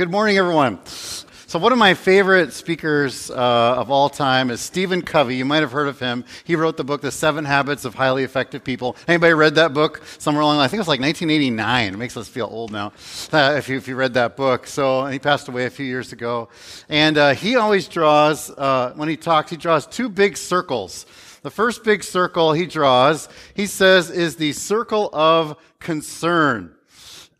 Good 0.00 0.10
morning, 0.10 0.38
everyone. 0.38 0.78
So, 0.86 1.58
one 1.58 1.72
of 1.72 1.78
my 1.78 1.92
favorite 1.92 2.54
speakers 2.54 3.30
uh, 3.30 3.34
of 3.34 3.90
all 3.90 4.08
time 4.08 4.50
is 4.50 4.62
Stephen 4.62 5.02
Covey. 5.02 5.36
You 5.36 5.44
might 5.44 5.60
have 5.60 5.72
heard 5.72 5.88
of 5.88 6.00
him. 6.00 6.24
He 6.44 6.56
wrote 6.56 6.78
the 6.78 6.84
book, 6.84 7.02
The 7.02 7.12
Seven 7.12 7.44
Habits 7.44 7.84
of 7.84 7.94
Highly 7.94 8.24
Effective 8.24 8.64
People. 8.64 8.96
Anybody 9.06 9.34
read 9.34 9.56
that 9.56 9.74
book 9.74 10.00
somewhere 10.16 10.40
along? 10.40 10.58
I 10.60 10.68
think 10.68 10.78
it 10.78 10.80
was 10.80 10.88
like 10.88 11.00
1989. 11.00 11.92
It 11.92 11.96
makes 11.98 12.16
us 12.16 12.28
feel 12.28 12.48
old 12.50 12.72
now 12.72 12.94
uh, 13.30 13.56
if, 13.58 13.68
you, 13.68 13.76
if 13.76 13.88
you 13.88 13.94
read 13.94 14.14
that 14.14 14.38
book. 14.38 14.66
So, 14.66 15.04
he 15.04 15.18
passed 15.18 15.48
away 15.48 15.66
a 15.66 15.70
few 15.70 15.84
years 15.84 16.14
ago. 16.14 16.48
And 16.88 17.18
uh, 17.18 17.34
he 17.34 17.56
always 17.56 17.86
draws, 17.86 18.48
uh, 18.48 18.94
when 18.96 19.10
he 19.10 19.18
talks, 19.18 19.50
he 19.50 19.58
draws 19.58 19.86
two 19.86 20.08
big 20.08 20.38
circles. 20.38 21.04
The 21.42 21.50
first 21.50 21.84
big 21.84 22.04
circle 22.04 22.54
he 22.54 22.64
draws, 22.64 23.28
he 23.52 23.66
says, 23.66 24.08
is 24.08 24.36
the 24.36 24.54
circle 24.54 25.10
of 25.12 25.58
concern. 25.78 26.74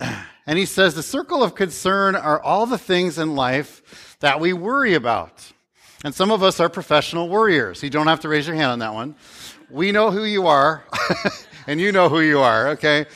And 0.47 0.59
he 0.59 0.67
says 0.67 0.95
the 0.95 1.03
circle 1.03 1.45
of 1.45 1.55
concern 1.55 2.17
are 2.17 2.43
all 2.43 2.67
the 2.67 2.77
things 2.77 3.19
in 3.19 3.37
life 3.37 4.17
that 4.19 4.41
we 4.41 4.53
worry 4.53 4.95
about. 4.95 5.53
And 6.03 6.13
some 6.13 6.33
of 6.33 6.43
us 6.43 6.59
are 6.59 6.69
professional 6.69 7.29
worriers. 7.29 7.85
You 7.85 7.91
don't 7.91 8.09
have 8.09 8.21
to 8.21 8.29
raise 8.29 8.49
your 8.49 8.57
hand 8.57 8.73
on 8.73 8.79
that 8.81 8.93
one. 8.93 9.15
We 9.71 9.93
know 9.93 10.11
who 10.11 10.25
you 10.25 10.49
are, 10.49 10.83
and 11.69 11.81
you 11.81 11.93
know 11.93 12.09
who 12.09 12.21
you 12.21 12.41
are, 12.41 12.71
okay? 12.71 13.07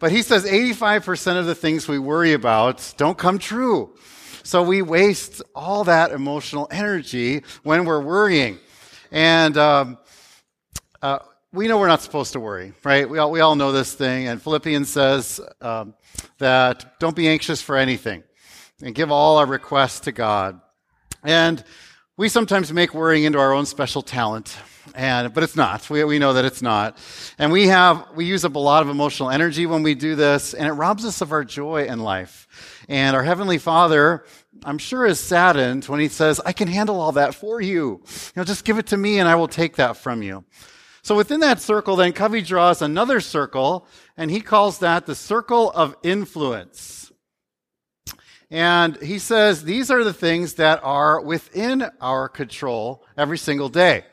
But 0.00 0.12
he 0.12 0.20
says 0.20 0.44
85% 0.44 1.38
of 1.38 1.46
the 1.46 1.54
things 1.54 1.88
we 1.88 1.98
worry 1.98 2.34
about 2.34 2.92
don't 2.98 3.16
come 3.16 3.38
true. 3.38 3.94
So 4.42 4.62
we 4.62 4.82
waste 4.82 5.40
all 5.54 5.84
that 5.84 6.10
emotional 6.10 6.68
energy 6.70 7.42
when 7.62 7.86
we're 7.86 8.02
worrying. 8.02 8.58
And 9.12 9.56
um, 9.56 9.98
uh, 11.00 11.20
we 11.52 11.68
know 11.68 11.78
we're 11.78 11.88
not 11.88 12.00
supposed 12.00 12.32
to 12.32 12.40
worry, 12.40 12.72
right? 12.82 13.08
We 13.08 13.18
all, 13.18 13.30
we 13.30 13.40
all 13.40 13.54
know 13.56 13.72
this 13.72 13.92
thing. 13.92 14.26
And 14.26 14.40
Philippians 14.40 14.88
says 14.88 15.40
um, 15.60 15.94
that 16.38 16.98
don't 16.98 17.14
be 17.14 17.28
anxious 17.28 17.60
for 17.60 17.76
anything 17.76 18.22
and 18.82 18.94
give 18.94 19.12
all 19.12 19.36
our 19.36 19.46
requests 19.46 20.00
to 20.00 20.12
God. 20.12 20.60
And 21.22 21.62
we 22.16 22.30
sometimes 22.30 22.72
make 22.72 22.94
worrying 22.94 23.24
into 23.24 23.38
our 23.38 23.52
own 23.52 23.66
special 23.66 24.00
talent. 24.00 24.56
And, 24.94 25.32
but 25.32 25.44
it's 25.44 25.54
not. 25.54 25.88
We, 25.90 26.02
we 26.04 26.18
know 26.18 26.32
that 26.32 26.44
it's 26.44 26.62
not. 26.62 26.98
And 27.38 27.52
we 27.52 27.68
have, 27.68 28.06
we 28.14 28.24
use 28.24 28.44
up 28.44 28.54
a 28.54 28.58
lot 28.58 28.82
of 28.82 28.88
emotional 28.88 29.30
energy 29.30 29.66
when 29.66 29.82
we 29.82 29.94
do 29.94 30.16
this, 30.16 30.54
and 30.54 30.66
it 30.66 30.72
robs 30.72 31.04
us 31.04 31.20
of 31.20 31.32
our 31.32 31.44
joy 31.44 31.84
in 31.84 32.00
life. 32.00 32.82
And 32.88 33.14
our 33.14 33.22
Heavenly 33.22 33.58
Father, 33.58 34.24
I'm 34.64 34.78
sure 34.78 35.06
is 35.06 35.20
saddened 35.20 35.84
when 35.84 36.00
He 36.00 36.08
says, 36.08 36.40
I 36.44 36.52
can 36.52 36.66
handle 36.66 37.00
all 37.00 37.12
that 37.12 37.34
for 37.34 37.60
you. 37.60 38.02
You 38.04 38.32
know, 38.36 38.44
just 38.44 38.64
give 38.64 38.78
it 38.78 38.86
to 38.88 38.96
me 38.96 39.18
and 39.18 39.28
I 39.28 39.36
will 39.36 39.48
take 39.48 39.76
that 39.76 39.96
from 39.96 40.22
you. 40.22 40.44
So 41.02 41.16
within 41.16 41.40
that 41.40 41.60
circle, 41.60 41.96
then 41.96 42.12
Covey 42.12 42.42
draws 42.42 42.80
another 42.80 43.20
circle, 43.20 43.86
and 44.16 44.30
he 44.30 44.40
calls 44.40 44.78
that 44.78 45.04
the 45.04 45.16
circle 45.16 45.70
of 45.72 45.96
influence. 46.02 47.12
And 48.50 49.00
he 49.02 49.18
says 49.18 49.64
these 49.64 49.90
are 49.90 50.04
the 50.04 50.12
things 50.12 50.54
that 50.54 50.80
are 50.84 51.20
within 51.20 51.86
our 52.00 52.28
control 52.28 53.04
every 53.16 53.38
single 53.38 53.68
day. 53.68 54.04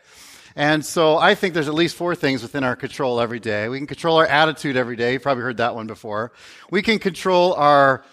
And 0.56 0.84
so 0.84 1.18
I 1.18 1.36
think 1.36 1.54
there's 1.54 1.68
at 1.68 1.74
least 1.74 1.96
four 1.96 2.16
things 2.16 2.42
within 2.42 2.64
our 2.64 2.76
control 2.76 3.20
every 3.20 3.40
day. 3.40 3.70
We 3.70 3.78
can 3.78 3.88
control 3.88 4.18
our 4.18 4.26
attitude 4.26 4.76
every 4.76 4.96
day. 4.96 5.14
You've 5.14 5.22
probably 5.22 5.44
heard 5.44 5.58
that 5.58 5.76
one 5.76 5.88
before. 5.88 6.32
We 6.72 6.82
can 6.82 7.00
control 7.00 7.54
our 7.54 8.04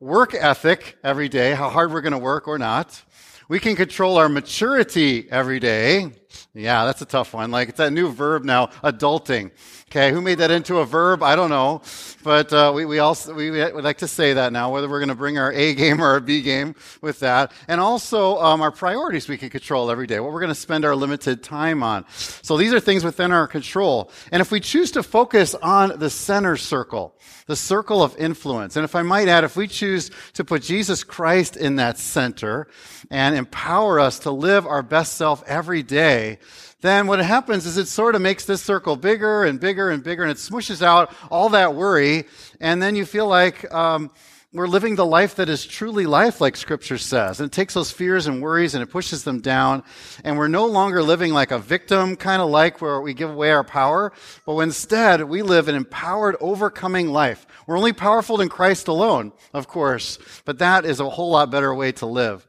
work 0.00 0.34
ethic 0.34 0.96
every 1.04 1.28
day, 1.28 1.54
how 1.54 1.68
hard 1.70 1.92
we're 1.92 2.00
going 2.00 2.12
to 2.12 2.18
work 2.18 2.48
or 2.48 2.58
not. 2.58 3.00
We 3.48 3.60
can 3.60 3.76
control 3.76 4.16
our 4.16 4.28
maturity 4.28 5.28
every 5.30 5.60
day. 5.60 6.12
Yeah, 6.54 6.84
that's 6.84 7.02
a 7.02 7.06
tough 7.06 7.34
one. 7.34 7.50
Like 7.50 7.68
it's 7.70 7.78
that 7.78 7.92
new 7.92 8.12
verb 8.12 8.44
now, 8.44 8.66
adulting. 8.84 9.50
Okay, 9.96 10.10
who 10.10 10.20
made 10.20 10.38
that 10.38 10.50
into 10.50 10.78
a 10.78 10.84
verb? 10.84 11.22
I 11.22 11.36
don't 11.36 11.50
know, 11.50 11.80
but 12.24 12.52
uh, 12.52 12.72
we 12.74 12.84
we 12.84 12.98
also 12.98 13.32
we 13.32 13.52
would 13.52 13.84
like 13.84 13.98
to 13.98 14.08
say 14.08 14.32
that 14.32 14.52
now, 14.52 14.72
whether 14.72 14.88
we're 14.88 14.98
going 14.98 15.08
to 15.08 15.14
bring 15.14 15.38
our 15.38 15.52
A 15.52 15.72
game 15.72 16.00
or 16.00 16.06
our 16.08 16.18
B 16.18 16.42
game 16.42 16.74
with 17.00 17.20
that, 17.20 17.52
and 17.68 17.80
also 17.80 18.40
um, 18.40 18.60
our 18.60 18.72
priorities 18.72 19.28
we 19.28 19.38
can 19.38 19.50
control 19.50 19.92
every 19.92 20.08
day. 20.08 20.18
What 20.18 20.32
we're 20.32 20.40
going 20.40 20.48
to 20.48 20.56
spend 20.56 20.84
our 20.84 20.96
limited 20.96 21.44
time 21.44 21.84
on. 21.84 22.04
So 22.08 22.56
these 22.56 22.72
are 22.72 22.80
things 22.80 23.04
within 23.04 23.30
our 23.30 23.46
control, 23.46 24.10
and 24.32 24.40
if 24.40 24.50
we 24.50 24.58
choose 24.58 24.90
to 24.90 25.02
focus 25.04 25.54
on 25.54 25.96
the 26.00 26.10
center 26.10 26.56
circle, 26.56 27.14
the 27.46 27.54
circle 27.54 28.02
of 28.02 28.16
influence, 28.16 28.74
and 28.74 28.82
if 28.82 28.96
I 28.96 29.02
might 29.02 29.28
add, 29.28 29.44
if 29.44 29.56
we 29.56 29.68
choose 29.68 30.10
to 30.32 30.42
put 30.42 30.62
Jesus 30.62 31.04
Christ 31.04 31.56
in 31.56 31.76
that 31.76 31.98
center 31.98 32.66
and 33.12 33.36
empower 33.36 34.00
us 34.00 34.18
to 34.20 34.32
live 34.32 34.66
our 34.66 34.82
best 34.82 35.12
self 35.12 35.44
every 35.46 35.84
day 35.84 36.40
then 36.84 37.06
what 37.06 37.18
happens 37.18 37.64
is 37.64 37.78
it 37.78 37.88
sort 37.88 38.14
of 38.14 38.20
makes 38.20 38.44
this 38.44 38.62
circle 38.62 38.94
bigger 38.94 39.44
and 39.44 39.58
bigger 39.58 39.88
and 39.88 40.04
bigger, 40.04 40.22
and 40.22 40.30
it 40.30 40.36
smushes 40.36 40.82
out 40.82 41.14
all 41.30 41.48
that 41.48 41.74
worry, 41.74 42.24
and 42.60 42.82
then 42.82 42.94
you 42.94 43.06
feel 43.06 43.26
like 43.26 43.72
um, 43.72 44.10
we're 44.52 44.68
living 44.68 44.94
the 44.94 45.06
life 45.06 45.36
that 45.36 45.48
is 45.48 45.64
truly 45.64 46.04
life, 46.04 46.42
like 46.42 46.56
Scripture 46.56 46.98
says. 46.98 47.40
And 47.40 47.46
it 47.46 47.52
takes 47.52 47.72
those 47.72 47.90
fears 47.90 48.26
and 48.26 48.42
worries 48.42 48.74
and 48.74 48.82
it 48.82 48.88
pushes 48.88 49.24
them 49.24 49.40
down, 49.40 49.82
and 50.24 50.36
we're 50.36 50.48
no 50.48 50.66
longer 50.66 51.02
living 51.02 51.32
like 51.32 51.52
a 51.52 51.58
victim, 51.58 52.16
kind 52.16 52.42
of 52.42 52.50
like 52.50 52.82
where 52.82 53.00
we 53.00 53.14
give 53.14 53.30
away 53.30 53.50
our 53.50 53.64
power, 53.64 54.12
but 54.44 54.58
instead 54.58 55.24
we 55.24 55.40
live 55.40 55.68
an 55.68 55.74
empowered, 55.74 56.36
overcoming 56.38 57.08
life. 57.08 57.46
We're 57.66 57.78
only 57.78 57.94
powerful 57.94 58.42
in 58.42 58.50
Christ 58.50 58.88
alone, 58.88 59.32
of 59.54 59.68
course, 59.68 60.18
but 60.44 60.58
that 60.58 60.84
is 60.84 61.00
a 61.00 61.08
whole 61.08 61.30
lot 61.30 61.50
better 61.50 61.74
way 61.74 61.92
to 61.92 62.04
live. 62.06 62.46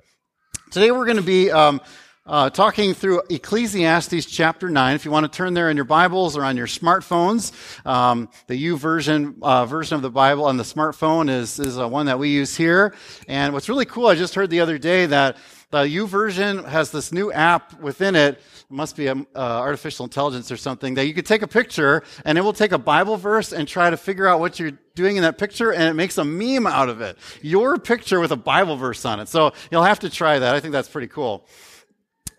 Today 0.71 0.91
we're 0.91 1.05
going 1.05 1.15
to 1.15 1.23
be 1.23 1.51
um, 1.51 1.79
uh, 2.25 2.49
talking 2.49 2.93
through 2.93 3.21
Ecclesiastes 3.29 4.25
chapter 4.25 4.69
9. 4.69 4.95
If 4.95 5.05
you 5.05 5.11
want 5.11 5.31
to 5.31 5.37
turn 5.37 5.53
there 5.53 5.69
in 5.69 5.75
your 5.75 5.85
Bibles 5.85 6.35
or 6.35 6.43
on 6.43 6.57
your 6.57 6.65
smartphones, 6.65 7.51
um, 7.85 8.29
the 8.47 8.55
YouVersion 8.55 9.35
uh, 9.41 9.65
version 9.65 9.95
of 9.95 10.01
the 10.01 10.09
Bible 10.09 10.45
on 10.45 10.57
the 10.57 10.63
smartphone 10.63 11.29
is, 11.29 11.59
is 11.59 11.77
uh, 11.77 11.87
one 11.87 12.07
that 12.07 12.17
we 12.17 12.29
use 12.29 12.55
here. 12.55 12.95
And 13.27 13.53
what's 13.53 13.69
really 13.69 13.85
cool, 13.85 14.07
I 14.07 14.15
just 14.15 14.33
heard 14.33 14.49
the 14.49 14.59
other 14.59 14.79
day 14.79 15.05
that 15.05 15.37
the 15.69 15.83
YouVersion 15.83 16.65
has 16.67 16.91
this 16.91 17.11
new 17.11 17.31
app 17.31 17.79
within 17.79 18.15
it. 18.15 18.35
It 18.35 18.71
must 18.71 18.95
be 18.95 19.07
uh, 19.07 19.23
artificial 19.35 20.05
intelligence 20.05 20.51
or 20.51 20.57
something 20.57 20.95
that 20.95 21.05
you 21.05 21.13
could 21.13 21.25
take 21.27 21.43
a 21.43 21.47
picture 21.47 22.01
and 22.23 22.39
it 22.39 22.41
will 22.41 22.53
take 22.53 22.71
a 22.71 22.77
Bible 22.79 23.17
verse 23.17 23.53
and 23.53 23.67
try 23.67 23.91
to 23.91 23.97
figure 23.97 24.25
out 24.25 24.39
what 24.39 24.59
you're 24.59 24.71
doing 24.95 25.17
in 25.17 25.23
that 25.23 25.37
picture 25.37 25.71
and 25.73 25.83
it 25.83 25.93
makes 25.93 26.17
a 26.17 26.25
meme 26.25 26.65
out 26.65 26.89
of 26.89 27.01
it. 27.01 27.17
Your 27.43 27.77
picture 27.77 28.19
with 28.19 28.31
a 28.31 28.37
Bible 28.37 28.77
verse 28.77 29.05
on 29.05 29.19
it. 29.19 29.27
So 29.27 29.53
you'll 29.69 29.83
have 29.83 29.99
to 29.99 30.09
try 30.09 30.39
that. 30.39 30.55
I 30.55 30.59
think 30.59 30.71
that's 30.71 30.89
pretty 30.89 31.07
cool. 31.07 31.45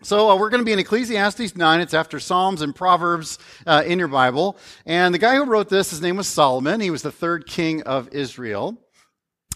So 0.03 0.29
uh, 0.29 0.37
we're 0.37 0.51
going 0.51 0.61
to 0.61 0.65
be 0.65 0.73
in 0.73 0.79
Ecclesiastes 0.79 1.55
9. 1.55 1.81
It's 1.81 1.95
after 1.95 2.19
Psalms 2.19 2.61
and 2.61 2.75
Proverbs 2.75 3.39
uh, 3.65 3.83
in 3.83 3.97
your 3.97 4.07
Bible. 4.07 4.55
And 4.85 5.11
the 5.11 5.17
guy 5.17 5.35
who 5.35 5.45
wrote 5.45 5.69
this, 5.69 5.89
his 5.89 6.01
name 6.01 6.17
was 6.17 6.27
Solomon. 6.27 6.79
He 6.79 6.91
was 6.91 7.01
the 7.01 7.11
third 7.11 7.47
king 7.47 7.81
of 7.81 8.09
Israel. 8.09 8.77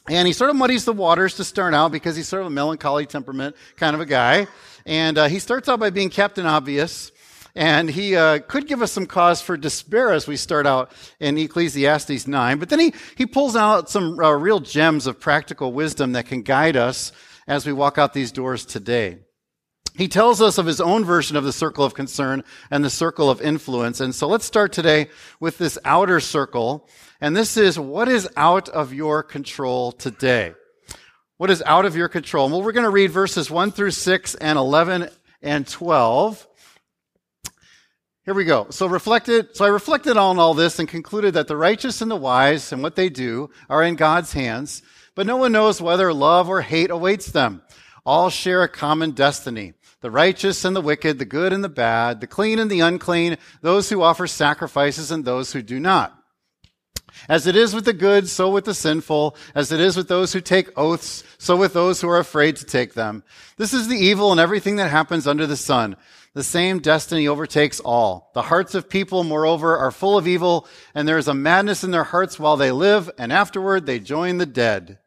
And 0.09 0.25
he 0.25 0.33
sort 0.33 0.49
of 0.49 0.55
muddies 0.55 0.83
the 0.83 0.93
waters 0.93 1.35
to 1.35 1.43
start 1.43 1.75
out 1.75 1.91
because 1.91 2.15
he's 2.15 2.27
sort 2.27 2.41
of 2.41 2.47
a 2.47 2.51
melancholy 2.51 3.05
temperament 3.05 3.55
kind 3.77 3.93
of 3.93 4.01
a 4.01 4.05
guy. 4.05 4.47
And 4.83 5.19
uh, 5.19 5.27
he 5.27 5.37
starts 5.37 5.69
out 5.69 5.79
by 5.79 5.91
being 5.91 6.09
Captain 6.09 6.47
Obvious. 6.47 7.11
And 7.53 7.87
he 7.87 8.15
uh, 8.15 8.39
could 8.39 8.65
give 8.65 8.81
us 8.81 8.91
some 8.91 9.05
cause 9.05 9.41
for 9.41 9.57
despair 9.57 10.11
as 10.11 10.27
we 10.27 10.37
start 10.37 10.65
out 10.65 10.91
in 11.19 11.37
Ecclesiastes 11.37 12.25
9. 12.25 12.57
But 12.57 12.69
then 12.69 12.79
he, 12.79 12.93
he 13.15 13.27
pulls 13.27 13.55
out 13.55 13.91
some 13.91 14.17
uh, 14.17 14.31
real 14.31 14.59
gems 14.59 15.05
of 15.05 15.19
practical 15.19 15.71
wisdom 15.71 16.13
that 16.13 16.25
can 16.25 16.41
guide 16.41 16.77
us 16.77 17.11
as 17.47 17.67
we 17.67 17.73
walk 17.73 17.99
out 17.99 18.13
these 18.13 18.31
doors 18.31 18.65
today. 18.65 19.19
He 19.95 20.07
tells 20.07 20.41
us 20.41 20.57
of 20.57 20.65
his 20.65 20.79
own 20.79 21.03
version 21.03 21.35
of 21.35 21.43
the 21.43 21.51
circle 21.51 21.83
of 21.83 21.93
concern 21.93 22.43
and 22.69 22.83
the 22.83 22.89
circle 22.89 23.29
of 23.29 23.41
influence. 23.41 23.99
And 23.99 24.15
so 24.15 24.27
let's 24.27 24.45
start 24.45 24.71
today 24.71 25.09
with 25.39 25.57
this 25.57 25.77
outer 25.83 26.19
circle. 26.19 26.87
And 27.19 27.35
this 27.35 27.57
is 27.57 27.77
what 27.77 28.07
is 28.07 28.27
out 28.37 28.69
of 28.69 28.93
your 28.93 29.21
control 29.21 29.91
today? 29.91 30.53
What 31.37 31.49
is 31.49 31.61
out 31.65 31.85
of 31.85 31.95
your 31.95 32.07
control? 32.07 32.49
Well, 32.49 32.61
we're 32.61 32.71
going 32.71 32.85
to 32.85 32.89
read 32.89 33.11
verses 33.11 33.51
1 33.51 33.71
through 33.71 33.91
6 33.91 34.35
and 34.35 34.57
11 34.57 35.09
and 35.41 35.67
12. 35.67 36.47
Here 38.23 38.33
we 38.35 38.45
go. 38.45 38.67
So 38.69 38.85
reflected, 38.85 39.55
so 39.55 39.65
I 39.65 39.69
reflected 39.69 40.15
on 40.15 40.39
all 40.39 40.53
this 40.53 40.77
and 40.77 40.87
concluded 40.87 41.33
that 41.33 41.47
the 41.47 41.57
righteous 41.57 42.01
and 42.01 42.11
the 42.11 42.15
wise 42.15 42.71
and 42.71 42.83
what 42.83 42.95
they 42.95 43.09
do 43.09 43.49
are 43.67 43.83
in 43.83 43.95
God's 43.95 44.33
hands, 44.33 44.83
but 45.15 45.25
no 45.25 45.37
one 45.37 45.51
knows 45.51 45.81
whether 45.81 46.13
love 46.13 46.47
or 46.47 46.61
hate 46.61 46.91
awaits 46.91 47.31
them. 47.31 47.63
All 48.05 48.29
share 48.29 48.63
a 48.63 48.67
common 48.69 49.11
destiny 49.11 49.73
the 50.01 50.11
righteous 50.11 50.65
and 50.65 50.75
the 50.75 50.81
wicked, 50.81 51.19
the 51.19 51.25
good 51.25 51.53
and 51.53 51.63
the 51.63 51.69
bad, 51.69 52.19
the 52.19 52.27
clean 52.27 52.59
and 52.59 52.69
the 52.69 52.81
unclean, 52.81 53.37
those 53.61 53.89
who 53.89 54.01
offer 54.01 54.27
sacrifices 54.27 55.11
and 55.11 55.23
those 55.23 55.53
who 55.53 55.61
do 55.61 55.79
not. 55.79 56.17
As 57.29 57.45
it 57.45 57.55
is 57.55 57.75
with 57.75 57.85
the 57.85 57.93
good, 57.93 58.27
so 58.27 58.49
with 58.49 58.65
the 58.65 58.73
sinful. 58.73 59.35
As 59.53 59.71
it 59.71 59.79
is 59.79 59.95
with 59.95 60.07
those 60.07 60.33
who 60.33 60.41
take 60.41 60.77
oaths, 60.77 61.23
so 61.37 61.55
with 61.55 61.73
those 61.73 62.01
who 62.01 62.09
are 62.09 62.17
afraid 62.17 62.55
to 62.57 62.65
take 62.65 62.93
them. 62.93 63.23
This 63.57 63.73
is 63.73 63.87
the 63.87 63.97
evil 63.97 64.31
in 64.31 64.39
everything 64.39 64.77
that 64.77 64.89
happens 64.89 65.27
under 65.27 65.45
the 65.45 65.57
sun. 65.57 65.97
The 66.33 66.43
same 66.43 66.79
destiny 66.79 67.27
overtakes 67.27 67.79
all. 67.81 68.31
The 68.33 68.43
hearts 68.43 68.73
of 68.73 68.89
people, 68.89 69.23
moreover, 69.23 69.77
are 69.77 69.91
full 69.91 70.17
of 70.17 70.27
evil, 70.27 70.67
and 70.95 71.07
there 71.07 71.17
is 71.17 71.27
a 71.27 71.33
madness 71.33 71.83
in 71.83 71.91
their 71.91 72.05
hearts 72.05 72.39
while 72.39 72.57
they 72.57 72.71
live, 72.71 73.11
and 73.17 73.31
afterward 73.33 73.85
they 73.85 73.99
join 73.99 74.37
the 74.37 74.45
dead. 74.45 74.97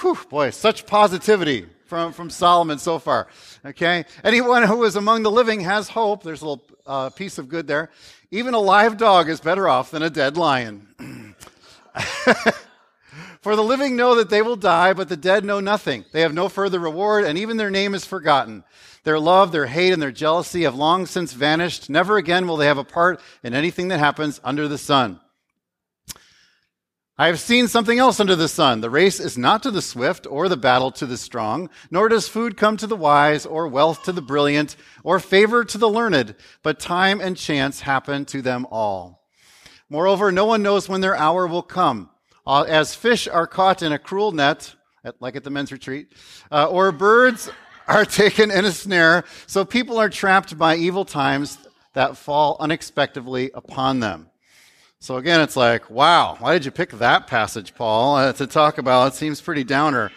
Whew, 0.00 0.18
boy, 0.28 0.50
such 0.50 0.86
positivity 0.86 1.66
from, 1.90 2.14
from 2.14 2.30
Solomon 2.30 2.78
so 2.78 2.98
far. 2.98 3.26
Okay? 3.66 4.06
Anyone 4.24 4.62
who 4.62 4.84
is 4.84 4.96
among 4.96 5.24
the 5.24 5.30
living 5.30 5.60
has 5.60 5.90
hope. 5.90 6.22
There's 6.22 6.40
a 6.40 6.46
little 6.46 6.64
uh, 6.86 7.10
piece 7.10 7.36
of 7.36 7.50
good 7.50 7.66
there. 7.66 7.90
Even 8.30 8.54
a 8.54 8.58
live 8.58 8.96
dog 8.96 9.28
is 9.28 9.40
better 9.40 9.68
off 9.68 9.90
than 9.90 10.02
a 10.02 10.08
dead 10.08 10.38
lion. 10.38 10.86
For 13.42 13.56
the 13.56 13.62
living 13.62 13.96
know 13.96 14.14
that 14.14 14.30
they 14.30 14.40
will 14.40 14.56
die, 14.56 14.92
but 14.92 15.08
the 15.08 15.16
dead 15.16 15.44
know 15.44 15.60
nothing. 15.60 16.04
They 16.12 16.20
have 16.20 16.32
no 16.32 16.48
further 16.48 16.78
reward, 16.78 17.24
and 17.24 17.36
even 17.36 17.56
their 17.56 17.70
name 17.70 17.94
is 17.94 18.04
forgotten. 18.04 18.62
Their 19.02 19.18
love, 19.18 19.50
their 19.50 19.66
hate, 19.66 19.92
and 19.92 20.00
their 20.00 20.12
jealousy 20.12 20.62
have 20.62 20.74
long 20.74 21.06
since 21.06 21.32
vanished. 21.32 21.90
Never 21.90 22.18
again 22.18 22.46
will 22.46 22.58
they 22.58 22.66
have 22.66 22.78
a 22.78 22.84
part 22.84 23.20
in 23.42 23.54
anything 23.54 23.88
that 23.88 23.98
happens 23.98 24.40
under 24.44 24.68
the 24.68 24.78
sun. 24.78 25.18
I 27.20 27.26
have 27.26 27.38
seen 27.38 27.68
something 27.68 27.98
else 27.98 28.18
under 28.18 28.34
the 28.34 28.48
sun. 28.48 28.80
The 28.80 28.88
race 28.88 29.20
is 29.20 29.36
not 29.36 29.62
to 29.64 29.70
the 29.70 29.82
swift 29.82 30.26
or 30.26 30.48
the 30.48 30.56
battle 30.56 30.90
to 30.92 31.04
the 31.04 31.18
strong, 31.18 31.68
nor 31.90 32.08
does 32.08 32.28
food 32.28 32.56
come 32.56 32.78
to 32.78 32.86
the 32.86 32.96
wise 32.96 33.44
or 33.44 33.68
wealth 33.68 34.04
to 34.04 34.12
the 34.12 34.22
brilliant 34.22 34.74
or 35.04 35.20
favor 35.20 35.62
to 35.62 35.76
the 35.76 35.90
learned, 35.90 36.34
but 36.62 36.80
time 36.80 37.20
and 37.20 37.36
chance 37.36 37.80
happen 37.80 38.24
to 38.24 38.40
them 38.40 38.66
all. 38.70 39.28
Moreover, 39.90 40.32
no 40.32 40.46
one 40.46 40.62
knows 40.62 40.88
when 40.88 41.02
their 41.02 41.14
hour 41.14 41.46
will 41.46 41.60
come. 41.60 42.08
Uh, 42.46 42.62
as 42.62 42.94
fish 42.94 43.28
are 43.28 43.46
caught 43.46 43.82
in 43.82 43.92
a 43.92 43.98
cruel 43.98 44.32
net, 44.32 44.74
like 45.20 45.36
at 45.36 45.44
the 45.44 45.50
men's 45.50 45.72
retreat, 45.72 46.14
uh, 46.50 46.70
or 46.70 46.90
birds 46.90 47.50
are 47.86 48.06
taken 48.06 48.50
in 48.50 48.64
a 48.64 48.72
snare, 48.72 49.24
so 49.46 49.62
people 49.66 49.98
are 49.98 50.08
trapped 50.08 50.56
by 50.56 50.74
evil 50.74 51.04
times 51.04 51.58
that 51.92 52.16
fall 52.16 52.56
unexpectedly 52.60 53.50
upon 53.52 54.00
them. 54.00 54.29
So 55.02 55.16
again, 55.16 55.40
it's 55.40 55.56
like, 55.56 55.88
wow, 55.88 56.36
why 56.40 56.52
did 56.52 56.66
you 56.66 56.70
pick 56.70 56.90
that 56.90 57.26
passage, 57.26 57.74
Paul, 57.74 58.16
uh, 58.16 58.34
to 58.34 58.46
talk 58.46 58.76
about? 58.76 59.14
It 59.14 59.16
seems 59.16 59.40
pretty 59.40 59.64
downer. 59.64 60.12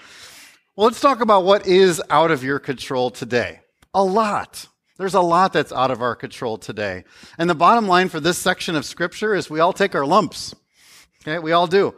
Well, 0.75 0.87
let's 0.87 0.99
talk 0.99 1.21
about 1.21 1.45
what 1.45 1.65
is 1.65 2.01
out 2.09 2.31
of 2.31 2.43
your 2.43 2.59
control 2.59 3.09
today. 3.09 3.61
A 3.93 4.03
lot. 4.03 4.67
There's 4.97 5.13
a 5.13 5.21
lot 5.21 5.53
that's 5.53 5.71
out 5.71 5.89
of 5.89 6.01
our 6.01 6.17
control 6.17 6.57
today. 6.57 7.05
And 7.37 7.49
the 7.49 7.55
bottom 7.55 7.87
line 7.87 8.09
for 8.09 8.19
this 8.19 8.37
section 8.37 8.75
of 8.75 8.83
scripture 8.83 9.33
is 9.33 9.49
we 9.49 9.61
all 9.61 9.71
take 9.71 9.95
our 9.95 10.05
lumps. 10.05 10.53
Okay, 11.21 11.39
we 11.39 11.53
all 11.53 11.65
do. 11.65 11.95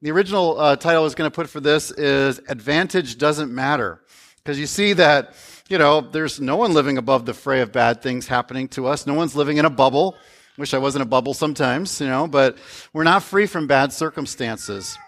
The 0.00 0.12
original 0.12 0.60
uh, 0.60 0.76
title 0.76 1.00
I 1.00 1.04
was 1.04 1.16
going 1.16 1.28
to 1.28 1.34
put 1.34 1.50
for 1.50 1.58
this 1.58 1.90
is 1.90 2.40
Advantage 2.48 3.18
Doesn't 3.18 3.52
Matter. 3.52 4.00
Because 4.36 4.60
you 4.60 4.66
see 4.66 4.92
that, 4.92 5.34
you 5.68 5.76
know, 5.76 6.00
there's 6.00 6.40
no 6.40 6.54
one 6.54 6.72
living 6.72 6.98
above 6.98 7.26
the 7.26 7.34
fray 7.34 7.62
of 7.62 7.72
bad 7.72 8.00
things 8.00 8.28
happening 8.28 8.68
to 8.68 8.86
us. 8.86 9.08
No 9.08 9.14
one's 9.14 9.34
living 9.34 9.56
in 9.56 9.64
a 9.64 9.70
bubble. 9.70 10.16
Wish 10.58 10.74
I 10.74 10.78
wasn't 10.78 11.02
a 11.02 11.06
bubble 11.06 11.34
sometimes, 11.34 12.00
you 12.00 12.08
know, 12.08 12.26
but 12.26 12.58
we're 12.92 13.04
not 13.04 13.22
free 13.22 13.46
from 13.46 13.68
bad 13.68 13.92
circumstances. 13.92 14.98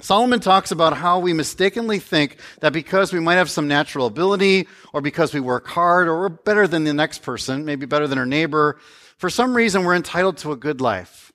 Solomon 0.00 0.38
talks 0.38 0.70
about 0.70 0.96
how 0.96 1.18
we 1.18 1.32
mistakenly 1.32 1.98
think 1.98 2.36
that 2.60 2.72
because 2.72 3.12
we 3.12 3.18
might 3.18 3.34
have 3.34 3.50
some 3.50 3.66
natural 3.66 4.06
ability 4.06 4.68
or 4.92 5.00
because 5.00 5.34
we 5.34 5.40
work 5.40 5.66
hard 5.66 6.06
or 6.06 6.20
we're 6.20 6.28
better 6.28 6.68
than 6.68 6.84
the 6.84 6.94
next 6.94 7.22
person, 7.22 7.64
maybe 7.64 7.86
better 7.86 8.06
than 8.06 8.18
our 8.18 8.26
neighbor, 8.26 8.78
for 9.18 9.28
some 9.28 9.56
reason 9.56 9.82
we're 9.82 9.96
entitled 9.96 10.36
to 10.38 10.52
a 10.52 10.56
good 10.56 10.80
life. 10.80 11.32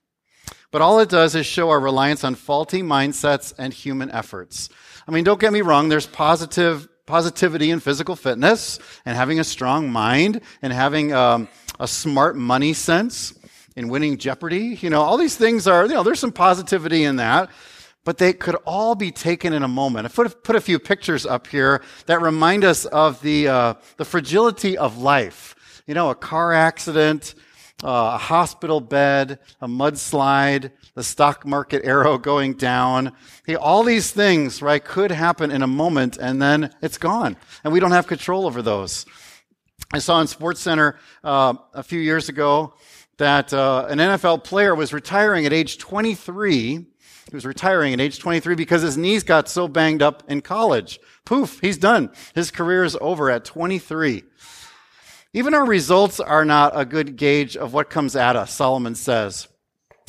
But 0.72 0.82
all 0.82 1.02
it 1.02 1.10
does 1.10 1.36
is 1.36 1.46
show 1.46 1.70
our 1.70 1.82
reliance 1.82 2.24
on 2.24 2.36
faulty 2.36 2.82
mindsets 2.82 3.54
and 3.58 3.74
human 3.74 4.10
efforts. 4.12 4.70
I 5.06 5.12
mean, 5.12 5.26
don't 5.26 5.40
get 5.40 5.52
me 5.52 5.62
wrong, 5.62 5.90
there's 5.90 6.08
positive 6.08 6.88
positivity 7.06 7.72
in 7.72 7.82
physical 7.82 8.16
fitness 8.16 8.80
and 9.04 9.18
having 9.18 9.40
a 9.40 9.44
strong 9.44 9.92
mind 9.92 10.40
and 10.62 10.72
having 10.72 11.12
um, 11.12 11.50
a 11.80 11.88
smart 11.88 12.38
money 12.38 12.72
sense 12.72 13.34
in 13.80 13.88
winning 13.88 14.18
Jeopardy. 14.18 14.78
You 14.82 14.90
know, 14.90 15.02
all 15.02 15.16
these 15.16 15.38
things 15.38 15.66
are, 15.66 15.86
you 15.86 15.94
know, 15.94 16.04
there's 16.04 16.20
some 16.20 16.34
positivity 16.34 17.06
in 17.06 17.16
that, 17.16 17.50
but 18.04 18.18
they 18.18 18.34
could 18.34 18.56
all 18.66 18.94
be 18.94 19.10
taken 19.10 19.54
in 19.54 19.64
a 19.64 19.70
moment. 19.70 20.06
I 20.06 20.10
put, 20.10 20.44
put 20.44 20.58
a 20.58 20.62
few 20.62 20.80
pictures 20.80 21.26
up 21.26 21.48
here 21.48 21.82
that 22.06 22.22
remind 22.22 22.66
us 22.66 22.84
of 22.86 23.22
the, 23.22 23.48
uh, 23.48 23.74
the 23.96 24.04
fragility 24.04 24.78
of 24.78 24.98
life. 24.98 25.56
You 25.88 25.94
know, 25.94 26.10
a 26.10 26.16
car 26.16 26.52
accident, 26.52 27.36
uh, 27.82 28.12
a 28.16 28.18
hospital 28.18 28.82
bed, 28.82 29.40
a 29.62 29.68
mudslide, 29.68 30.72
the 30.96 31.04
stock 31.04 31.46
market 31.46 31.86
arrow 31.86 32.18
going 32.18 32.56
down. 32.56 33.14
Hey, 33.46 33.56
all 33.56 33.84
these 33.84 34.12
things, 34.12 34.62
right, 34.62 34.84
could 34.84 35.12
happen 35.12 35.52
in 35.52 35.62
a 35.62 35.68
moment 35.68 36.18
and 36.18 36.42
then 36.42 36.76
it's 36.82 36.98
gone. 36.98 37.38
And 37.64 37.72
we 37.72 37.80
don't 37.80 37.92
have 37.92 38.08
control 38.08 38.46
over 38.46 38.62
those. 38.62 39.06
I 39.94 40.00
saw 40.00 40.20
in 40.20 40.28
Sports 40.28 40.60
Center 40.60 41.00
uh, 41.24 41.54
a 41.74 41.82
few 41.82 42.00
years 42.02 42.28
ago 42.28 42.74
that 43.20 43.54
uh, 43.54 43.86
an 43.90 44.00
NFL 44.00 44.44
player 44.44 44.74
was 44.74 44.92
retiring 44.94 45.46
at 45.46 45.54
age 45.54 45.78
23. 45.78 46.78
He 46.78 46.86
was 47.32 47.46
retiring 47.46 47.94
at 47.94 48.02
age 48.02 48.18
23 48.18 48.56
because 48.56 48.82
his 48.82 48.98
knees 48.98 49.24
got 49.24 49.48
so 49.48 49.68
banged 49.68 50.02
up 50.02 50.24
in 50.28 50.42
college. 50.42 51.00
Poof, 51.26 51.60
he's 51.62 51.78
done. 51.78 52.12
His 52.34 52.50
career 52.50 52.84
is 52.84 52.98
over 53.00 53.30
at 53.30 53.46
23. 53.46 54.24
Even 55.34 55.54
our 55.54 55.66
results 55.66 56.20
are 56.20 56.44
not 56.44 56.72
a 56.74 56.86
good 56.86 57.18
gauge 57.18 57.56
of 57.56 57.72
what 57.74 57.90
comes 57.92 58.16
at 58.16 58.36
us, 58.36 58.52
Solomon 58.52 58.96
says. 58.96 59.48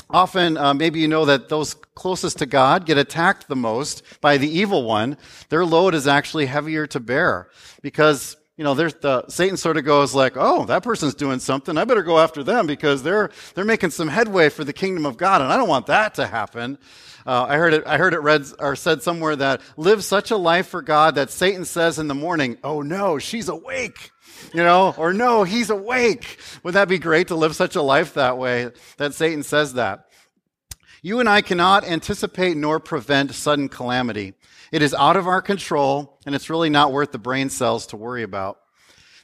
Often, 0.09 0.57
uh, 0.57 0.75
maybe 0.75 1.01
you 1.01 1.09
know 1.09 1.27
that 1.27 1.49
those 1.49 1.75
closest 1.95 2.39
to 2.39 2.47
God 2.47 2.87
get 2.87 2.97
attacked 2.97 3.49
the 3.49 3.57
most 3.57 4.03
by 4.21 4.39
the 4.39 4.49
evil 4.49 4.85
one. 4.85 5.17
Their 5.51 5.65
load 5.65 5.95
is 5.95 6.09
actually 6.09 6.47
heavier 6.47 6.87
to 6.89 7.01
bear 7.01 7.51
because 7.83 8.37
you 8.61 8.65
know, 8.65 8.75
there's 8.75 8.93
the 8.93 9.27
Satan 9.29 9.57
sort 9.57 9.79
of 9.79 9.87
goes 9.87 10.15
like, 10.15 10.35
"Oh, 10.37 10.67
that 10.67 10.83
person's 10.83 11.15
doing 11.15 11.39
something. 11.39 11.79
I 11.79 11.87
better 11.87 12.03
go 12.03 12.19
after 12.19 12.43
them 12.43 12.67
because 12.67 13.03
they're 13.03 13.31
they're 13.55 13.65
making 13.65 13.89
some 13.89 14.07
headway 14.07 14.51
for 14.51 14.65
the 14.65 14.75
kingdom 14.75 15.07
of 15.07 15.17
God, 15.17 15.41
and 15.41 15.51
I 15.51 15.57
don't 15.57 15.67
want 15.67 15.87
that 15.87 16.17
to 16.17 16.27
happen." 16.27 16.77
Uh, 17.25 17.47
I 17.49 17.57
heard 17.57 17.73
it. 17.73 17.85
I 17.87 17.97
heard 17.97 18.12
it 18.12 18.19
read 18.19 18.45
or 18.59 18.77
said 18.77 19.03
somewhere 19.03 19.35
that 19.35 19.62
live 19.79 20.05
such 20.05 20.31
a 20.31 20.37
life 20.37 20.67
for 20.67 20.83
God 20.83 21.15
that 21.15 21.31
Satan 21.31 21.65
says 21.65 21.99
in 21.99 22.07
the 22.07 22.15
morning, 22.15 22.59
"Oh 22.62 22.83
no, 22.83 23.19
she's 23.19 23.49
awake." 23.49 24.11
You 24.53 24.62
know, 24.62 24.95
or 24.99 25.15
no, 25.15 25.45
he's 25.45 25.71
awake. 25.71 26.39
Would 26.62 26.75
that 26.75 26.87
be 26.87 26.99
great 26.99 27.29
to 27.29 27.37
live 27.37 27.57
such 27.57 27.77
a 27.77 27.83
life 27.83 28.12
that 28.12 28.37
way 28.37 28.73
that 28.99 29.15
Satan 29.15 29.43
says 29.43 29.73
that? 29.73 30.11
You 31.01 31.19
and 31.19 31.31
I 31.31 31.41
cannot 31.41 31.85
anticipate 31.85 32.59
nor 32.59 32.79
prevent 32.79 33.35
sudden 33.35 33.71
calamity. 33.71 34.35
It 34.72 34.82
is 34.82 34.94
out 34.94 35.17
of 35.17 35.26
our 35.26 35.43
control, 35.43 36.19
and 36.26 36.34
it's 36.34 36.50
really 36.50 36.70
not 36.70 36.93
worth 36.93 37.12
the 37.12 37.19
brain 37.19 37.50
cells 37.50 37.87
to 37.88 37.96
worry 37.96 38.22
about. 38.22 38.58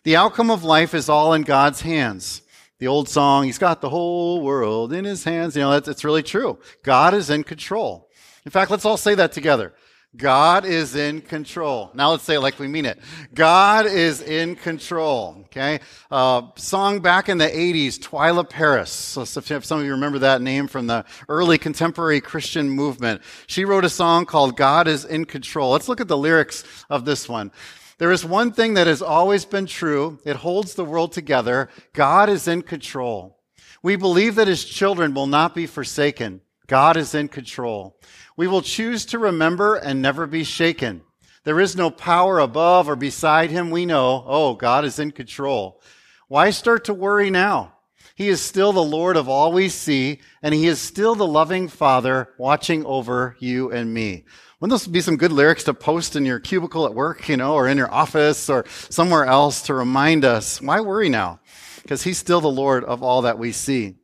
The 0.02 0.16
outcome 0.16 0.50
of 0.50 0.64
life 0.64 0.94
is 0.94 1.08
all 1.08 1.34
in 1.34 1.43
God's 1.43 1.81
hands. 1.81 2.43
The 2.78 2.88
old 2.88 3.08
song, 3.08 3.44
He's 3.44 3.58
got 3.58 3.81
the 3.81 3.88
whole 3.88 4.43
world 4.43 4.93
in 4.93 5.04
His 5.04 5.25
hands. 5.25 5.56
You 5.56 5.62
know, 5.62 5.70
that's, 5.70 5.88
it's 5.88 6.04
really 6.04 6.22
true. 6.22 6.58
God 6.82 7.14
is 7.14 7.31
in 7.31 7.44
control. 7.44 8.08
In 8.44 8.50
fact, 8.50 8.70
let's 8.70 8.84
all 8.84 8.96
say 8.96 9.14
that 9.14 9.32
together. 9.32 9.75
God 10.16 10.64
is 10.64 10.94
in 10.94 11.20
control. 11.20 11.90
Now 11.94 12.10
let's 12.10 12.22
say 12.22 12.36
it 12.36 12.40
like 12.40 12.58
we 12.58 12.68
mean 12.68 12.86
it. 12.86 12.98
God 13.34 13.86
is 13.86 14.22
in 14.22 14.56
control. 14.56 15.42
Okay. 15.46 15.80
Uh, 16.10 16.42
song 16.56 17.00
back 17.00 17.28
in 17.28 17.38
the 17.38 17.48
80s, 17.48 17.98
Twila 17.98 18.48
Paris. 18.48 18.90
So 18.90 19.22
if 19.22 19.64
some 19.64 19.80
of 19.80 19.84
you 19.84 19.92
remember 19.92 20.20
that 20.20 20.40
name 20.40 20.68
from 20.68 20.86
the 20.86 21.04
early 21.28 21.58
contemporary 21.58 22.20
Christian 22.20 22.70
movement, 22.70 23.22
she 23.46 23.64
wrote 23.64 23.84
a 23.84 23.90
song 23.90 24.26
called 24.26 24.56
God 24.56 24.88
is 24.88 25.04
in 25.04 25.24
control. 25.24 25.72
Let's 25.72 25.88
look 25.88 26.00
at 26.00 26.08
the 26.08 26.16
lyrics 26.16 26.64
of 26.88 27.04
this 27.04 27.28
one. 27.28 27.52
There 27.98 28.12
is 28.12 28.24
one 28.24 28.52
thing 28.52 28.74
that 28.74 28.87
has 28.87 29.02
always 29.02 29.44
been 29.44 29.66
true. 29.66 30.18
It 30.25 30.37
holds 30.37 30.75
the 30.75 30.85
world 30.85 31.12
together. 31.12 31.70
God 31.94 32.28
is 32.28 32.46
in 32.46 32.62
control. 32.62 33.38
We 33.82 33.96
believe 33.96 34.35
that 34.35 34.49
his 34.49 34.64
children 34.64 35.14
will 35.14 35.26
not 35.26 35.54
be 35.54 35.66
forsaken. 35.66 36.40
God 36.66 36.96
is 36.96 37.14
in 37.14 37.28
control. 37.28 37.99
We 38.37 38.46
will 38.46 38.62
choose 38.62 39.06
to 39.06 39.18
remember 39.18 39.76
and 39.76 40.02
never 40.02 40.26
be 40.26 40.44
shaken. 40.44 41.02
There 41.44 41.61
is 41.61 41.76
no 41.76 41.90
power 41.90 42.40
above 42.40 42.88
or 42.88 42.96
beside 42.96 43.50
him. 43.50 43.70
We 43.70 43.87
know, 43.87 44.25
oh, 44.26 44.54
God 44.54 44.85
is 44.85 44.99
in 44.99 45.12
control. 45.12 45.80
Why 46.28 46.50
start 46.50 46.85
to 46.87 46.94
worry 46.94 47.30
now? 47.30 47.75
He 48.16 48.28
is 48.28 48.40
still 48.40 48.73
the 48.73 48.82
Lord 48.82 49.16
of 49.16 49.28
all 49.28 49.52
we 49.52 49.68
see, 49.68 50.20
and 50.42 50.54
he 50.54 50.66
is 50.66 50.80
still 50.80 51.14
the 51.14 51.26
loving 51.26 51.68
Father 51.68 52.30
watching 52.38 52.85
over 52.85 53.37
you 53.38 53.70
and 53.70 53.92
me. 53.92 54.25
Wouldn't 54.58 54.73
those 54.73 54.87
be 54.87 55.02
some 55.02 55.18
good 55.18 55.32
lyrics 55.32 55.64
to 55.64 55.75
post 55.75 56.16
in 56.16 56.25
your 56.25 56.40
cubicle 56.40 56.87
at 56.87 56.94
work, 56.94 57.28
you 57.28 57.37
know, 57.37 57.54
or 57.54 57.68
in 57.68 57.76
your 57.76 57.92
office 57.92 58.49
or 58.49 58.64
somewhere 58.68 59.26
else 59.26 59.62
to 59.62 59.75
remind 59.75 60.25
us, 60.25 60.62
why 60.62 60.80
worry 60.80 61.11
now? 61.11 61.40
Because 61.82 62.02
he's 62.02 62.16
still 62.16 62.40
the 62.40 62.49
Lord 62.49 62.82
of 62.82 63.02
all 63.02 63.23
that 63.23 63.38
we 63.38 63.52
see. 63.52 63.96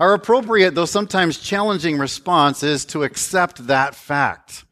Our 0.00 0.14
appropriate, 0.14 0.74
though 0.74 0.86
sometimes 0.86 1.38
challenging 1.38 1.98
response 1.98 2.62
is 2.62 2.86
to 2.86 3.02
accept 3.02 3.66
that 3.66 3.94
fact. 3.94 4.64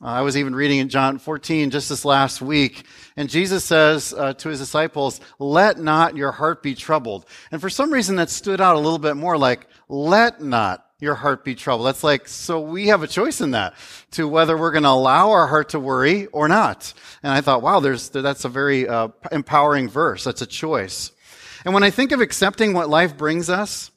Uh, 0.00 0.06
I 0.06 0.22
was 0.22 0.34
even 0.34 0.54
reading 0.54 0.78
in 0.78 0.88
John 0.88 1.18
14 1.18 1.68
just 1.68 1.90
this 1.90 2.06
last 2.06 2.40
week, 2.40 2.86
and 3.18 3.28
Jesus 3.28 3.66
says 3.66 4.14
uh, 4.16 4.32
to 4.32 4.48
his 4.48 4.58
disciples, 4.58 5.20
Let 5.38 5.78
not 5.78 6.16
your 6.16 6.32
heart 6.32 6.62
be 6.62 6.74
troubled. 6.74 7.26
And 7.52 7.60
for 7.60 7.68
some 7.68 7.92
reason 7.92 8.16
that 8.16 8.30
stood 8.30 8.62
out 8.62 8.76
a 8.76 8.78
little 8.78 8.98
bit 8.98 9.14
more 9.14 9.36
like, 9.36 9.66
Let 9.90 10.40
not 10.40 10.86
your 11.00 11.16
heart 11.16 11.44
be 11.44 11.54
troubled. 11.54 11.86
That's 11.86 12.02
like, 12.02 12.26
so 12.26 12.62
we 12.62 12.86
have 12.86 13.02
a 13.02 13.06
choice 13.06 13.42
in 13.42 13.50
that 13.50 13.74
to 14.12 14.26
whether 14.26 14.56
we're 14.56 14.72
going 14.72 14.84
to 14.84 14.88
allow 14.88 15.32
our 15.32 15.48
heart 15.48 15.68
to 15.70 15.80
worry 15.80 16.28
or 16.28 16.48
not. 16.48 16.94
And 17.22 17.30
I 17.30 17.42
thought, 17.42 17.60
wow, 17.60 17.80
there's, 17.80 18.08
that's 18.08 18.46
a 18.46 18.48
very 18.48 18.88
uh, 18.88 19.08
empowering 19.30 19.90
verse. 19.90 20.24
That's 20.24 20.40
a 20.40 20.46
choice. 20.46 21.12
And 21.66 21.74
when 21.74 21.82
I 21.82 21.90
think 21.90 22.12
of 22.12 22.22
accepting 22.22 22.72
what 22.72 22.88
life 22.88 23.18
brings 23.18 23.50
us, 23.50 23.90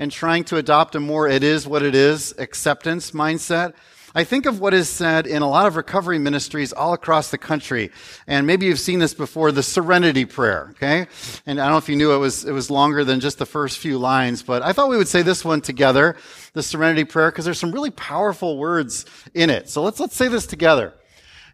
and 0.00 0.10
trying 0.10 0.42
to 0.42 0.56
adopt 0.56 0.96
a 0.96 1.00
more 1.00 1.28
it 1.28 1.44
is 1.44 1.68
what 1.68 1.82
it 1.82 1.94
is 1.94 2.34
acceptance 2.38 3.10
mindset, 3.10 3.74
I 4.14 4.24
think 4.24 4.46
of 4.46 4.58
what 4.58 4.74
is 4.74 4.88
said 4.88 5.28
in 5.28 5.42
a 5.42 5.48
lot 5.48 5.66
of 5.66 5.76
recovery 5.76 6.18
ministries 6.18 6.72
all 6.72 6.94
across 6.94 7.30
the 7.30 7.38
country. 7.38 7.92
And 8.26 8.44
maybe 8.44 8.66
you've 8.66 8.80
seen 8.80 8.98
this 8.98 9.14
before, 9.14 9.52
the 9.52 9.62
serenity 9.62 10.24
prayer, 10.24 10.68
okay? 10.70 11.06
And 11.46 11.60
I 11.60 11.64
don't 11.64 11.74
know 11.74 11.78
if 11.78 11.88
you 11.88 11.94
knew 11.94 12.12
it 12.12 12.18
was, 12.18 12.44
it 12.44 12.50
was 12.50 12.70
longer 12.70 13.04
than 13.04 13.20
just 13.20 13.38
the 13.38 13.46
first 13.46 13.78
few 13.78 13.98
lines, 13.98 14.42
but 14.42 14.62
I 14.62 14.72
thought 14.72 14.88
we 14.88 14.96
would 14.96 15.06
say 15.06 15.22
this 15.22 15.44
one 15.44 15.60
together, 15.60 16.16
the 16.54 16.62
serenity 16.62 17.04
prayer, 17.04 17.30
because 17.30 17.44
there's 17.44 17.60
some 17.60 17.70
really 17.70 17.90
powerful 17.90 18.58
words 18.58 19.04
in 19.34 19.50
it. 19.50 19.68
So 19.68 19.82
let's, 19.82 20.00
let's 20.00 20.16
say 20.16 20.26
this 20.26 20.46
together. 20.46 20.94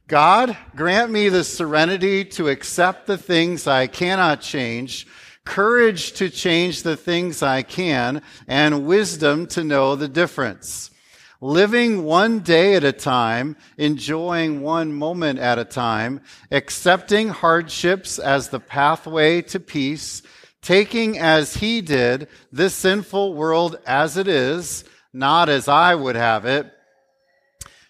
God, 0.06 0.56
grant 0.76 1.10
me 1.10 1.28
the 1.28 1.42
serenity 1.42 2.24
to 2.24 2.48
accept 2.48 3.08
the 3.08 3.18
things 3.18 3.66
I 3.66 3.88
cannot 3.88 4.40
change, 4.40 5.08
courage 5.46 6.12
to 6.12 6.28
change 6.28 6.82
the 6.82 6.96
things 6.96 7.42
I 7.42 7.62
can, 7.62 8.20
and 8.46 8.86
wisdom 8.86 9.46
to 9.48 9.64
know 9.64 9.96
the 9.96 10.08
difference. 10.08 10.90
Living 11.40 12.04
one 12.04 12.40
day 12.40 12.74
at 12.74 12.84
a 12.84 12.92
time, 12.92 13.56
enjoying 13.78 14.60
one 14.60 14.92
moment 14.92 15.38
at 15.38 15.58
a 15.58 15.64
time, 15.64 16.20
accepting 16.50 17.28
hardships 17.28 18.18
as 18.18 18.48
the 18.48 18.60
pathway 18.60 19.40
to 19.42 19.60
peace, 19.60 20.22
taking 20.60 21.18
as 21.18 21.54
he 21.54 21.80
did 21.80 22.28
this 22.50 22.74
sinful 22.74 23.34
world 23.34 23.76
as 23.86 24.16
it 24.16 24.28
is, 24.28 24.84
not 25.12 25.48
as 25.48 25.68
I 25.68 25.94
would 25.94 26.16
have 26.16 26.44
it, 26.44 26.75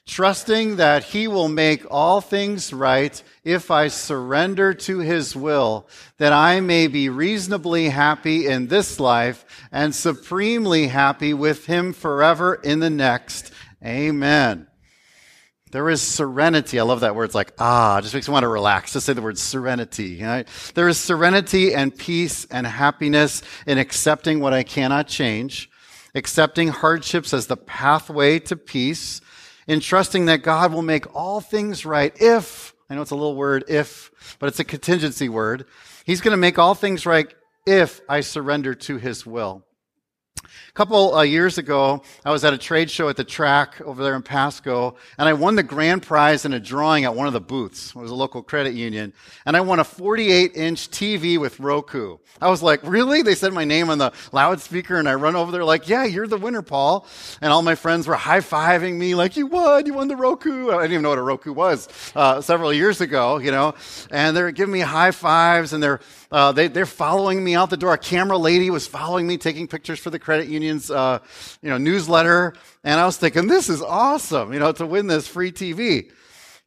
trusting 0.06 0.76
that 0.76 1.02
he 1.02 1.26
will 1.26 1.48
make 1.48 1.84
all 1.90 2.20
things 2.20 2.72
right 2.72 3.22
if 3.44 3.70
I 3.70 3.88
surrender 3.88 4.72
to 4.72 5.00
his 5.00 5.34
will, 5.34 5.88
that 6.18 6.32
I 6.32 6.60
may 6.60 6.86
be 6.86 7.08
reasonably 7.08 7.88
happy 7.88 8.46
in 8.46 8.68
this 8.68 9.00
life 9.00 9.44
and 9.72 9.94
supremely 9.94 10.86
happy 10.86 11.34
with 11.34 11.66
him 11.66 11.92
forever 11.92 12.54
in 12.54 12.78
the 12.78 12.90
next. 12.90 13.52
Amen. 13.84 14.68
There 15.72 15.90
is 15.90 16.00
serenity. 16.00 16.78
I 16.78 16.84
love 16.84 17.00
that 17.00 17.16
word. 17.16 17.24
It's 17.24 17.34
like, 17.34 17.52
ah, 17.58 18.00
just 18.00 18.14
makes 18.14 18.28
me 18.28 18.32
want 18.32 18.44
to 18.44 18.48
relax. 18.48 18.92
Just 18.92 19.06
say 19.06 19.12
the 19.12 19.20
word 19.20 19.36
serenity. 19.36 20.22
Right? 20.22 20.46
There 20.74 20.88
is 20.88 20.98
serenity 20.98 21.74
and 21.74 21.96
peace 21.96 22.46
and 22.50 22.66
happiness 22.66 23.42
in 23.66 23.76
accepting 23.76 24.38
what 24.38 24.54
I 24.54 24.62
cannot 24.62 25.08
change, 25.08 25.68
accepting 26.14 26.68
hardships 26.68 27.34
as 27.34 27.48
the 27.48 27.56
pathway 27.56 28.38
to 28.40 28.56
peace, 28.56 29.20
in 29.66 29.80
trusting 29.80 30.26
that 30.26 30.42
God 30.42 30.72
will 30.72 30.82
make 30.82 31.14
all 31.14 31.40
things 31.40 31.84
right 31.84 32.12
if, 32.20 32.74
I 32.88 32.94
know 32.94 33.02
it's 33.02 33.10
a 33.10 33.16
little 33.16 33.36
word, 33.36 33.64
if, 33.68 34.10
but 34.38 34.48
it's 34.48 34.60
a 34.60 34.64
contingency 34.64 35.28
word. 35.28 35.66
He's 36.04 36.20
going 36.20 36.32
to 36.32 36.36
make 36.36 36.58
all 36.58 36.74
things 36.74 37.04
right 37.04 37.26
if 37.66 38.00
I 38.08 38.20
surrender 38.20 38.74
to 38.74 38.96
his 38.96 39.26
will. 39.26 39.64
A 40.68 40.72
couple 40.72 41.14
uh, 41.14 41.22
years 41.22 41.58
ago, 41.58 42.02
I 42.24 42.30
was 42.30 42.44
at 42.44 42.52
a 42.52 42.58
trade 42.58 42.90
show 42.90 43.08
at 43.08 43.16
the 43.16 43.24
track 43.24 43.80
over 43.80 44.02
there 44.02 44.14
in 44.14 44.22
Pasco, 44.22 44.96
and 45.18 45.28
I 45.28 45.32
won 45.32 45.56
the 45.56 45.62
grand 45.62 46.02
prize 46.02 46.44
in 46.44 46.52
a 46.52 46.60
drawing 46.60 47.04
at 47.04 47.14
one 47.14 47.26
of 47.26 47.32
the 47.32 47.40
booths. 47.40 47.90
It 47.90 47.96
was 47.96 48.10
a 48.10 48.14
local 48.14 48.42
credit 48.42 48.74
union. 48.74 49.12
And 49.44 49.56
I 49.56 49.60
won 49.60 49.78
a 49.78 49.84
48 49.84 50.56
inch 50.56 50.90
TV 50.90 51.38
with 51.38 51.60
Roku. 51.60 52.18
I 52.40 52.50
was 52.50 52.62
like, 52.62 52.80
really? 52.82 53.22
They 53.22 53.34
said 53.34 53.52
my 53.52 53.64
name 53.64 53.88
on 53.90 53.98
the 53.98 54.12
loudspeaker, 54.32 54.96
and 54.96 55.08
I 55.08 55.14
run 55.14 55.36
over 55.36 55.52
there 55.52 55.64
like, 55.64 55.88
yeah, 55.88 56.04
you're 56.04 56.26
the 56.26 56.36
winner, 56.36 56.62
Paul. 56.62 57.06
And 57.40 57.52
all 57.52 57.62
my 57.62 57.74
friends 57.74 58.06
were 58.06 58.14
high 58.14 58.40
fiving 58.40 58.96
me, 58.96 59.14
like, 59.14 59.36
you 59.36 59.46
won, 59.46 59.86
you 59.86 59.94
won 59.94 60.08
the 60.08 60.16
Roku. 60.16 60.70
I 60.70 60.82
didn't 60.82 60.92
even 60.92 61.02
know 61.02 61.10
what 61.10 61.18
a 61.18 61.22
Roku 61.22 61.52
was 61.52 61.88
uh, 62.14 62.40
several 62.40 62.72
years 62.72 63.00
ago, 63.00 63.38
you 63.38 63.50
know. 63.50 63.74
And 64.10 64.36
they're 64.36 64.50
giving 64.50 64.72
me 64.72 64.80
high 64.80 65.10
fives, 65.10 65.72
and 65.72 65.82
they're 65.82 66.00
uh, 66.30 66.52
they, 66.52 66.68
they're 66.68 66.86
following 66.86 67.42
me 67.42 67.54
out 67.54 67.70
the 67.70 67.76
door. 67.76 67.94
A 67.94 67.98
camera 67.98 68.38
lady 68.38 68.70
was 68.70 68.86
following 68.86 69.26
me, 69.26 69.38
taking 69.38 69.68
pictures 69.68 69.98
for 69.98 70.10
the 70.10 70.18
credit 70.18 70.48
union's, 70.48 70.90
uh, 70.90 71.20
you 71.62 71.70
know, 71.70 71.78
newsletter. 71.78 72.54
And 72.84 73.00
I 73.00 73.06
was 73.06 73.16
thinking, 73.16 73.46
this 73.46 73.68
is 73.68 73.82
awesome, 73.82 74.52
you 74.52 74.58
know, 74.58 74.72
to 74.72 74.86
win 74.86 75.06
this 75.06 75.28
free 75.28 75.52
TV. 75.52 76.10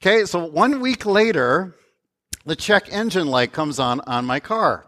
Okay, 0.02 0.26
so 0.26 0.46
one 0.46 0.80
week 0.80 1.06
later, 1.06 1.76
the 2.46 2.56
check 2.56 2.88
engine 2.92 3.28
light 3.28 3.52
comes 3.52 3.80
on 3.80 4.00
on 4.02 4.26
my 4.26 4.40
car. 4.40 4.88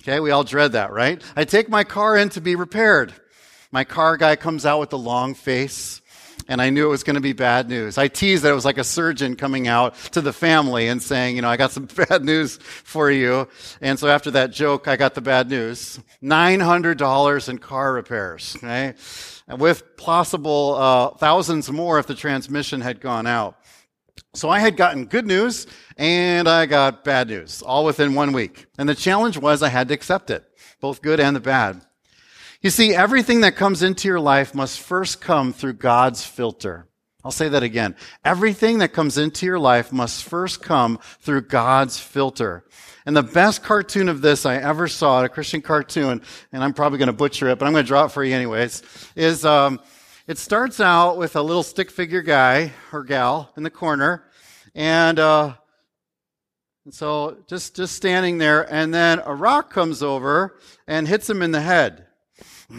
Okay, 0.00 0.20
we 0.20 0.30
all 0.30 0.44
dread 0.44 0.72
that, 0.72 0.90
right? 0.92 1.22
I 1.36 1.44
take 1.44 1.68
my 1.68 1.84
car 1.84 2.16
in 2.16 2.30
to 2.30 2.40
be 2.40 2.54
repaired. 2.54 3.12
My 3.70 3.84
car 3.84 4.16
guy 4.16 4.36
comes 4.36 4.64
out 4.64 4.80
with 4.80 4.92
a 4.94 4.96
long 4.96 5.34
face 5.34 6.00
and 6.48 6.62
I 6.62 6.70
knew 6.70 6.86
it 6.86 6.90
was 6.90 7.04
going 7.04 7.14
to 7.14 7.20
be 7.20 7.34
bad 7.34 7.68
news. 7.68 7.98
I 7.98 8.08
teased 8.08 8.42
that 8.42 8.50
it 8.50 8.54
was 8.54 8.64
like 8.64 8.78
a 8.78 8.84
surgeon 8.84 9.36
coming 9.36 9.68
out 9.68 9.94
to 10.12 10.22
the 10.22 10.32
family 10.32 10.88
and 10.88 11.02
saying, 11.02 11.36
you 11.36 11.42
know, 11.42 11.48
I 11.48 11.58
got 11.58 11.70
some 11.70 11.84
bad 12.08 12.24
news 12.24 12.56
for 12.56 13.10
you. 13.10 13.46
And 13.82 13.98
so 13.98 14.08
after 14.08 14.30
that 14.32 14.50
joke, 14.50 14.88
I 14.88 14.96
got 14.96 15.14
the 15.14 15.20
bad 15.20 15.50
news. 15.50 16.00
$900 16.22 17.48
in 17.48 17.58
car 17.58 17.92
repairs, 17.92 18.56
okay? 18.56 18.94
With 19.48 19.96
possible 19.96 20.74
uh, 20.74 21.10
thousands 21.10 21.70
more 21.70 21.98
if 21.98 22.06
the 22.06 22.14
transmission 22.14 22.80
had 22.80 23.00
gone 23.00 23.26
out. 23.26 23.58
So 24.34 24.48
I 24.48 24.58
had 24.58 24.76
gotten 24.76 25.06
good 25.06 25.26
news 25.26 25.66
and 25.96 26.48
I 26.48 26.66
got 26.66 27.04
bad 27.04 27.28
news 27.28 27.62
all 27.62 27.84
within 27.84 28.14
one 28.14 28.32
week. 28.32 28.66
And 28.78 28.88
the 28.88 28.94
challenge 28.94 29.38
was 29.38 29.62
I 29.62 29.68
had 29.68 29.88
to 29.88 29.94
accept 29.94 30.30
it, 30.30 30.44
both 30.80 31.02
good 31.02 31.20
and 31.20 31.36
the 31.36 31.40
bad. 31.40 31.82
You 32.60 32.70
see, 32.70 32.92
everything 32.92 33.42
that 33.42 33.54
comes 33.54 33.84
into 33.84 34.08
your 34.08 34.18
life 34.18 34.52
must 34.52 34.80
first 34.80 35.20
come 35.20 35.52
through 35.52 35.74
God's 35.74 36.24
filter. 36.24 36.88
I'll 37.24 37.30
say 37.30 37.48
that 37.50 37.62
again. 37.62 37.94
Everything 38.24 38.78
that 38.78 38.92
comes 38.92 39.16
into 39.16 39.46
your 39.46 39.60
life 39.60 39.92
must 39.92 40.24
first 40.24 40.60
come 40.60 40.98
through 41.20 41.42
God's 41.42 42.00
filter. 42.00 42.64
And 43.06 43.16
the 43.16 43.22
best 43.22 43.62
cartoon 43.62 44.08
of 44.08 44.22
this 44.22 44.44
I 44.44 44.56
ever 44.56 44.88
saw, 44.88 45.22
a 45.22 45.28
Christian 45.28 45.62
cartoon, 45.62 46.20
and 46.52 46.64
I'm 46.64 46.74
probably 46.74 46.98
going 46.98 47.06
to 47.06 47.12
butcher 47.12 47.48
it, 47.48 47.60
but 47.60 47.66
I'm 47.66 47.72
going 47.72 47.84
to 47.84 47.88
draw 47.88 48.06
it 48.06 48.12
for 48.12 48.24
you 48.24 48.34
anyways, 48.34 48.82
is 49.14 49.44
um, 49.44 49.80
it 50.26 50.36
starts 50.36 50.80
out 50.80 51.16
with 51.16 51.36
a 51.36 51.42
little 51.42 51.62
stick 51.62 51.92
figure 51.92 52.22
guy 52.22 52.72
or 52.92 53.04
gal 53.04 53.52
in 53.56 53.62
the 53.62 53.70
corner, 53.70 54.24
and 54.74 55.18
uh, 55.20 55.54
and 56.84 56.92
so 56.92 57.38
just 57.46 57.76
just 57.76 57.94
standing 57.94 58.38
there, 58.38 58.70
and 58.72 58.92
then 58.92 59.20
a 59.24 59.34
rock 59.34 59.70
comes 59.72 60.02
over 60.02 60.58
and 60.88 61.06
hits 61.06 61.30
him 61.30 61.40
in 61.42 61.52
the 61.52 61.60
head. 61.60 62.07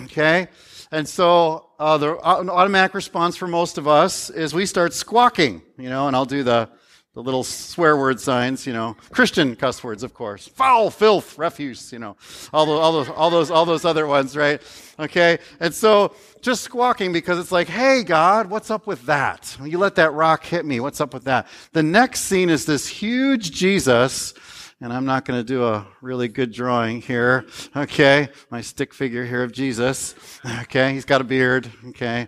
Okay? 0.04 0.48
And 0.92 1.08
so 1.08 1.70
uh, 1.80 1.98
the 1.98 2.18
automatic 2.20 2.94
response 2.94 3.36
for 3.36 3.48
most 3.48 3.78
of 3.78 3.88
us 3.88 4.30
is 4.30 4.54
we 4.54 4.66
start 4.66 4.94
squawking, 4.94 5.62
you 5.78 5.90
know, 5.90 6.08
and 6.08 6.16
I'll 6.16 6.26
do 6.26 6.44
the, 6.44 6.70
the 7.14 7.22
little 7.22 7.44
swear 7.44 7.98
word 7.98 8.20
signs, 8.20 8.66
you 8.66 8.74
know, 8.74 8.96
Christian 9.12 9.56
cuss 9.56 9.84
words, 9.84 10.04
of 10.04 10.14
course, 10.14 10.48
foul, 10.48 10.90
filth, 10.90 11.38
refuse, 11.38 11.92
you 11.92 12.00
know, 12.00 12.18
all 12.54 12.66
those, 12.66 12.80
all 12.80 12.92
those, 12.92 13.10
all 13.10 13.30
those, 13.30 13.52
all 13.52 13.66
those 13.66 13.86
other 13.86 14.08
ones, 14.08 14.36
right? 14.36 14.62
Okay, 15.00 15.40
and 15.60 15.74
so 15.74 16.16
just 16.42 16.64
squawking 16.64 17.14
because 17.14 17.40
it's 17.40 17.52
like, 17.52 17.68
hey, 17.68 18.04
God, 18.04 18.50
what's 18.50 18.72
up 18.72 18.88
with 18.88 19.06
that? 19.06 19.58
You 19.64 19.78
let 19.78 19.96
that 19.96 20.14
rock 20.14 20.44
hit 20.46 20.66
me. 20.66 20.80
What's 20.80 21.02
up 21.02 21.14
with 21.14 21.26
that? 21.26 21.48
The 21.74 21.84
next 21.84 22.22
scene 22.22 22.50
is 22.50 22.66
this 22.66 22.88
huge 22.88 23.52
Jesus 23.52 24.34
and 24.82 24.94
I'm 24.94 25.06
not 25.06 25.26
going 25.26 25.40
to 25.40 25.44
do 25.44 25.66
a 25.66 25.86
really 26.02 26.30
good 26.30 26.54
drawing 26.54 27.02
here. 27.02 27.46
Okay. 27.76 28.30
My 28.50 28.62
stick 28.62 28.94
figure 28.94 29.26
here 29.26 29.44
of 29.44 29.52
Jesus. 29.52 30.16
Okay. 30.62 30.94
He's 30.94 31.06
got 31.06 31.20
a 31.20 31.26
beard. 31.26 31.70
Okay. 31.90 32.28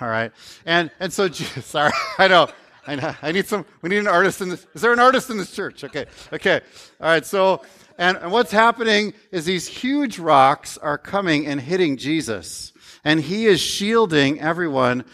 All 0.00 0.08
right. 0.08 0.30
And, 0.66 0.90
and 1.00 1.12
so, 1.12 1.28
sorry, 1.30 1.92
I 2.18 2.28
know. 2.28 2.48
I 2.86 2.96
know. 2.96 3.14
I 3.22 3.32
need 3.32 3.46
some, 3.46 3.64
we 3.80 3.88
need 3.88 3.98
an 3.98 4.08
artist 4.08 4.40
in 4.40 4.50
this. 4.50 4.66
Is 4.74 4.82
there 4.82 4.92
an 4.92 4.98
artist 4.98 5.30
in 5.30 5.38
this 5.38 5.52
church? 5.52 5.84
Okay. 5.84 6.06
Okay. 6.32 6.60
All 7.00 7.06
right. 7.06 7.24
So, 7.24 7.62
and, 7.96 8.18
and 8.18 8.30
what's 8.30 8.50
happening 8.50 9.14
is 9.30 9.44
these 9.44 9.66
huge 9.66 10.18
rocks 10.18 10.76
are 10.78 10.98
coming 10.98 11.46
and 11.46 11.60
hitting 11.60 11.96
Jesus. 11.96 12.72
And 13.04 13.20
he 13.20 13.46
is 13.46 13.60
shielding 13.60 14.40
everyone 14.40 15.04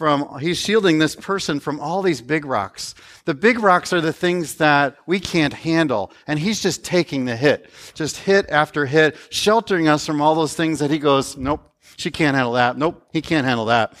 from, 0.00 0.38
he's 0.38 0.56
shielding 0.56 0.98
this 0.98 1.14
person 1.14 1.60
from 1.60 1.78
all 1.78 2.00
these 2.00 2.22
big 2.22 2.46
rocks. 2.46 2.94
The 3.26 3.34
big 3.34 3.58
rocks 3.58 3.92
are 3.92 4.00
the 4.00 4.14
things 4.14 4.54
that 4.54 4.96
we 5.04 5.20
can't 5.20 5.52
handle. 5.52 6.10
And 6.26 6.38
he's 6.38 6.62
just 6.62 6.82
taking 6.82 7.26
the 7.26 7.36
hit, 7.36 7.68
just 7.92 8.16
hit 8.16 8.48
after 8.48 8.86
hit, 8.86 9.14
sheltering 9.28 9.88
us 9.88 10.06
from 10.06 10.22
all 10.22 10.34
those 10.34 10.54
things 10.54 10.78
that 10.78 10.90
he 10.90 10.98
goes, 10.98 11.36
nope, 11.36 11.70
she 11.98 12.10
can't 12.10 12.34
handle 12.34 12.54
that. 12.54 12.78
Nope, 12.78 13.08
he 13.12 13.20
can't 13.20 13.46
handle 13.46 13.66
that. 13.66 13.92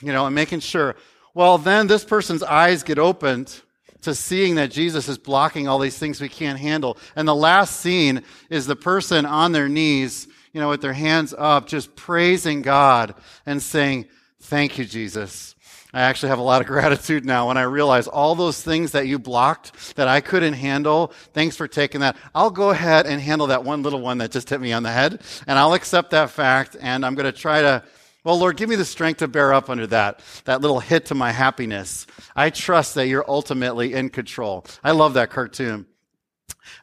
You 0.00 0.12
know, 0.12 0.26
and 0.26 0.34
making 0.34 0.58
sure. 0.58 0.96
Well, 1.34 1.56
then 1.56 1.86
this 1.86 2.04
person's 2.04 2.42
eyes 2.42 2.82
get 2.82 2.98
opened 2.98 3.60
to 4.02 4.16
seeing 4.16 4.56
that 4.56 4.72
Jesus 4.72 5.08
is 5.08 5.18
blocking 5.18 5.68
all 5.68 5.78
these 5.78 5.96
things 5.96 6.20
we 6.20 6.28
can't 6.28 6.58
handle. 6.58 6.98
And 7.14 7.28
the 7.28 7.34
last 7.36 7.78
scene 7.78 8.24
is 8.50 8.66
the 8.66 8.74
person 8.74 9.24
on 9.24 9.52
their 9.52 9.68
knees, 9.68 10.26
you 10.52 10.60
know, 10.60 10.70
with 10.70 10.82
their 10.82 10.94
hands 10.94 11.32
up, 11.32 11.68
just 11.68 11.94
praising 11.94 12.60
God 12.62 13.14
and 13.46 13.62
saying, 13.62 14.08
Thank 14.40 14.78
you, 14.78 14.84
Jesus. 14.84 15.54
I 15.92 16.02
actually 16.02 16.28
have 16.28 16.38
a 16.38 16.42
lot 16.42 16.60
of 16.60 16.66
gratitude 16.68 17.24
now 17.24 17.48
when 17.48 17.56
I 17.56 17.62
realize 17.62 18.06
all 18.06 18.34
those 18.34 18.62
things 18.62 18.92
that 18.92 19.06
you 19.06 19.18
blocked 19.18 19.96
that 19.96 20.08
I 20.08 20.20
couldn't 20.20 20.54
handle. 20.54 21.12
Thanks 21.32 21.56
for 21.56 21.66
taking 21.66 22.00
that. 22.02 22.16
I'll 22.34 22.50
go 22.50 22.70
ahead 22.70 23.06
and 23.06 23.20
handle 23.20 23.48
that 23.48 23.64
one 23.64 23.82
little 23.82 24.00
one 24.00 24.18
that 24.18 24.30
just 24.30 24.50
hit 24.50 24.60
me 24.60 24.72
on 24.72 24.82
the 24.82 24.92
head, 24.92 25.22
and 25.46 25.58
I'll 25.58 25.74
accept 25.74 26.10
that 26.10 26.30
fact, 26.30 26.76
and 26.80 27.04
I'm 27.04 27.14
going 27.14 27.30
to 27.30 27.38
try 27.38 27.62
to, 27.62 27.82
well, 28.24 28.38
Lord, 28.38 28.56
give 28.56 28.68
me 28.68 28.76
the 28.76 28.84
strength 28.84 29.18
to 29.18 29.28
bear 29.28 29.52
up 29.54 29.70
under 29.70 29.86
that, 29.88 30.20
that 30.44 30.60
little 30.60 30.80
hit 30.80 31.06
to 31.06 31.14
my 31.14 31.32
happiness. 31.32 32.06
I 32.36 32.50
trust 32.50 32.94
that 32.96 33.08
you're 33.08 33.28
ultimately 33.28 33.94
in 33.94 34.10
control. 34.10 34.66
I 34.84 34.92
love 34.92 35.14
that 35.14 35.30
cartoon. 35.30 35.86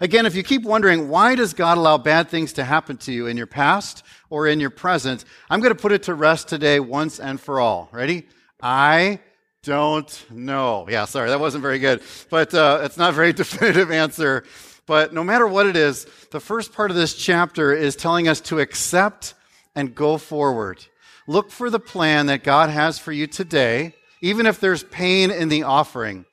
Again, 0.02 0.26
if 0.26 0.36
you 0.36 0.44
keep 0.44 0.64
wondering, 0.64 1.08
why 1.08 1.36
does 1.36 1.54
God 1.54 1.78
allow 1.78 1.98
bad 1.98 2.30
things 2.30 2.54
to 2.54 2.64
happen 2.64 2.98
to 2.98 3.14
you 3.14 3.28
in 3.28 3.38
your 3.38 3.48
past 3.48 4.04
or 4.30 4.48
in 4.48 4.60
your 4.60 4.70
present? 4.70 5.24
I'm 5.50 5.62
going 5.62 5.74
to 5.74 5.82
put 5.82 5.94
it 5.94 6.04
to 6.04 6.14
rest 6.14 6.50
today 6.50 6.80
once 6.80 7.20
and 7.20 7.40
for 7.40 7.60
all. 7.60 7.88
Ready? 7.92 8.28
I 8.62 9.20
don't 9.64 10.26
know. 10.30 10.86
Yeah, 10.90 11.06
sorry, 11.06 11.30
that 11.30 11.40
wasn't 11.40 11.62
very 11.62 11.80
good. 11.80 12.02
But 12.30 12.54
uh, 12.54 12.82
it's 12.84 12.98
not 12.98 13.12
a 13.12 13.14
very 13.14 13.34
definitive 13.44 13.90
answer. 13.90 14.44
But 14.86 15.14
no 15.14 15.24
matter 15.24 15.48
what 15.48 15.66
it 15.66 15.76
is, 15.76 16.06
the 16.32 16.40
first 16.40 16.74
part 16.74 16.92
of 16.92 16.98
this 16.98 17.16
chapter 17.16 17.74
is 17.74 17.96
telling 17.96 18.28
us 18.28 18.42
to 18.42 18.60
accept 18.60 19.34
and 19.76 19.96
go 19.96 20.18
forward. 20.18 20.86
Look 21.26 21.52
for 21.52 21.70
the 21.70 21.80
plan 21.80 22.28
that 22.28 22.44
God 22.44 22.70
has 22.70 23.00
for 23.00 23.12
you 23.12 23.28
today, 23.28 23.96
even 24.22 24.46
if 24.46 24.60
there's 24.60 24.84
pain 24.84 25.32
in 25.32 25.50
the 25.50 25.64
offering. 25.64 26.26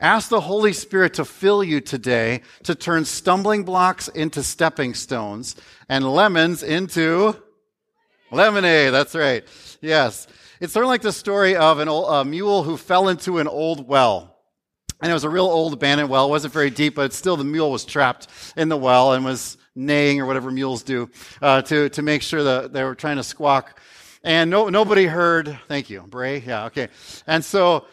Ask 0.00 0.28
the 0.28 0.40
Holy 0.40 0.72
Spirit 0.72 1.14
to 1.14 1.24
fill 1.24 1.64
you 1.64 1.80
today 1.80 2.42
to 2.62 2.76
turn 2.76 3.04
stumbling 3.04 3.64
blocks 3.64 4.06
into 4.06 4.44
stepping 4.44 4.94
stones 4.94 5.56
and 5.88 6.08
lemons 6.08 6.62
into 6.62 7.34
lemonade. 8.30 8.92
That's 8.92 9.16
right. 9.16 9.44
Yes. 9.80 10.28
It's 10.60 10.72
sort 10.72 10.84
of 10.84 10.88
like 10.88 11.02
the 11.02 11.12
story 11.12 11.56
of 11.56 11.80
an 11.80 11.88
old, 11.88 12.12
a 12.12 12.24
mule 12.24 12.62
who 12.62 12.76
fell 12.76 13.08
into 13.08 13.38
an 13.38 13.48
old 13.48 13.88
well. 13.88 14.36
And 15.02 15.10
it 15.10 15.14
was 15.14 15.24
a 15.24 15.28
real 15.28 15.46
old 15.46 15.72
abandoned 15.72 16.10
well. 16.10 16.26
It 16.26 16.30
wasn't 16.30 16.52
very 16.52 16.70
deep, 16.70 16.94
but 16.94 17.12
still 17.12 17.36
the 17.36 17.42
mule 17.42 17.72
was 17.72 17.84
trapped 17.84 18.28
in 18.56 18.68
the 18.68 18.76
well 18.76 19.14
and 19.14 19.24
was 19.24 19.58
neighing 19.74 20.20
or 20.20 20.26
whatever 20.26 20.52
mules 20.52 20.84
do 20.84 21.10
uh, 21.42 21.62
to, 21.62 21.88
to 21.88 22.02
make 22.02 22.22
sure 22.22 22.44
that 22.44 22.72
they 22.72 22.84
were 22.84 22.94
trying 22.94 23.16
to 23.16 23.24
squawk. 23.24 23.80
And 24.22 24.48
no, 24.48 24.68
nobody 24.68 25.06
heard, 25.06 25.58
thank 25.66 25.90
you, 25.90 26.02
Bray. 26.02 26.38
Yeah, 26.38 26.66
okay. 26.66 26.88
And 27.26 27.44
so 27.44 27.86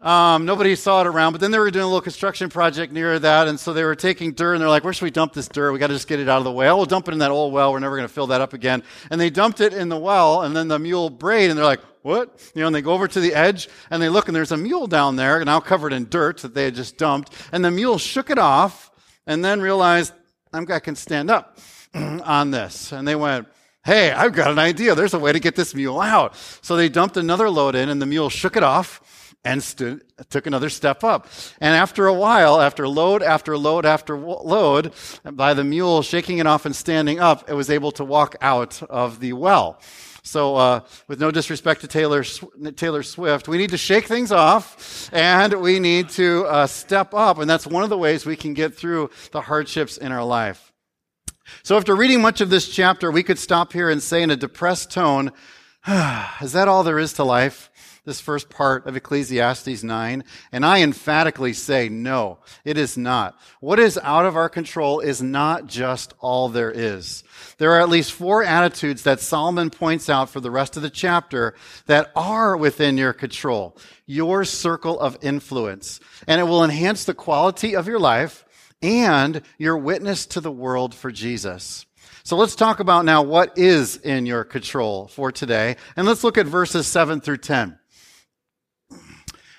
um, 0.00 0.44
nobody 0.44 0.76
saw 0.76 1.00
it 1.00 1.06
around, 1.06 1.32
but 1.32 1.40
then 1.40 1.50
they 1.50 1.58
were 1.58 1.70
doing 1.70 1.84
a 1.84 1.86
little 1.86 2.02
construction 2.02 2.50
project 2.50 2.92
near 2.92 3.18
that, 3.18 3.48
and 3.48 3.58
so 3.58 3.72
they 3.72 3.84
were 3.84 3.94
taking 3.94 4.32
dirt, 4.32 4.52
and 4.52 4.60
they're 4.60 4.68
like, 4.68 4.84
"Where 4.84 4.92
should 4.92 5.04
we 5.04 5.10
dump 5.10 5.32
this 5.32 5.48
dirt? 5.48 5.72
We 5.72 5.78
got 5.78 5.86
to 5.86 5.94
just 5.94 6.08
get 6.08 6.20
it 6.20 6.28
out 6.28 6.38
of 6.38 6.44
the 6.44 6.52
way. 6.52 6.68
Oh, 6.68 6.76
we'll 6.76 6.84
dump 6.84 7.08
it 7.08 7.12
in 7.12 7.18
that 7.20 7.30
old 7.30 7.54
well. 7.54 7.72
We're 7.72 7.78
never 7.78 7.96
going 7.96 8.06
to 8.06 8.12
fill 8.12 8.26
that 8.26 8.42
up 8.42 8.52
again." 8.52 8.82
And 9.10 9.18
they 9.20 9.30
dumped 9.30 9.60
it 9.60 9.72
in 9.72 9.88
the 9.88 9.96
well, 9.96 10.42
and 10.42 10.54
then 10.54 10.68
the 10.68 10.78
mule 10.78 11.08
brayed, 11.08 11.48
and 11.48 11.58
they're 11.58 11.64
like, 11.64 11.80
"What?" 12.02 12.38
You 12.54 12.60
know, 12.60 12.66
and 12.66 12.76
they 12.76 12.82
go 12.82 12.92
over 12.92 13.08
to 13.08 13.20
the 13.20 13.34
edge, 13.34 13.68
and 13.90 14.02
they 14.02 14.10
look, 14.10 14.28
and 14.28 14.36
there's 14.36 14.52
a 14.52 14.58
mule 14.58 14.86
down 14.86 15.16
there, 15.16 15.36
and 15.36 15.46
now 15.46 15.60
covered 15.60 15.94
in 15.94 16.08
dirt 16.10 16.38
that 16.38 16.54
they 16.54 16.64
had 16.64 16.74
just 16.74 16.98
dumped, 16.98 17.32
and 17.50 17.64
the 17.64 17.70
mule 17.70 17.96
shook 17.96 18.28
it 18.28 18.38
off, 18.38 18.90
and 19.26 19.42
then 19.42 19.62
realized, 19.62 20.12
"I 20.52 20.80
can 20.80 20.96
stand 20.96 21.30
up 21.30 21.58
on 21.94 22.50
this," 22.50 22.92
and 22.92 23.08
they 23.08 23.16
went. 23.16 23.48
Hey, 23.86 24.12
I've 24.12 24.32
got 24.32 24.50
an 24.50 24.58
idea. 24.58 24.94
There's 24.94 25.12
a 25.12 25.18
way 25.18 25.30
to 25.30 25.38
get 25.38 25.56
this 25.56 25.74
mule 25.74 26.00
out. 26.00 26.36
So 26.62 26.74
they 26.74 26.88
dumped 26.88 27.18
another 27.18 27.50
load 27.50 27.74
in 27.74 27.90
and 27.90 28.00
the 28.00 28.06
mule 28.06 28.30
shook 28.30 28.56
it 28.56 28.62
off 28.62 29.02
and 29.44 29.62
stood, 29.62 30.02
took 30.30 30.46
another 30.46 30.70
step 30.70 31.04
up. 31.04 31.28
And 31.60 31.74
after 31.74 32.06
a 32.06 32.14
while, 32.14 32.60
after 32.60 32.88
load 32.88 33.22
after 33.22 33.56
load 33.58 33.84
after 33.84 34.16
load, 34.18 34.92
by 35.24 35.54
the 35.54 35.64
mule 35.64 36.02
shaking 36.02 36.38
it 36.38 36.46
off 36.46 36.66
and 36.66 36.74
standing 36.74 37.20
up, 37.20 37.48
it 37.48 37.54
was 37.54 37.70
able 37.70 37.92
to 37.92 38.04
walk 38.04 38.36
out 38.40 38.82
of 38.84 39.20
the 39.20 39.32
well. 39.34 39.80
So, 40.26 40.56
uh, 40.56 40.80
with 41.06 41.20
no 41.20 41.30
disrespect 41.30 41.82
to 41.82 41.86
Taylor, 41.86 42.24
Taylor 42.76 43.02
Swift, 43.02 43.46
we 43.46 43.58
need 43.58 43.70
to 43.70 43.76
shake 43.76 44.06
things 44.06 44.32
off 44.32 45.10
and 45.12 45.52
we 45.60 45.78
need 45.78 46.08
to 46.10 46.46
uh, 46.46 46.66
step 46.66 47.12
up. 47.12 47.38
And 47.38 47.48
that's 47.48 47.66
one 47.66 47.82
of 47.82 47.90
the 47.90 47.98
ways 47.98 48.24
we 48.24 48.34
can 48.34 48.54
get 48.54 48.74
through 48.74 49.10
the 49.32 49.42
hardships 49.42 49.98
in 49.98 50.12
our 50.12 50.24
life. 50.24 50.72
So, 51.62 51.76
after 51.76 51.94
reading 51.94 52.22
much 52.22 52.40
of 52.40 52.48
this 52.48 52.68
chapter, 52.68 53.10
we 53.10 53.22
could 53.22 53.38
stop 53.38 53.74
here 53.74 53.90
and 53.90 54.02
say 54.02 54.22
in 54.22 54.30
a 54.30 54.36
depressed 54.36 54.90
tone, 54.90 55.30
is 56.40 56.52
that 56.52 56.68
all 56.68 56.84
there 56.84 56.98
is 56.98 57.12
to 57.14 57.24
life? 57.24 57.70
This 58.04 58.20
first 58.20 58.50
part 58.50 58.86
of 58.86 58.96
Ecclesiastes 58.96 59.82
9? 59.82 60.24
And 60.52 60.64
I 60.64 60.82
emphatically 60.82 61.52
say 61.52 61.88
no, 61.88 62.38
it 62.64 62.76
is 62.76 62.96
not. 62.96 63.38
What 63.60 63.78
is 63.78 63.98
out 64.02 64.26
of 64.26 64.36
our 64.36 64.48
control 64.48 65.00
is 65.00 65.22
not 65.22 65.66
just 65.66 66.14
all 66.20 66.48
there 66.48 66.70
is. 66.70 67.24
There 67.58 67.72
are 67.72 67.80
at 67.80 67.88
least 67.88 68.12
four 68.12 68.42
attitudes 68.42 69.02
that 69.02 69.20
Solomon 69.20 69.70
points 69.70 70.08
out 70.08 70.30
for 70.30 70.40
the 70.40 70.50
rest 70.50 70.76
of 70.76 70.82
the 70.82 70.90
chapter 70.90 71.54
that 71.86 72.10
are 72.14 72.56
within 72.56 72.98
your 72.98 73.12
control, 73.12 73.76
your 74.06 74.44
circle 74.44 74.98
of 75.00 75.18
influence. 75.22 76.00
And 76.26 76.40
it 76.40 76.44
will 76.44 76.64
enhance 76.64 77.04
the 77.04 77.14
quality 77.14 77.74
of 77.74 77.86
your 77.86 77.98
life 77.98 78.44
and 78.82 79.40
your 79.56 79.78
witness 79.78 80.26
to 80.26 80.40
the 80.40 80.52
world 80.52 80.94
for 80.94 81.10
Jesus. 81.10 81.86
So 82.22 82.36
let's 82.36 82.56
talk 82.56 82.80
about 82.80 83.04
now 83.04 83.22
what 83.22 83.58
is 83.58 83.96
in 83.96 84.24
your 84.24 84.44
control 84.44 85.08
for 85.08 85.30
today. 85.30 85.76
And 85.94 86.06
let's 86.06 86.24
look 86.24 86.38
at 86.38 86.46
verses 86.46 86.86
7 86.86 87.20
through 87.20 87.38
10. 87.38 87.78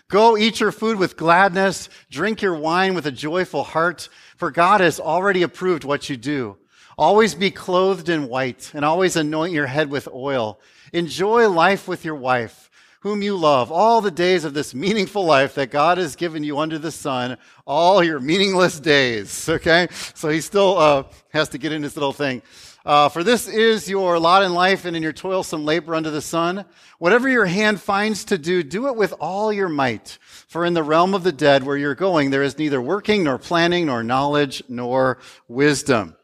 Go 0.07 0.37
eat 0.37 0.59
your 0.59 0.71
food 0.71 0.97
with 0.97 1.17
gladness, 1.17 1.89
drink 2.11 2.41
your 2.41 2.55
wine 2.55 2.93
with 2.93 3.07
a 3.07 3.11
joyful 3.11 3.63
heart, 3.63 4.07
for 4.37 4.51
God 4.51 4.79
has 4.79 4.99
already 4.99 5.41
approved 5.41 5.83
what 5.83 6.09
you 6.09 6.15
do. 6.15 6.57
Always 6.97 7.33
be 7.33 7.49
clothed 7.49 8.07
in 8.07 8.29
white 8.29 8.71
and 8.73 8.85
always 8.85 9.15
anoint 9.15 9.51
your 9.51 9.65
head 9.65 9.89
with 9.89 10.07
oil. 10.07 10.59
Enjoy 10.93 11.49
life 11.49 11.87
with 11.87 12.05
your 12.05 12.15
wife, 12.15 12.64
whom 13.05 13.21
you 13.21 13.37
love, 13.37 13.71
all 13.71 14.01
the 14.01 14.09
days 14.09 14.45
of 14.45 14.55
this 14.55 14.73
meaningful 14.73 15.23
life 15.23 15.53
that 15.53 15.69
God 15.69 15.99
has 15.99 16.15
given 16.15 16.43
you 16.43 16.57
under 16.57 16.79
the 16.79 16.91
sun, 16.91 17.37
all 17.67 18.03
your 18.03 18.19
meaningless 18.19 18.79
days. 18.79 19.47
Okay? 19.55 19.87
So 20.15 20.29
he 20.29 20.41
still 20.41 20.77
uh, 20.79 21.03
has 21.29 21.49
to 21.49 21.59
get 21.59 21.71
in 21.71 21.83
his 21.83 21.95
little 21.95 22.13
thing. 22.13 22.41
Uh, 22.83 23.09
for 23.09 23.23
this 23.23 23.47
is 23.47 23.87
your 23.87 24.17
lot 24.17 24.41
in 24.41 24.55
life 24.55 24.85
and 24.85 24.97
in 24.97 25.03
your 25.03 25.13
toilsome 25.13 25.65
labor 25.65 25.93
under 25.93 26.09
the 26.09 26.21
sun. 26.21 26.65
Whatever 26.97 27.29
your 27.29 27.45
hand 27.45 27.79
finds 27.79 28.25
to 28.25 28.39
do, 28.39 28.63
do 28.63 28.87
it 28.87 28.95
with 28.95 29.13
all 29.19 29.53
your 29.53 29.69
might. 29.69 30.17
For 30.47 30.65
in 30.65 30.73
the 30.73 30.83
realm 30.83 31.13
of 31.13 31.23
the 31.23 31.31
dead 31.31 31.63
where 31.63 31.77
you're 31.77 31.95
going, 31.95 32.31
there 32.31 32.43
is 32.43 32.57
neither 32.57 32.81
working, 32.81 33.23
nor 33.23 33.37
planning, 33.37 33.85
nor 33.85 34.03
knowledge, 34.03 34.63
nor 34.67 35.19
wisdom. 35.47 36.15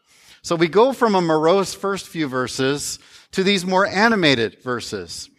So 0.41 0.55
we 0.55 0.67
go 0.67 0.93
from 0.93 1.13
a 1.13 1.21
morose 1.21 1.75
first 1.75 2.07
few 2.07 2.27
verses 2.27 2.97
to 3.33 3.43
these 3.43 3.65
more 3.65 3.85
animated 3.85 4.61
verses. 4.63 5.30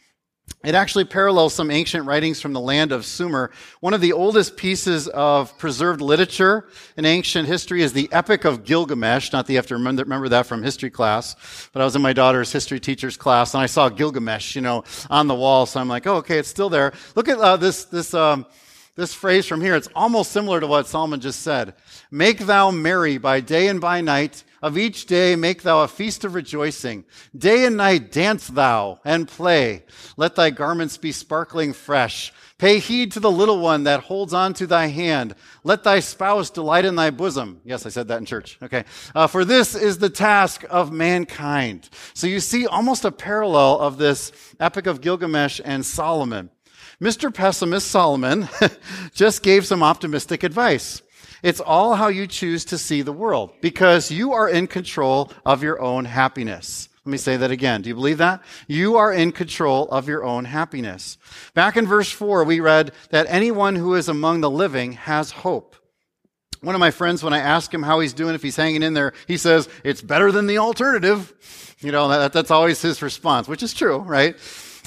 It 0.64 0.76
actually 0.76 1.04
parallels 1.04 1.54
some 1.54 1.72
ancient 1.72 2.06
writings 2.06 2.40
from 2.40 2.52
the 2.52 2.60
land 2.60 2.92
of 2.92 3.04
Sumer. 3.04 3.50
One 3.80 3.94
of 3.94 4.00
the 4.00 4.12
oldest 4.12 4.56
pieces 4.56 5.08
of 5.08 5.58
preserved 5.58 6.00
literature 6.00 6.68
in 6.96 7.04
ancient 7.04 7.48
history 7.48 7.82
is 7.82 7.92
the 7.92 8.08
Epic 8.12 8.44
of 8.44 8.62
Gilgamesh. 8.62 9.32
Not 9.32 9.46
that 9.46 9.52
you 9.52 9.58
have 9.58 9.66
to 9.68 9.74
remember, 9.74 10.28
that 10.28 10.46
from 10.46 10.62
history 10.62 10.90
class, 10.90 11.68
but 11.72 11.82
I 11.82 11.84
was 11.84 11.96
in 11.96 12.02
my 12.02 12.12
daughter's 12.12 12.52
history 12.52 12.78
teacher's 12.78 13.16
class 13.16 13.54
and 13.54 13.62
I 13.62 13.66
saw 13.66 13.88
Gilgamesh, 13.88 14.54
you 14.54 14.62
know, 14.62 14.84
on 15.10 15.26
the 15.26 15.34
wall. 15.34 15.66
So 15.66 15.80
I'm 15.80 15.88
like, 15.88 16.06
oh, 16.06 16.16
okay, 16.16 16.38
it's 16.38 16.48
still 16.48 16.70
there. 16.70 16.92
Look 17.16 17.28
at 17.28 17.38
uh, 17.38 17.56
this, 17.56 17.84
this, 17.86 18.14
um, 18.14 18.46
this 18.94 19.12
phrase 19.12 19.46
from 19.46 19.60
here. 19.60 19.74
It's 19.74 19.88
almost 19.96 20.30
similar 20.30 20.60
to 20.60 20.66
what 20.68 20.86
Solomon 20.86 21.20
just 21.20 21.40
said. 21.40 21.74
Make 22.10 22.38
thou 22.38 22.70
merry 22.70 23.18
by 23.18 23.40
day 23.40 23.66
and 23.66 23.80
by 23.80 24.00
night 24.00 24.44
of 24.62 24.78
each 24.78 25.06
day 25.06 25.34
make 25.36 25.62
thou 25.62 25.82
a 25.82 25.88
feast 25.88 26.24
of 26.24 26.34
rejoicing. 26.34 27.04
Day 27.36 27.66
and 27.66 27.76
night 27.76 28.12
dance 28.12 28.46
thou 28.46 29.00
and 29.04 29.28
play. 29.28 29.84
Let 30.16 30.36
thy 30.36 30.50
garments 30.50 30.96
be 30.96 31.12
sparkling 31.12 31.72
fresh. 31.72 32.32
Pay 32.58 32.78
heed 32.78 33.10
to 33.12 33.20
the 33.20 33.30
little 33.30 33.58
one 33.58 33.82
that 33.84 34.04
holds 34.04 34.32
on 34.32 34.54
to 34.54 34.68
thy 34.68 34.86
hand. 34.86 35.34
Let 35.64 35.82
thy 35.82 35.98
spouse 35.98 36.48
delight 36.48 36.84
in 36.84 36.94
thy 36.94 37.10
bosom. 37.10 37.60
Yes, 37.64 37.84
I 37.86 37.88
said 37.88 38.06
that 38.06 38.18
in 38.18 38.24
church. 38.24 38.56
Okay. 38.62 38.84
Uh, 39.16 39.26
for 39.26 39.44
this 39.44 39.74
is 39.74 39.98
the 39.98 40.08
task 40.08 40.64
of 40.70 40.92
mankind. 40.92 41.90
So 42.14 42.28
you 42.28 42.38
see 42.38 42.68
almost 42.68 43.04
a 43.04 43.10
parallel 43.10 43.80
of 43.80 43.98
this 43.98 44.30
Epic 44.60 44.86
of 44.86 45.00
Gilgamesh 45.00 45.60
and 45.64 45.84
Solomon. 45.84 46.50
Mr. 47.00 47.34
Pessimist 47.34 47.88
Solomon 47.88 48.48
just 49.12 49.42
gave 49.42 49.66
some 49.66 49.82
optimistic 49.82 50.44
advice. 50.44 51.02
It's 51.42 51.60
all 51.60 51.94
how 51.94 52.08
you 52.08 52.26
choose 52.26 52.64
to 52.66 52.78
see 52.78 53.02
the 53.02 53.12
world 53.12 53.52
because 53.60 54.10
you 54.10 54.32
are 54.32 54.48
in 54.48 54.66
control 54.66 55.30
of 55.44 55.62
your 55.62 55.80
own 55.80 56.04
happiness. 56.04 56.88
Let 57.04 57.10
me 57.10 57.18
say 57.18 57.36
that 57.36 57.50
again. 57.50 57.82
Do 57.82 57.88
you 57.88 57.96
believe 57.96 58.18
that? 58.18 58.42
You 58.68 58.96
are 58.96 59.12
in 59.12 59.32
control 59.32 59.88
of 59.88 60.06
your 60.06 60.22
own 60.22 60.44
happiness. 60.44 61.18
Back 61.52 61.76
in 61.76 61.84
verse 61.84 62.12
4, 62.12 62.44
we 62.44 62.60
read 62.60 62.92
that 63.10 63.26
anyone 63.28 63.74
who 63.74 63.94
is 63.94 64.08
among 64.08 64.40
the 64.40 64.50
living 64.50 64.92
has 64.92 65.32
hope. 65.32 65.74
One 66.60 66.76
of 66.76 66.80
my 66.80 66.92
friends, 66.92 67.24
when 67.24 67.32
I 67.32 67.40
ask 67.40 67.74
him 67.74 67.82
how 67.82 67.98
he's 67.98 68.12
doing, 68.12 68.36
if 68.36 68.42
he's 68.42 68.54
hanging 68.54 68.84
in 68.84 68.94
there, 68.94 69.14
he 69.26 69.36
says, 69.36 69.68
it's 69.82 70.00
better 70.00 70.30
than 70.30 70.46
the 70.46 70.58
alternative. 70.58 71.74
You 71.80 71.90
know, 71.90 72.06
that, 72.06 72.32
that's 72.32 72.52
always 72.52 72.80
his 72.80 73.02
response, 73.02 73.48
which 73.48 73.64
is 73.64 73.74
true, 73.74 73.98
right? 73.98 74.36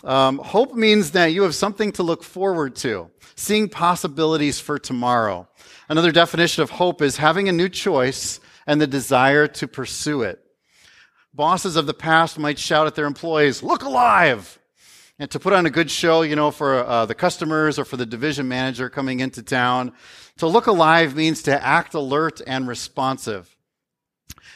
Um, 0.06 0.38
hope 0.38 0.74
means 0.74 1.12
that 1.12 1.28
you 1.28 1.44
have 1.44 1.54
something 1.54 1.92
to 1.94 2.04
look 2.04 2.24
forward 2.24 2.78
to, 2.78 3.12
seeing 3.36 3.68
possibilities 3.68 4.58
for 4.58 4.80
tomorrow. 4.80 5.50
Another 5.88 6.12
definition 6.12 6.64
of 6.64 6.72
hope 6.72 7.02
is 7.02 7.18
having 7.18 7.48
a 7.48 7.52
new 7.52 7.70
choice 7.70 8.40
and 8.66 8.82
the 8.82 8.88
desire 8.88 9.48
to 9.48 9.68
pursue 9.68 10.24
it. 10.24 10.40
Bosses 11.34 11.76
of 11.76 11.86
the 11.86 11.94
past 11.94 12.40
might 12.40 12.58
shout 12.58 12.88
at 12.88 12.96
their 12.96 13.06
employees, 13.06 13.62
look 13.62 13.84
alive! 13.84 14.58
And 15.20 15.30
to 15.32 15.40
put 15.40 15.54
on 15.54 15.66
a 15.66 15.70
good 15.70 15.90
show, 15.90 16.24
you 16.24 16.36
know, 16.36 16.52
for 16.52 16.84
uh, 16.84 17.06
the 17.06 17.16
customers 17.16 17.80
or 17.80 17.86
for 17.86 17.98
the 17.98 18.06
division 18.06 18.48
manager 18.48 18.90
coming 18.90 19.22
into 19.22 19.44
town. 19.44 19.94
To 20.40 20.48
look 20.48 20.68
alive 20.68 21.16
means 21.16 21.44
to 21.44 21.66
act 21.66 21.94
alert 21.94 22.42
and 22.46 22.68
responsive. 22.68 23.56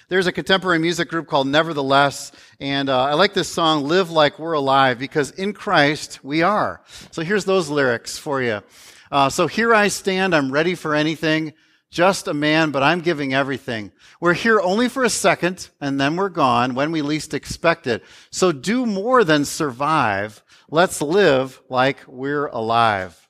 There's 0.09 0.27
a 0.27 0.31
contemporary 0.31 0.79
music 0.79 1.07
group 1.07 1.27
called 1.27 1.47
Nevertheless, 1.47 2.31
and 2.59 2.89
uh, 2.89 3.03
I 3.03 3.13
like 3.13 3.33
this 3.33 3.47
song, 3.47 3.83
Live 3.83 4.09
Like 4.09 4.39
We're 4.39 4.53
Alive, 4.53 4.97
because 4.97 5.31
in 5.31 5.53
Christ 5.53 6.23
we 6.23 6.41
are. 6.41 6.81
So 7.11 7.21
here's 7.21 7.45
those 7.45 7.69
lyrics 7.69 8.17
for 8.17 8.41
you. 8.41 8.61
Uh, 9.11 9.29
so 9.29 9.47
here 9.47 9.73
I 9.73 9.87
stand, 9.87 10.35
I'm 10.35 10.51
ready 10.51 10.75
for 10.75 10.95
anything. 10.95 11.53
just 11.91 12.27
a 12.27 12.33
man, 12.35 12.69
but 12.69 12.83
I'm 12.83 13.01
giving 13.01 13.33
everything. 13.33 13.91
We're 14.21 14.35
here 14.35 14.61
only 14.61 14.89
for 14.89 15.03
a 15.03 15.09
second, 15.09 15.69
and 15.81 15.99
then 15.99 16.15
we're 16.15 16.29
gone 16.29 16.75
when 16.75 16.91
we 16.91 17.01
least 17.01 17.33
expect 17.33 17.87
it. 17.87 18.03
So 18.29 18.51
do 18.51 18.85
more 18.85 19.23
than 19.23 19.43
survive. 19.43 20.43
Let's 20.69 21.01
live 21.01 21.59
like 21.67 21.97
we're 22.07 22.45
alive. 22.45 23.27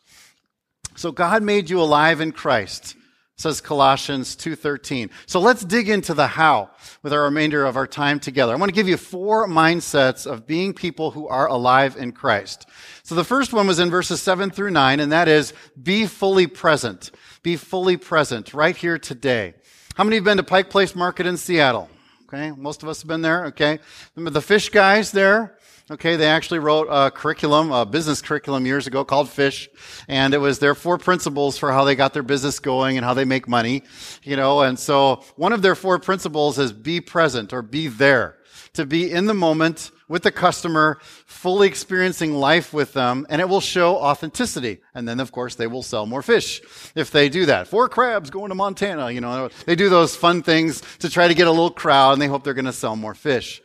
So 0.97 1.13
God 1.13 1.41
made 1.41 1.69
you 1.69 1.79
alive 1.79 2.19
in 2.19 2.33
Christ 2.33 2.97
says 3.39 3.61
Colossians 3.61 4.35
2:13. 4.35 5.09
So 5.25 5.39
let's 5.39 5.63
dig 5.63 5.87
into 5.87 6.13
the 6.13 6.27
how 6.27 6.71
with 7.01 7.13
our 7.13 7.23
remainder 7.23 7.65
of 7.65 7.77
our 7.77 7.87
time 7.87 8.19
together. 8.19 8.51
I 8.51 8.57
want 8.57 8.69
to 8.69 8.75
give 8.75 8.89
you 8.89 8.97
four 8.97 9.47
mindsets 9.47 10.29
of 10.29 10.45
being 10.45 10.73
people 10.73 11.11
who 11.11 11.27
are 11.27 11.47
alive 11.47 11.95
in 11.95 12.11
Christ. 12.11 12.67
So 13.03 13.15
the 13.15 13.23
first 13.23 13.53
one 13.53 13.65
was 13.65 13.79
in 13.79 13.89
verses 13.89 14.21
7 14.21 14.51
through 14.51 14.71
9 14.71 14.99
and 14.99 15.11
that 15.13 15.29
is 15.29 15.53
be 15.81 16.05
fully 16.05 16.47
present. 16.47 17.11
Be 17.41 17.55
fully 17.55 17.95
present 17.95 18.53
right 18.53 18.75
here 18.75 18.97
today. 18.97 19.53
How 19.95 20.03
many 20.03 20.17
have 20.17 20.25
been 20.25 20.37
to 20.37 20.43
Pike 20.43 20.69
Place 20.69 20.93
Market 20.93 21.25
in 21.25 21.37
Seattle? 21.37 21.89
Okay, 22.27 22.51
most 22.51 22.83
of 22.83 22.89
us 22.89 23.01
have 23.01 23.07
been 23.07 23.21
there. 23.21 23.45
Okay, 23.45 23.79
remember 24.15 24.31
the 24.31 24.41
fish 24.41 24.69
guys 24.69 25.11
there? 25.11 25.57
Okay, 25.91 26.17
they 26.17 26.27
actually 26.27 26.59
wrote 26.59 26.87
a 26.87 27.09
curriculum, 27.09 27.71
a 27.71 27.83
business 27.83 28.21
curriculum 28.21 28.63
years 28.67 28.85
ago 28.85 29.03
called 29.03 29.27
Fish, 29.27 29.67
and 30.07 30.35
it 30.35 30.37
was 30.37 30.59
their 30.59 30.75
four 30.75 30.99
principles 30.99 31.57
for 31.57 31.71
how 31.71 31.83
they 31.83 31.95
got 31.95 32.13
their 32.13 32.21
business 32.21 32.59
going 32.59 32.97
and 32.97 33.03
how 33.03 33.15
they 33.15 33.25
make 33.25 33.47
money, 33.47 33.81
you 34.21 34.35
know, 34.35 34.61
and 34.61 34.77
so 34.77 35.23
one 35.35 35.51
of 35.51 35.63
their 35.63 35.73
four 35.73 35.97
principles 35.97 36.59
is 36.59 36.71
be 36.71 37.01
present 37.01 37.53
or 37.53 37.63
be 37.63 37.87
there. 37.87 38.37
To 38.73 38.85
be 38.85 39.11
in 39.11 39.25
the 39.25 39.33
moment 39.33 39.89
with 40.07 40.21
the 40.21 40.31
customer, 40.31 40.99
fully 41.25 41.67
experiencing 41.67 42.35
life 42.35 42.71
with 42.71 42.93
them, 42.93 43.25
and 43.27 43.41
it 43.41 43.49
will 43.49 43.59
show 43.59 43.95
authenticity. 43.97 44.81
And 44.93 45.07
then, 45.07 45.19
of 45.19 45.31
course, 45.31 45.55
they 45.55 45.65
will 45.65 45.81
sell 45.81 46.05
more 46.05 46.21
fish 46.21 46.61
if 46.93 47.09
they 47.09 47.29
do 47.29 47.47
that. 47.47 47.67
Four 47.67 47.89
crabs 47.89 48.29
going 48.29 48.49
to 48.49 48.55
Montana, 48.55 49.09
you 49.09 49.21
know, 49.21 49.49
they 49.65 49.75
do 49.75 49.89
those 49.89 50.15
fun 50.15 50.43
things 50.43 50.83
to 50.99 51.09
try 51.09 51.27
to 51.27 51.33
get 51.33 51.47
a 51.47 51.51
little 51.51 51.71
crowd, 51.71 52.13
and 52.13 52.21
they 52.21 52.27
hope 52.27 52.43
they're 52.43 52.53
going 52.53 52.65
to 52.65 52.73
sell 52.73 52.95
more 52.95 53.15
fish 53.15 53.59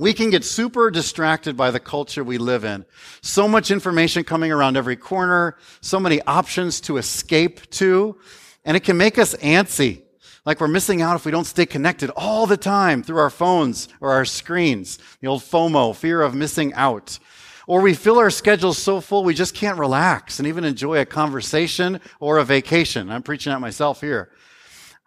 we 0.00 0.14
can 0.14 0.30
get 0.30 0.42
super 0.46 0.90
distracted 0.90 1.58
by 1.58 1.70
the 1.70 1.78
culture 1.78 2.24
we 2.24 2.38
live 2.38 2.64
in. 2.64 2.86
So 3.20 3.46
much 3.46 3.70
information 3.70 4.24
coming 4.24 4.50
around 4.50 4.78
every 4.78 4.96
corner, 4.96 5.58
so 5.82 6.00
many 6.00 6.22
options 6.22 6.80
to 6.82 6.96
escape 6.96 7.68
to, 7.72 8.18
and 8.64 8.78
it 8.78 8.80
can 8.80 8.96
make 8.96 9.18
us 9.18 9.34
antsy. 9.36 10.00
Like 10.46 10.58
we're 10.58 10.68
missing 10.68 11.02
out 11.02 11.16
if 11.16 11.26
we 11.26 11.30
don't 11.30 11.44
stay 11.44 11.66
connected 11.66 12.08
all 12.16 12.46
the 12.46 12.56
time 12.56 13.02
through 13.02 13.18
our 13.18 13.28
phones 13.28 13.88
or 14.00 14.12
our 14.12 14.24
screens. 14.24 14.98
The 15.20 15.28
old 15.28 15.42
FOMO, 15.42 15.94
fear 15.94 16.22
of 16.22 16.34
missing 16.34 16.72
out. 16.72 17.18
Or 17.66 17.82
we 17.82 17.92
fill 17.92 18.18
our 18.18 18.30
schedules 18.30 18.78
so 18.78 19.02
full 19.02 19.22
we 19.22 19.34
just 19.34 19.54
can't 19.54 19.78
relax 19.78 20.38
and 20.38 20.48
even 20.48 20.64
enjoy 20.64 21.00
a 21.00 21.04
conversation 21.04 22.00
or 22.20 22.38
a 22.38 22.44
vacation. 22.44 23.10
I'm 23.10 23.22
preaching 23.22 23.52
at 23.52 23.60
myself 23.60 24.00
here. 24.00 24.30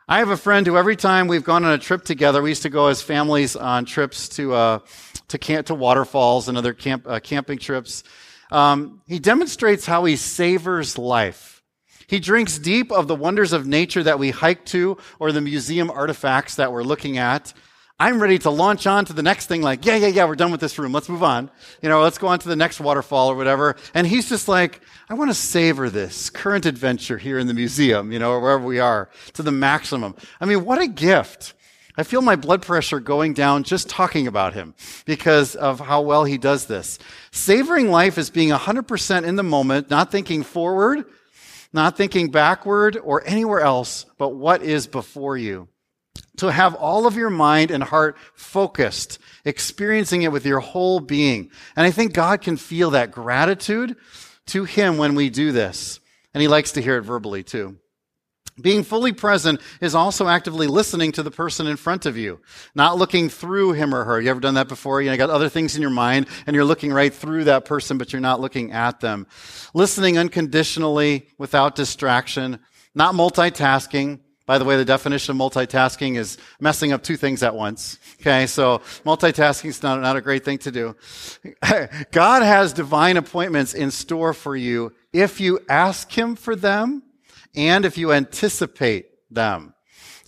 I 0.08 0.20
have 0.20 0.30
a 0.30 0.38
friend 0.38 0.68
who 0.68 0.76
every 0.78 0.98
time 0.98 1.28
we've 1.30 1.46
gone 1.46 1.64
on 1.64 1.72
a 1.72 1.78
trip 1.78 2.04
together, 2.04 2.42
we 2.42 2.50
used 2.50 2.64
to 2.64 2.70
go 2.70 2.88
as 2.88 3.02
families 3.02 3.56
on 3.56 3.86
trips 3.86 4.28
to 4.30 4.54
uh, 4.54 4.80
to 5.30 5.38
camp 5.38 5.68
to 5.68 5.76
waterfalls 5.76 6.50
and 6.50 6.58
other 6.58 6.74
camp, 6.74 7.08
uh, 7.08 7.22
camping 7.22 7.58
trips. 7.58 8.04
Um, 8.52 9.02
he 9.08 9.18
demonstrates 9.20 9.86
how 9.86 10.04
he 10.04 10.18
savors 10.18 10.98
life. 10.98 11.64
He 12.08 12.20
drinks 12.20 12.60
deep 12.60 12.92
of 12.92 13.08
the 13.08 13.16
wonders 13.16 13.54
of 13.54 13.66
nature 13.66 14.04
that 14.04 14.20
we 14.20 14.32
hike 14.32 14.66
to 14.66 14.98
or 15.20 15.32
the 15.32 15.40
museum 15.40 15.90
artifacts 15.90 16.56
that 16.56 16.74
we're 16.74 16.84
looking 16.84 17.18
at. 17.18 17.54
I'm 18.04 18.22
ready 18.22 18.38
to 18.40 18.50
launch 18.50 18.86
on 18.86 19.06
to 19.06 19.14
the 19.14 19.24
next 19.24 19.46
thing, 19.46 19.62
like, 19.62 19.86
yeah, 19.86 19.96
yeah, 19.96 20.08
yeah, 20.08 20.26
we're 20.26 20.36
done 20.36 20.52
with 20.52 20.60
this 20.60 20.78
room. 20.78 20.92
Let's 20.92 21.08
move 21.08 21.24
on. 21.24 21.50
You 21.82 21.88
know, 21.88 22.02
let's 22.02 22.18
go 22.18 22.28
on 22.28 22.38
to 22.38 22.50
the 22.50 22.56
next 22.58 22.82
waterfall 22.82 23.32
or 23.32 23.36
whatever. 23.36 23.78
And 23.94 24.06
he's 24.06 24.28
just 24.28 24.50
like, 24.50 24.82
I 25.08 25.14
want 25.14 25.32
to 25.32 25.34
savor 25.34 25.90
this 25.90 26.30
current 26.30 26.66
adventure 26.66 27.18
here 27.18 27.40
in 27.40 27.48
the 27.48 27.54
museum, 27.54 28.12
you 28.12 28.20
know, 28.20 28.32
or 28.32 28.42
wherever 28.42 28.66
we 28.66 28.82
are 28.82 29.10
to 29.36 29.42
the 29.42 29.54
maximum. 29.54 30.16
I 30.42 30.46
mean, 30.46 30.66
what 30.66 30.82
a 30.82 30.88
gift. 30.88 31.54
I 31.96 32.04
feel 32.04 32.22
my 32.22 32.36
blood 32.36 32.62
pressure 32.62 33.00
going 33.00 33.36
down 33.36 33.64
just 33.64 33.88
talking 33.88 34.28
about 34.28 34.54
him 34.54 34.76
because 35.06 35.56
of 35.56 35.80
how 35.80 36.02
well 36.02 36.26
he 36.26 36.38
does 36.38 36.66
this. 36.66 37.00
Savoring 37.32 37.90
life 37.90 38.18
is 38.18 38.30
being 38.30 38.50
100% 38.50 39.24
in 39.24 39.38
the 39.38 39.44
moment, 39.44 39.90
not 39.90 40.12
thinking 40.12 40.44
forward, 40.44 41.06
not 41.72 41.96
thinking 41.96 42.32
backward 42.32 42.98
or 43.02 43.24
anywhere 43.26 43.62
else, 43.62 44.06
but 44.18 44.36
what 44.36 44.62
is 44.62 44.88
before 44.88 45.38
you 45.38 45.70
to 46.38 46.52
have 46.52 46.76
all 46.76 47.06
of 47.06 47.16
your 47.16 47.30
mind 47.30 47.72
and 47.72 47.84
heart 47.84 48.18
focused, 48.34 49.20
experiencing 49.46 50.24
it 50.24 50.32
with 50.32 50.46
your 50.46 50.60
whole 50.60 51.00
being. 51.00 51.52
And 51.76 51.86
I 51.86 51.92
think 51.92 52.14
God 52.14 52.42
can 52.42 52.58
feel 52.58 52.92
that 52.92 53.12
gratitude 53.12 53.96
to 54.48 54.64
Him 54.64 54.98
when 54.98 55.16
we 55.16 55.30
do 55.30 55.52
this. 55.52 56.00
And 56.34 56.42
He 56.42 56.48
likes 56.48 56.72
to 56.74 56.82
hear 56.82 56.98
it 56.98 57.02
verbally 57.02 57.44
too. 57.44 57.78
Being 58.62 58.84
fully 58.84 59.14
present 59.14 59.62
is 59.82 59.96
also 59.96 60.28
actively 60.28 60.68
listening 60.68 61.12
to 61.14 61.24
the 61.24 61.32
person 61.32 61.66
in 61.66 61.76
front 61.76 62.06
of 62.06 62.18
you, 62.18 62.40
not 62.76 63.00
looking 63.00 63.28
through 63.28 63.74
him 63.74 63.96
or 63.96 64.04
her. 64.04 64.22
You 64.22 64.30
ever 64.30 64.40
done 64.40 64.54
that 64.54 64.68
before? 64.68 65.02
You 65.02 65.10
know, 65.10 65.18
got 65.18 65.32
other 65.32 65.50
things 65.50 65.76
in 65.76 65.82
your 65.82 65.90
mind 65.90 66.28
and 66.46 66.56
you're 66.56 66.64
looking 66.64 66.94
right 66.94 67.12
through 67.12 67.46
that 67.46 67.66
person, 67.66 67.98
but 67.98 68.14
you're 68.14 68.22
not 68.22 68.42
looking 68.42 68.72
at 68.72 69.00
them. 69.00 69.26
Listening 69.74 70.20
unconditionally 70.20 71.30
without 71.40 71.74
distraction, 71.74 72.60
not 72.94 73.16
multitasking, 73.16 74.20
by 74.46 74.58
the 74.58 74.66
way, 74.66 74.76
the 74.76 74.86
definition 74.86 75.32
of 75.32 75.38
multitasking 75.38 76.18
is 76.18 76.38
messing 76.60 76.92
up 76.92 77.02
two 77.02 77.16
things 77.16 77.44
at 77.44 77.56
once. 77.56 77.98
Okay, 78.20 78.46
so 78.46 78.80
multitasking 79.06 79.70
is 79.70 79.82
not, 79.82 80.02
not 80.02 80.18
a 80.18 80.22
great 80.22 80.44
thing 80.44 80.58
to 80.60 80.72
do. 80.72 80.96
God 82.12 82.44
has 82.44 82.74
divine 82.74 83.16
appointments 83.16 83.74
in 83.74 83.90
store 83.90 84.34
for 84.34 84.56
you 84.56 84.92
if 85.14 85.40
you 85.40 85.60
ask 85.70 86.12
Him 86.12 86.36
for 86.36 86.56
them 86.56 87.04
and 87.56 87.86
if 87.86 87.98
you 87.98 88.12
anticipate 88.12 89.08
them. 89.32 89.73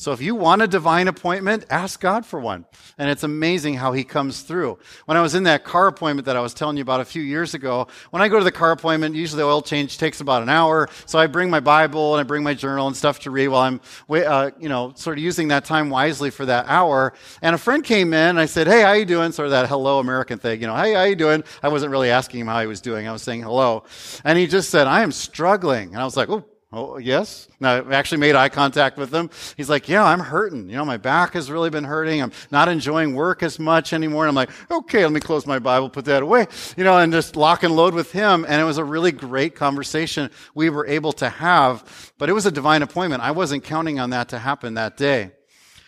So 0.06 0.12
if 0.12 0.22
you 0.22 0.36
want 0.36 0.62
a 0.62 0.68
divine 0.68 1.08
appointment, 1.08 1.66
ask 1.72 2.00
God 2.00 2.28
for 2.28 2.40
one. 2.40 2.66
And 3.00 3.10
it's 3.10 3.24
amazing 3.24 3.74
how 3.74 3.92
he 3.92 4.04
comes 4.04 4.44
through. 4.44 4.78
When 5.06 5.18
I 5.18 5.22
was 5.24 5.34
in 5.34 5.46
that 5.46 5.64
car 5.64 5.88
appointment 5.88 6.28
that 6.28 6.36
I 6.36 6.42
was 6.42 6.54
telling 6.54 6.78
you 6.78 6.84
about 6.84 7.02
a 7.02 7.06
few 7.06 7.24
years 7.24 7.56
ago, 7.56 7.88
when 8.12 8.22
I 8.22 8.28
go 8.28 8.38
to 8.38 8.44
the 8.44 8.52
car 8.52 8.72
appointment, 8.72 9.16
usually 9.16 9.42
the 9.42 9.48
oil 9.48 9.64
change 9.64 9.98
takes 9.98 10.22
about 10.22 10.44
an 10.44 10.50
hour. 10.50 10.90
So 11.08 11.18
I 11.18 11.26
bring 11.26 11.50
my 11.50 11.60
Bible 11.60 12.14
and 12.14 12.20
I 12.20 12.24
bring 12.24 12.44
my 12.44 12.54
journal 12.54 12.86
and 12.86 12.96
stuff 12.96 13.22
to 13.22 13.32
read 13.32 13.48
while 13.48 13.64
I'm, 13.64 13.82
uh, 14.08 14.52
you 14.60 14.70
know, 14.70 14.94
sort 14.96 15.18
of 15.18 15.24
using 15.24 15.48
that 15.48 15.66
time 15.66 15.90
wisely 15.90 16.30
for 16.30 16.46
that 16.46 16.68
hour. 16.68 17.14
And 17.42 17.56
a 17.56 17.58
friend 17.58 17.84
came 17.84 18.14
in 18.14 18.30
and 18.30 18.40
I 18.40 18.46
said, 18.46 18.68
Hey, 18.68 18.84
how 18.84 18.94
you 18.94 19.06
doing? 19.06 19.32
Sort 19.32 19.48
of 19.48 19.54
that 19.54 19.68
hello 19.68 19.98
American 19.98 20.38
thing, 20.38 20.62
you 20.62 20.68
know, 20.68 20.76
Hey, 20.76 20.94
how 20.94 21.06
you 21.06 21.16
doing? 21.16 21.44
I 21.64 21.70
wasn't 21.70 21.92
really 21.92 22.12
asking 22.12 22.42
him 22.42 22.48
how 22.48 22.62
he 22.62 22.68
was 22.68 22.80
doing. 22.80 23.08
I 23.08 23.12
was 23.12 23.24
saying 23.24 23.42
hello. 23.42 23.86
And 24.24 24.38
he 24.38 24.46
just 24.46 24.70
said, 24.70 24.86
I 24.86 25.02
am 25.02 25.12
struggling. 25.12 25.94
And 25.94 25.98
I 25.98 26.06
was 26.06 26.16
like, 26.16 26.30
Oh, 26.30 26.46
Oh, 26.78 26.98
yes? 26.98 27.48
Now, 27.62 27.76
I 27.76 27.94
actually 27.94 28.18
made 28.18 28.36
eye 28.36 28.50
contact 28.50 28.98
with 28.98 29.14
him. 29.14 29.30
He's 29.56 29.70
like, 29.70 29.88
yeah, 29.88 30.04
I'm 30.04 30.20
hurting. 30.20 30.70
You 30.70 30.76
know, 30.76 30.84
my 30.84 30.98
back 30.98 31.32
has 31.32 31.50
really 31.50 31.70
been 31.70 31.86
hurting. 31.86 32.22
I'm 32.22 32.34
not 32.52 32.68
enjoying 32.68 33.16
work 33.16 33.44
as 33.44 33.58
much 33.58 33.94
anymore. 33.94 34.26
And 34.26 34.30
I'm 34.30 34.36
like, 34.36 34.50
okay, 34.70 35.04
let 35.04 35.14
me 35.14 35.22
close 35.22 35.48
my 35.48 35.58
Bible, 35.58 35.90
put 35.90 36.04
that 36.04 36.22
away, 36.22 36.48
you 36.76 36.84
know, 36.84 36.98
and 36.98 37.14
just 37.14 37.38
lock 37.38 37.64
and 37.64 37.74
load 37.74 37.94
with 37.94 38.12
him. 38.12 38.46
And 38.46 38.62
it 38.62 38.66
was 38.66 38.78
a 38.78 38.84
really 38.84 39.14
great 39.14 39.56
conversation 39.56 40.30
we 40.54 40.70
were 40.70 40.86
able 40.86 41.14
to 41.14 41.30
have, 41.30 42.12
but 42.18 42.28
it 42.28 42.34
was 42.34 42.46
a 42.46 42.52
divine 42.52 42.82
appointment. 42.82 43.24
I 43.24 43.32
wasn't 43.32 43.64
counting 43.64 43.98
on 43.98 44.10
that 44.10 44.28
to 44.30 44.38
happen 44.38 44.74
that 44.74 44.98
day. 44.98 45.32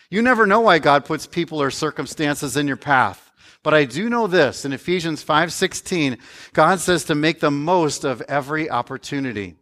You 0.08 0.22
never 0.22 0.46
know 0.46 0.60
why 0.60 0.78
God 0.78 1.04
puts 1.04 1.26
people 1.26 1.60
or 1.60 1.70
circumstances 1.70 2.56
in 2.56 2.66
your 2.66 2.78
path. 2.78 3.30
But 3.62 3.74
I 3.74 3.84
do 3.84 4.08
know 4.08 4.26
this 4.26 4.64
in 4.64 4.72
Ephesians 4.72 5.22
5:16, 5.22 6.16
God 6.54 6.80
says 6.80 7.04
to 7.04 7.14
make 7.14 7.40
the 7.40 7.50
most 7.50 8.04
of 8.04 8.22
every 8.22 8.70
opportunity. 8.70 9.56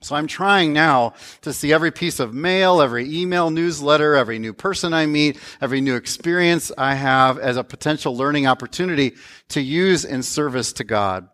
So 0.00 0.16
I'm 0.16 0.26
trying 0.26 0.72
now 0.72 1.14
to 1.42 1.52
see 1.52 1.72
every 1.72 1.90
piece 1.90 2.18
of 2.18 2.34
mail, 2.34 2.80
every 2.80 3.08
email 3.14 3.50
newsletter, 3.50 4.14
every 4.14 4.38
new 4.38 4.52
person 4.52 4.92
I 4.92 5.06
meet, 5.06 5.38
every 5.60 5.80
new 5.80 5.94
experience 5.94 6.72
I 6.76 6.94
have 6.94 7.38
as 7.38 7.56
a 7.56 7.64
potential 7.64 8.16
learning 8.16 8.46
opportunity 8.46 9.14
to 9.50 9.60
use 9.60 10.04
in 10.04 10.22
service 10.22 10.72
to 10.74 10.84
God. 10.84 11.28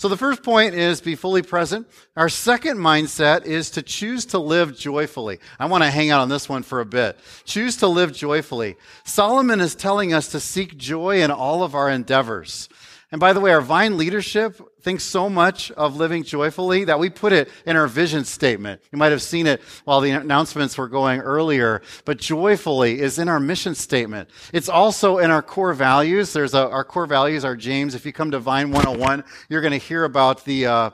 So 0.00 0.08
the 0.08 0.16
first 0.16 0.42
point 0.42 0.74
is 0.74 1.02
be 1.02 1.14
fully 1.14 1.42
present. 1.42 1.86
Our 2.16 2.30
second 2.30 2.78
mindset 2.78 3.44
is 3.44 3.70
to 3.72 3.82
choose 3.82 4.24
to 4.26 4.38
live 4.38 4.74
joyfully. 4.74 5.40
I 5.58 5.66
want 5.66 5.84
to 5.84 5.90
hang 5.90 6.08
out 6.08 6.22
on 6.22 6.30
this 6.30 6.48
one 6.48 6.62
for 6.62 6.80
a 6.80 6.86
bit. 6.86 7.18
Choose 7.44 7.76
to 7.76 7.86
live 7.86 8.14
joyfully. 8.14 8.76
Solomon 9.04 9.60
is 9.60 9.74
telling 9.74 10.14
us 10.14 10.28
to 10.28 10.40
seek 10.40 10.78
joy 10.78 11.20
in 11.22 11.30
all 11.30 11.62
of 11.62 11.74
our 11.74 11.90
endeavors. 11.90 12.70
And 13.12 13.18
by 13.18 13.32
the 13.32 13.40
way, 13.40 13.50
our 13.50 13.60
Vine 13.60 13.98
leadership 13.98 14.60
thinks 14.82 15.02
so 15.02 15.28
much 15.28 15.72
of 15.72 15.96
living 15.96 16.22
joyfully 16.22 16.84
that 16.84 17.00
we 17.00 17.10
put 17.10 17.32
it 17.32 17.48
in 17.66 17.76
our 17.76 17.88
vision 17.88 18.24
statement. 18.24 18.80
You 18.92 18.98
might 18.98 19.10
have 19.10 19.20
seen 19.20 19.48
it 19.48 19.60
while 19.84 20.00
the 20.00 20.12
announcements 20.12 20.78
were 20.78 20.86
going 20.86 21.20
earlier, 21.20 21.82
but 22.04 22.18
joyfully 22.18 23.00
is 23.00 23.18
in 23.18 23.28
our 23.28 23.40
mission 23.40 23.74
statement. 23.74 24.30
It's 24.52 24.68
also 24.68 25.18
in 25.18 25.32
our 25.32 25.42
core 25.42 25.74
values. 25.74 26.32
There's 26.32 26.54
a, 26.54 26.68
our 26.68 26.84
core 26.84 27.06
values 27.06 27.44
are 27.44 27.56
James. 27.56 27.96
If 27.96 28.06
you 28.06 28.12
come 28.12 28.30
to 28.30 28.38
Vine 28.38 28.70
101, 28.70 29.24
you're 29.48 29.60
going 29.60 29.72
to 29.72 29.78
hear 29.78 30.04
about 30.04 30.44
the, 30.44 30.66
uh, 30.66 30.90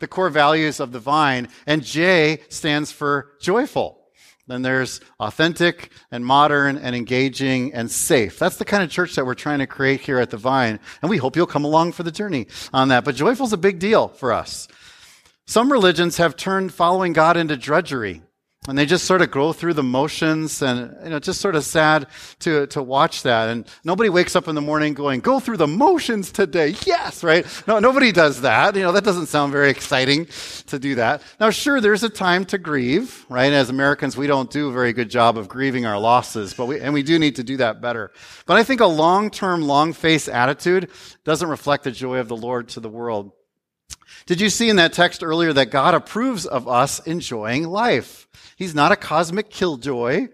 the 0.00 0.08
core 0.08 0.30
values 0.30 0.80
of 0.80 0.90
the 0.90 0.98
Vine. 0.98 1.48
And 1.66 1.84
J 1.84 2.40
stands 2.48 2.90
for 2.90 3.32
joyful. 3.40 3.99
Then 4.50 4.62
there's 4.62 5.00
authentic 5.20 5.92
and 6.10 6.26
modern 6.26 6.76
and 6.76 6.96
engaging 6.96 7.72
and 7.72 7.90
safe. 7.90 8.38
That's 8.38 8.56
the 8.56 8.64
kind 8.64 8.82
of 8.82 8.90
church 8.90 9.14
that 9.14 9.24
we're 9.24 9.34
trying 9.34 9.60
to 9.60 9.66
create 9.66 10.00
here 10.00 10.18
at 10.18 10.30
the 10.30 10.36
Vine. 10.36 10.80
And 11.02 11.10
we 11.10 11.18
hope 11.18 11.36
you'll 11.36 11.46
come 11.46 11.64
along 11.64 11.92
for 11.92 12.02
the 12.02 12.10
journey 12.10 12.48
on 12.72 12.88
that. 12.88 13.04
But 13.04 13.14
joyful 13.14 13.46
is 13.46 13.52
a 13.52 13.56
big 13.56 13.78
deal 13.78 14.08
for 14.08 14.32
us. 14.32 14.66
Some 15.46 15.70
religions 15.70 16.16
have 16.16 16.36
turned 16.36 16.72
following 16.72 17.12
God 17.12 17.36
into 17.36 17.56
drudgery. 17.56 18.22
And 18.70 18.78
they 18.78 18.86
just 18.86 19.04
sort 19.04 19.20
of 19.20 19.32
go 19.32 19.52
through 19.52 19.74
the 19.74 19.82
motions 19.82 20.62
and 20.62 20.96
you 21.02 21.10
know 21.10 21.18
just 21.18 21.40
sort 21.40 21.56
of 21.56 21.64
sad 21.64 22.06
to 22.38 22.68
to 22.68 22.80
watch 22.80 23.24
that. 23.24 23.48
And 23.48 23.66
nobody 23.82 24.08
wakes 24.08 24.36
up 24.36 24.46
in 24.46 24.54
the 24.54 24.60
morning 24.60 24.94
going 24.94 25.20
go 25.20 25.40
through 25.40 25.56
the 25.56 25.66
motions 25.66 26.30
today. 26.30 26.76
Yes 26.86 27.24
right? 27.24 27.44
No 27.66 27.80
nobody 27.80 28.12
does 28.12 28.42
that. 28.42 28.76
You 28.76 28.82
know 28.82 28.92
that 28.92 29.02
doesn't 29.02 29.26
sound 29.26 29.50
very 29.50 29.70
exciting 29.70 30.28
to 30.68 30.78
do 30.78 30.94
that. 30.94 31.22
Now 31.40 31.50
sure 31.50 31.80
there's 31.80 32.04
a 32.04 32.08
time 32.08 32.44
to 32.46 32.58
grieve 32.58 33.26
right? 33.28 33.52
As 33.52 33.70
americans 33.70 34.16
we 34.16 34.28
don't 34.28 34.50
do 34.50 34.68
a 34.68 34.72
very 34.72 34.92
good 34.92 35.10
job 35.10 35.36
of 35.36 35.48
grieving 35.48 35.84
our 35.84 35.98
losses 35.98 36.54
but 36.54 36.66
we 36.66 36.80
and 36.80 36.94
we 36.94 37.02
do 37.02 37.18
need 37.18 37.36
to 37.36 37.42
do 37.42 37.56
that 37.56 37.80
better. 37.80 38.12
But 38.46 38.56
i 38.56 38.62
think 38.62 38.80
a 38.80 38.86
long-term 38.86 39.62
long-face 39.62 40.28
attitude 40.28 40.90
doesn't 41.24 41.48
reflect 41.48 41.82
the 41.84 41.90
joy 41.90 42.18
of 42.18 42.28
the 42.28 42.36
lord 42.36 42.68
to 42.70 42.80
the 42.80 42.88
world 42.88 43.32
did 44.26 44.40
you 44.40 44.48
see 44.48 44.68
in 44.68 44.76
that 44.76 44.92
text 44.92 45.22
earlier 45.22 45.52
that 45.52 45.70
God 45.70 45.94
approves 45.94 46.46
of 46.46 46.68
us 46.68 47.00
enjoying 47.00 47.64
life? 47.64 48.28
He's 48.56 48.74
not 48.74 48.92
a 48.92 48.96
cosmic 48.96 49.50
killjoy. 49.50 50.28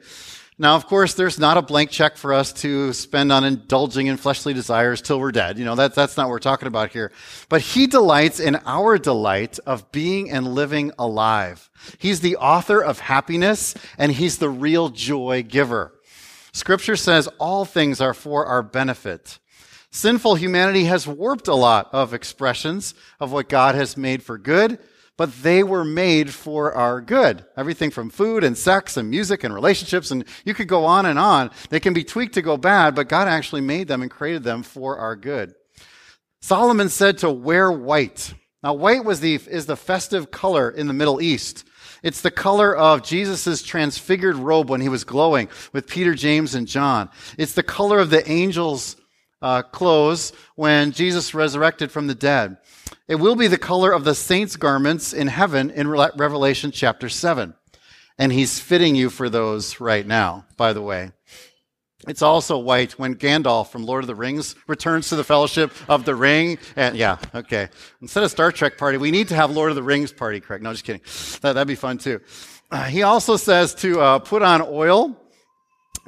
Now, 0.58 0.74
of 0.74 0.86
course, 0.86 1.12
there's 1.12 1.38
not 1.38 1.58
a 1.58 1.62
blank 1.62 1.90
check 1.90 2.16
for 2.16 2.32
us 2.32 2.52
to 2.54 2.94
spend 2.94 3.30
on 3.30 3.44
indulging 3.44 4.06
in 4.06 4.16
fleshly 4.16 4.54
desires 4.54 5.02
till 5.02 5.20
we're 5.20 5.32
dead. 5.32 5.58
You 5.58 5.66
know, 5.66 5.74
that, 5.74 5.94
that's 5.94 6.16
not 6.16 6.24
what 6.24 6.32
we're 6.32 6.38
talking 6.38 6.66
about 6.66 6.92
here. 6.92 7.12
But 7.50 7.60
He 7.60 7.86
delights 7.86 8.40
in 8.40 8.56
our 8.64 8.96
delight 8.96 9.58
of 9.66 9.92
being 9.92 10.30
and 10.30 10.54
living 10.54 10.92
alive. 10.98 11.70
He's 11.98 12.20
the 12.20 12.36
author 12.36 12.82
of 12.82 13.00
happiness 13.00 13.74
and 13.98 14.12
He's 14.12 14.38
the 14.38 14.48
real 14.48 14.88
joy 14.88 15.42
giver. 15.42 15.92
Scripture 16.52 16.96
says 16.96 17.28
all 17.38 17.66
things 17.66 18.00
are 18.00 18.14
for 18.14 18.46
our 18.46 18.62
benefit. 18.62 19.38
Sinful 19.96 20.34
humanity 20.34 20.84
has 20.84 21.08
warped 21.08 21.48
a 21.48 21.54
lot 21.54 21.88
of 21.94 22.12
expressions 22.12 22.92
of 23.18 23.32
what 23.32 23.48
God 23.48 23.74
has 23.74 23.96
made 23.96 24.22
for 24.22 24.36
good, 24.36 24.78
but 25.16 25.42
they 25.42 25.62
were 25.62 25.86
made 25.86 26.34
for 26.34 26.74
our 26.74 27.00
good. 27.00 27.46
Everything 27.56 27.90
from 27.90 28.10
food 28.10 28.44
and 28.44 28.58
sex 28.58 28.98
and 28.98 29.08
music 29.08 29.42
and 29.42 29.54
relationships, 29.54 30.10
and 30.10 30.26
you 30.44 30.52
could 30.52 30.68
go 30.68 30.84
on 30.84 31.06
and 31.06 31.18
on. 31.18 31.50
They 31.70 31.80
can 31.80 31.94
be 31.94 32.04
tweaked 32.04 32.34
to 32.34 32.42
go 32.42 32.58
bad, 32.58 32.94
but 32.94 33.08
God 33.08 33.26
actually 33.26 33.62
made 33.62 33.88
them 33.88 34.02
and 34.02 34.10
created 34.10 34.42
them 34.42 34.62
for 34.62 34.98
our 34.98 35.16
good. 35.16 35.54
Solomon 36.42 36.90
said 36.90 37.16
to 37.18 37.30
wear 37.30 37.72
white. 37.72 38.34
Now, 38.62 38.74
white 38.74 39.02
was 39.02 39.20
the, 39.20 39.36
is 39.36 39.64
the 39.64 39.76
festive 39.76 40.30
color 40.30 40.70
in 40.70 40.88
the 40.88 40.92
Middle 40.92 41.22
East. 41.22 41.64
It's 42.02 42.20
the 42.20 42.30
color 42.30 42.76
of 42.76 43.02
Jesus' 43.02 43.62
transfigured 43.62 44.36
robe 44.36 44.68
when 44.68 44.82
he 44.82 44.90
was 44.90 45.04
glowing 45.04 45.48
with 45.72 45.88
Peter, 45.88 46.14
James, 46.14 46.54
and 46.54 46.68
John. 46.68 47.08
It's 47.38 47.54
the 47.54 47.62
color 47.62 47.98
of 47.98 48.10
the 48.10 48.30
angels' 48.30 48.96
uh, 49.42 49.62
clothes 49.62 50.32
when 50.54 50.92
Jesus 50.92 51.34
resurrected 51.34 51.90
from 51.90 52.06
the 52.06 52.14
dead. 52.14 52.56
It 53.08 53.16
will 53.16 53.36
be 53.36 53.46
the 53.46 53.58
color 53.58 53.92
of 53.92 54.04
the 54.04 54.14
saints' 54.14 54.56
garments 54.56 55.12
in 55.12 55.28
heaven 55.28 55.70
in 55.70 55.88
Re- 55.88 56.10
Revelation 56.16 56.70
chapter 56.70 57.08
7. 57.08 57.54
And 58.18 58.32
he's 58.32 58.58
fitting 58.58 58.96
you 58.96 59.10
for 59.10 59.28
those 59.28 59.78
right 59.78 60.06
now, 60.06 60.46
by 60.56 60.72
the 60.72 60.82
way. 60.82 61.12
It's 62.08 62.22
also 62.22 62.58
white 62.58 62.92
when 62.92 63.16
Gandalf 63.16 63.68
from 63.68 63.84
Lord 63.84 64.04
of 64.04 64.06
the 64.06 64.14
Rings 64.14 64.54
returns 64.68 65.08
to 65.08 65.16
the 65.16 65.24
Fellowship 65.24 65.72
of 65.88 66.04
the 66.04 66.14
Ring. 66.14 66.58
And 66.76 66.96
yeah, 66.96 67.18
okay. 67.34 67.68
Instead 68.00 68.22
of 68.22 68.30
Star 68.30 68.52
Trek 68.52 68.78
party, 68.78 68.96
we 68.96 69.10
need 69.10 69.28
to 69.28 69.34
have 69.34 69.50
Lord 69.50 69.70
of 69.70 69.76
the 69.76 69.82
Rings 69.82 70.12
party, 70.12 70.40
correct? 70.40 70.62
No, 70.62 70.72
just 70.72 70.84
kidding. 70.84 71.02
That, 71.40 71.56
would 71.56 71.66
be 71.66 71.74
fun 71.74 71.98
too. 71.98 72.20
Uh, 72.70 72.84
he 72.84 73.02
also 73.02 73.36
says 73.36 73.74
to 73.76 74.00
uh, 74.00 74.18
put 74.20 74.42
on 74.42 74.62
oil 74.62 75.16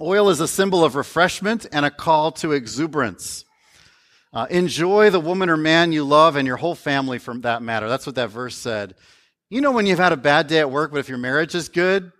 Oil 0.00 0.28
is 0.28 0.40
a 0.40 0.48
symbol 0.48 0.84
of 0.84 0.94
refreshment 0.94 1.66
and 1.72 1.84
a 1.84 1.90
call 1.90 2.32
to 2.32 2.52
exuberance. 2.52 3.44
Uh, 4.32 4.46
enjoy 4.50 5.10
the 5.10 5.20
woman 5.20 5.48
or 5.48 5.56
man 5.56 5.90
you 5.92 6.04
love 6.04 6.36
and 6.36 6.46
your 6.46 6.56
whole 6.56 6.74
family 6.74 7.18
for 7.18 7.36
that 7.38 7.62
matter. 7.62 7.88
That's 7.88 8.06
what 8.06 8.14
that 8.16 8.30
verse 8.30 8.56
said. 8.56 8.94
You 9.50 9.60
know, 9.60 9.72
when 9.72 9.86
you've 9.86 9.98
had 9.98 10.12
a 10.12 10.16
bad 10.16 10.46
day 10.46 10.58
at 10.60 10.70
work, 10.70 10.92
but 10.92 11.00
if 11.00 11.08
your 11.08 11.18
marriage 11.18 11.54
is 11.54 11.68
good, 11.68 12.12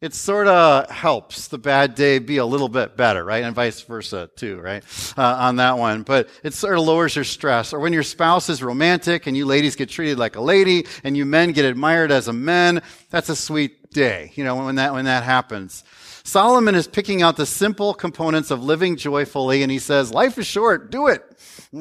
it 0.00 0.14
sort 0.14 0.46
of 0.46 0.90
helps 0.90 1.48
the 1.48 1.58
bad 1.58 1.94
day 1.94 2.18
be 2.18 2.36
a 2.36 2.46
little 2.46 2.68
bit 2.68 2.96
better, 2.96 3.24
right? 3.24 3.42
And 3.42 3.54
vice 3.54 3.80
versa, 3.80 4.30
too, 4.36 4.60
right? 4.60 4.84
Uh, 5.16 5.22
on 5.22 5.56
that 5.56 5.78
one. 5.78 6.02
But 6.02 6.28
it 6.44 6.54
sort 6.54 6.78
of 6.78 6.84
lowers 6.84 7.16
your 7.16 7.24
stress. 7.24 7.72
Or 7.72 7.80
when 7.80 7.92
your 7.92 8.02
spouse 8.02 8.48
is 8.48 8.62
romantic 8.62 9.26
and 9.26 9.36
you 9.36 9.46
ladies 9.46 9.74
get 9.74 9.88
treated 9.88 10.18
like 10.18 10.36
a 10.36 10.40
lady 10.40 10.86
and 11.02 11.16
you 11.16 11.24
men 11.24 11.52
get 11.52 11.64
admired 11.64 12.12
as 12.12 12.28
a 12.28 12.32
man, 12.32 12.82
that's 13.10 13.30
a 13.30 13.36
sweet 13.36 13.90
day, 13.90 14.32
you 14.34 14.44
know, 14.44 14.66
when 14.66 14.76
that, 14.76 14.92
when 14.92 15.06
that 15.06 15.24
happens. 15.24 15.82
Solomon 16.26 16.74
is 16.74 16.88
picking 16.88 17.22
out 17.22 17.36
the 17.36 17.46
simple 17.46 17.94
components 17.94 18.50
of 18.50 18.60
living 18.60 18.96
joyfully, 18.96 19.62
and 19.62 19.70
he 19.70 19.78
says, 19.78 20.12
Life 20.12 20.36
is 20.38 20.46
short, 20.46 20.90
do 20.90 21.06
it. 21.06 21.22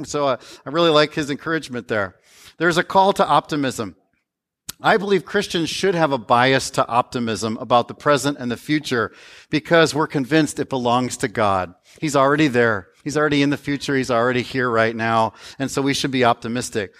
So 0.03 0.27
uh, 0.27 0.37
I 0.63 0.69
really 0.69 0.91
like 0.91 1.15
his 1.15 1.31
encouragement 1.31 1.87
there. 1.87 2.15
There's 2.59 2.77
a 2.77 2.83
call 2.83 3.11
to 3.13 3.25
optimism. 3.25 3.95
I 4.79 4.97
believe 4.97 5.25
Christians 5.25 5.69
should 5.69 5.95
have 5.95 6.11
a 6.11 6.19
bias 6.19 6.69
to 6.71 6.87
optimism 6.87 7.57
about 7.57 7.87
the 7.87 7.95
present 7.95 8.37
and 8.39 8.51
the 8.51 8.57
future 8.57 9.13
because 9.49 9.95
we're 9.95 10.05
convinced 10.05 10.59
it 10.59 10.69
belongs 10.69 11.17
to 11.17 11.27
God. 11.27 11.73
He's 11.99 12.15
already 12.15 12.47
there. 12.47 12.89
He's 13.03 13.17
already 13.17 13.41
in 13.41 13.49
the 13.49 13.57
future. 13.57 13.95
He's 13.95 14.11
already 14.11 14.43
here 14.43 14.69
right 14.69 14.95
now. 14.95 15.33
And 15.57 15.71
so 15.71 15.81
we 15.81 15.95
should 15.95 16.11
be 16.11 16.23
optimistic. 16.23 16.93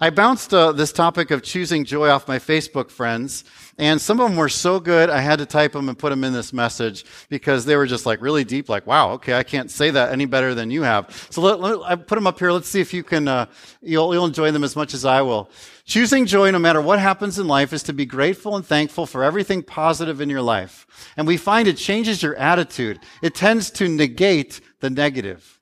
I 0.00 0.10
bounced 0.10 0.52
uh, 0.54 0.72
this 0.72 0.92
topic 0.92 1.30
of 1.30 1.42
choosing 1.42 1.84
joy 1.84 2.08
off 2.08 2.26
my 2.26 2.38
Facebook 2.38 2.90
friends, 2.90 3.44
and 3.78 4.00
some 4.00 4.20
of 4.20 4.28
them 4.28 4.36
were 4.36 4.50
so 4.50 4.78
good, 4.78 5.08
I 5.08 5.20
had 5.20 5.38
to 5.38 5.46
type 5.46 5.72
them 5.72 5.88
and 5.88 5.98
put 5.98 6.10
them 6.10 6.24
in 6.24 6.32
this 6.32 6.52
message 6.52 7.04
because 7.30 7.64
they 7.64 7.74
were 7.74 7.86
just 7.86 8.04
like 8.04 8.20
really 8.20 8.44
deep, 8.44 8.68
like, 8.68 8.86
wow, 8.86 9.12
okay, 9.12 9.34
I 9.34 9.42
can't 9.42 9.70
say 9.70 9.90
that 9.90 10.12
any 10.12 10.26
better 10.26 10.54
than 10.54 10.70
you 10.70 10.82
have. 10.82 11.28
So 11.30 11.40
let, 11.40 11.60
let, 11.60 11.80
I 11.82 11.96
put 11.96 12.16
them 12.16 12.26
up 12.26 12.38
here. 12.38 12.52
Let's 12.52 12.68
see 12.68 12.80
if 12.80 12.92
you 12.92 13.02
can, 13.02 13.28
uh, 13.28 13.46
you'll, 13.80 14.12
you'll 14.12 14.26
enjoy 14.26 14.50
them 14.50 14.64
as 14.64 14.76
much 14.76 14.92
as 14.92 15.04
I 15.04 15.22
will. 15.22 15.50
Choosing 15.84 16.26
joy 16.26 16.50
no 16.50 16.58
matter 16.58 16.82
what 16.82 16.98
happens 16.98 17.38
in 17.38 17.48
life 17.48 17.72
is 17.72 17.82
to 17.84 17.92
be 17.92 18.04
grateful 18.04 18.56
and 18.56 18.64
thankful 18.64 19.06
for 19.06 19.24
everything 19.24 19.62
positive 19.62 20.20
in 20.20 20.28
your 20.28 20.42
life. 20.42 20.86
And 21.16 21.26
we 21.26 21.36
find 21.36 21.66
it 21.66 21.76
changes 21.76 22.22
your 22.22 22.36
attitude. 22.36 23.00
It 23.22 23.34
tends 23.34 23.70
to 23.72 23.88
negate 23.88 24.60
the 24.80 24.90
negative. 24.90 25.60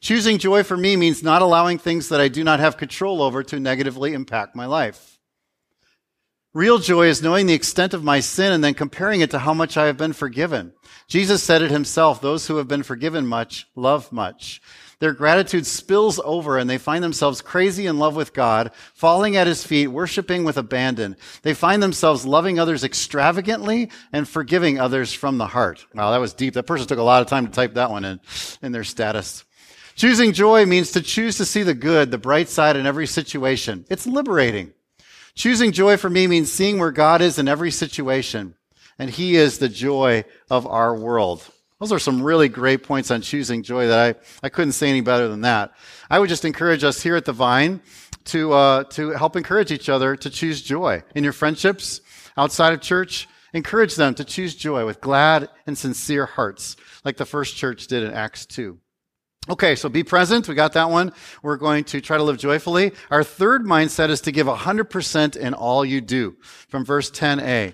Choosing 0.00 0.38
joy 0.38 0.62
for 0.62 0.76
me 0.76 0.96
means 0.96 1.22
not 1.22 1.40
allowing 1.40 1.78
things 1.78 2.08
that 2.08 2.20
I 2.20 2.28
do 2.28 2.44
not 2.44 2.60
have 2.60 2.76
control 2.76 3.22
over 3.22 3.42
to 3.44 3.60
negatively 3.60 4.12
impact 4.12 4.54
my 4.54 4.66
life. 4.66 5.15
Real 6.56 6.78
joy 6.78 7.08
is 7.08 7.20
knowing 7.20 7.44
the 7.44 7.52
extent 7.52 7.92
of 7.92 8.02
my 8.02 8.20
sin 8.20 8.50
and 8.50 8.64
then 8.64 8.72
comparing 8.72 9.20
it 9.20 9.32
to 9.32 9.38
how 9.38 9.52
much 9.52 9.76
I 9.76 9.88
have 9.88 9.98
been 9.98 10.14
forgiven. 10.14 10.72
Jesus 11.06 11.42
said 11.42 11.60
it 11.60 11.70
himself, 11.70 12.22
those 12.22 12.46
who 12.46 12.56
have 12.56 12.66
been 12.66 12.82
forgiven 12.82 13.26
much 13.26 13.66
love 13.76 14.10
much. 14.10 14.62
Their 14.98 15.12
gratitude 15.12 15.66
spills 15.66 16.18
over 16.24 16.56
and 16.56 16.70
they 16.70 16.78
find 16.78 17.04
themselves 17.04 17.42
crazy 17.42 17.84
in 17.84 17.98
love 17.98 18.16
with 18.16 18.32
God, 18.32 18.70
falling 18.94 19.36
at 19.36 19.46
his 19.46 19.66
feet, 19.66 19.88
worshiping 19.88 20.44
with 20.44 20.56
abandon. 20.56 21.16
They 21.42 21.52
find 21.52 21.82
themselves 21.82 22.24
loving 22.24 22.58
others 22.58 22.84
extravagantly 22.84 23.90
and 24.10 24.26
forgiving 24.26 24.80
others 24.80 25.12
from 25.12 25.36
the 25.36 25.48
heart. 25.48 25.84
Wow, 25.92 26.10
that 26.12 26.22
was 26.22 26.32
deep. 26.32 26.54
That 26.54 26.62
person 26.62 26.86
took 26.86 26.98
a 26.98 27.02
lot 27.02 27.20
of 27.20 27.28
time 27.28 27.44
to 27.44 27.52
type 27.52 27.74
that 27.74 27.90
one 27.90 28.06
in, 28.06 28.18
in 28.62 28.72
their 28.72 28.82
status. 28.82 29.44
Choosing 29.94 30.32
joy 30.32 30.64
means 30.64 30.92
to 30.92 31.02
choose 31.02 31.36
to 31.36 31.44
see 31.44 31.64
the 31.64 31.74
good, 31.74 32.10
the 32.10 32.16
bright 32.16 32.48
side 32.48 32.76
in 32.76 32.86
every 32.86 33.06
situation. 33.06 33.84
It's 33.90 34.06
liberating. 34.06 34.72
Choosing 35.36 35.70
joy 35.70 35.98
for 35.98 36.08
me 36.08 36.26
means 36.26 36.50
seeing 36.50 36.78
where 36.78 36.90
God 36.90 37.20
is 37.20 37.38
in 37.38 37.46
every 37.46 37.70
situation. 37.70 38.54
And 38.98 39.10
He 39.10 39.36
is 39.36 39.58
the 39.58 39.68
joy 39.68 40.24
of 40.50 40.66
our 40.66 40.96
world. 40.96 41.46
Those 41.78 41.92
are 41.92 41.98
some 41.98 42.22
really 42.22 42.48
great 42.48 42.82
points 42.82 43.10
on 43.10 43.20
choosing 43.20 43.62
joy 43.62 43.86
that 43.88 44.16
I, 44.16 44.46
I 44.46 44.48
couldn't 44.48 44.72
say 44.72 44.88
any 44.88 45.02
better 45.02 45.28
than 45.28 45.42
that. 45.42 45.74
I 46.08 46.18
would 46.18 46.30
just 46.30 46.46
encourage 46.46 46.84
us 46.84 47.02
here 47.02 47.16
at 47.16 47.26
the 47.26 47.34
Vine 47.34 47.82
to, 48.26 48.54
uh, 48.54 48.84
to 48.84 49.10
help 49.10 49.36
encourage 49.36 49.70
each 49.70 49.90
other 49.90 50.16
to 50.16 50.30
choose 50.30 50.62
joy 50.62 51.02
in 51.14 51.22
your 51.22 51.34
friendships 51.34 52.00
outside 52.38 52.72
of 52.72 52.80
church. 52.80 53.28
Encourage 53.52 53.94
them 53.94 54.14
to 54.14 54.24
choose 54.24 54.54
joy 54.54 54.86
with 54.86 55.02
glad 55.02 55.50
and 55.66 55.76
sincere 55.76 56.24
hearts, 56.24 56.76
like 57.04 57.18
the 57.18 57.26
first 57.26 57.56
church 57.56 57.86
did 57.88 58.02
in 58.02 58.12
Acts 58.12 58.46
2. 58.46 58.78
Okay, 59.48 59.76
so 59.76 59.88
be 59.88 60.02
present. 60.02 60.48
We 60.48 60.56
got 60.56 60.72
that 60.72 60.90
one. 60.90 61.12
We're 61.40 61.56
going 61.56 61.84
to 61.84 62.00
try 62.00 62.16
to 62.16 62.22
live 62.24 62.36
joyfully. 62.36 62.92
Our 63.12 63.22
third 63.22 63.64
mindset 63.64 64.10
is 64.10 64.22
to 64.22 64.32
give 64.32 64.48
100% 64.48 65.36
in 65.36 65.54
all 65.54 65.84
you 65.84 66.00
do. 66.00 66.36
From 66.68 66.84
verse 66.84 67.12
10a. 67.12 67.72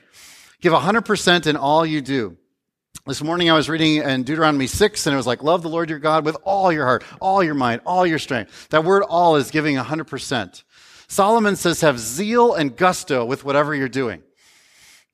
Give 0.61 0.73
100% 0.75 1.47
in 1.47 1.57
all 1.57 1.87
you 1.87 2.03
do. 2.03 2.37
This 3.07 3.23
morning 3.23 3.51
I 3.51 3.55
was 3.55 3.71
reading 3.71 3.97
in 3.97 4.23
Deuteronomy 4.23 4.67
6 4.67 5.07
and 5.07 5.15
it 5.15 5.17
was 5.17 5.27
like, 5.27 5.43
love 5.43 5.63
the 5.63 5.71
Lord 5.71 5.89
your 5.89 5.99
God 5.99 6.27
with 6.27 6.37
all 6.45 6.71
your 6.71 6.85
heart, 6.85 7.05
all 7.21 7.43
your 7.43 7.55
mind, 7.55 7.81
all 7.87 8.07
your 8.07 8.19
strength. 8.19 8.69
That 8.69 8.85
word 8.85 9.03
all 9.03 9.37
is 9.37 9.51
giving 9.51 9.77
100%. 9.77 10.63
Solomon 11.09 11.57
says 11.57 11.81
have 11.81 11.99
zeal 11.99 12.55
and 12.55 12.77
gusto 12.77 13.25
with 13.25 13.45
whatever 13.45 13.75
you're 13.75 13.89
doing. 13.89 14.23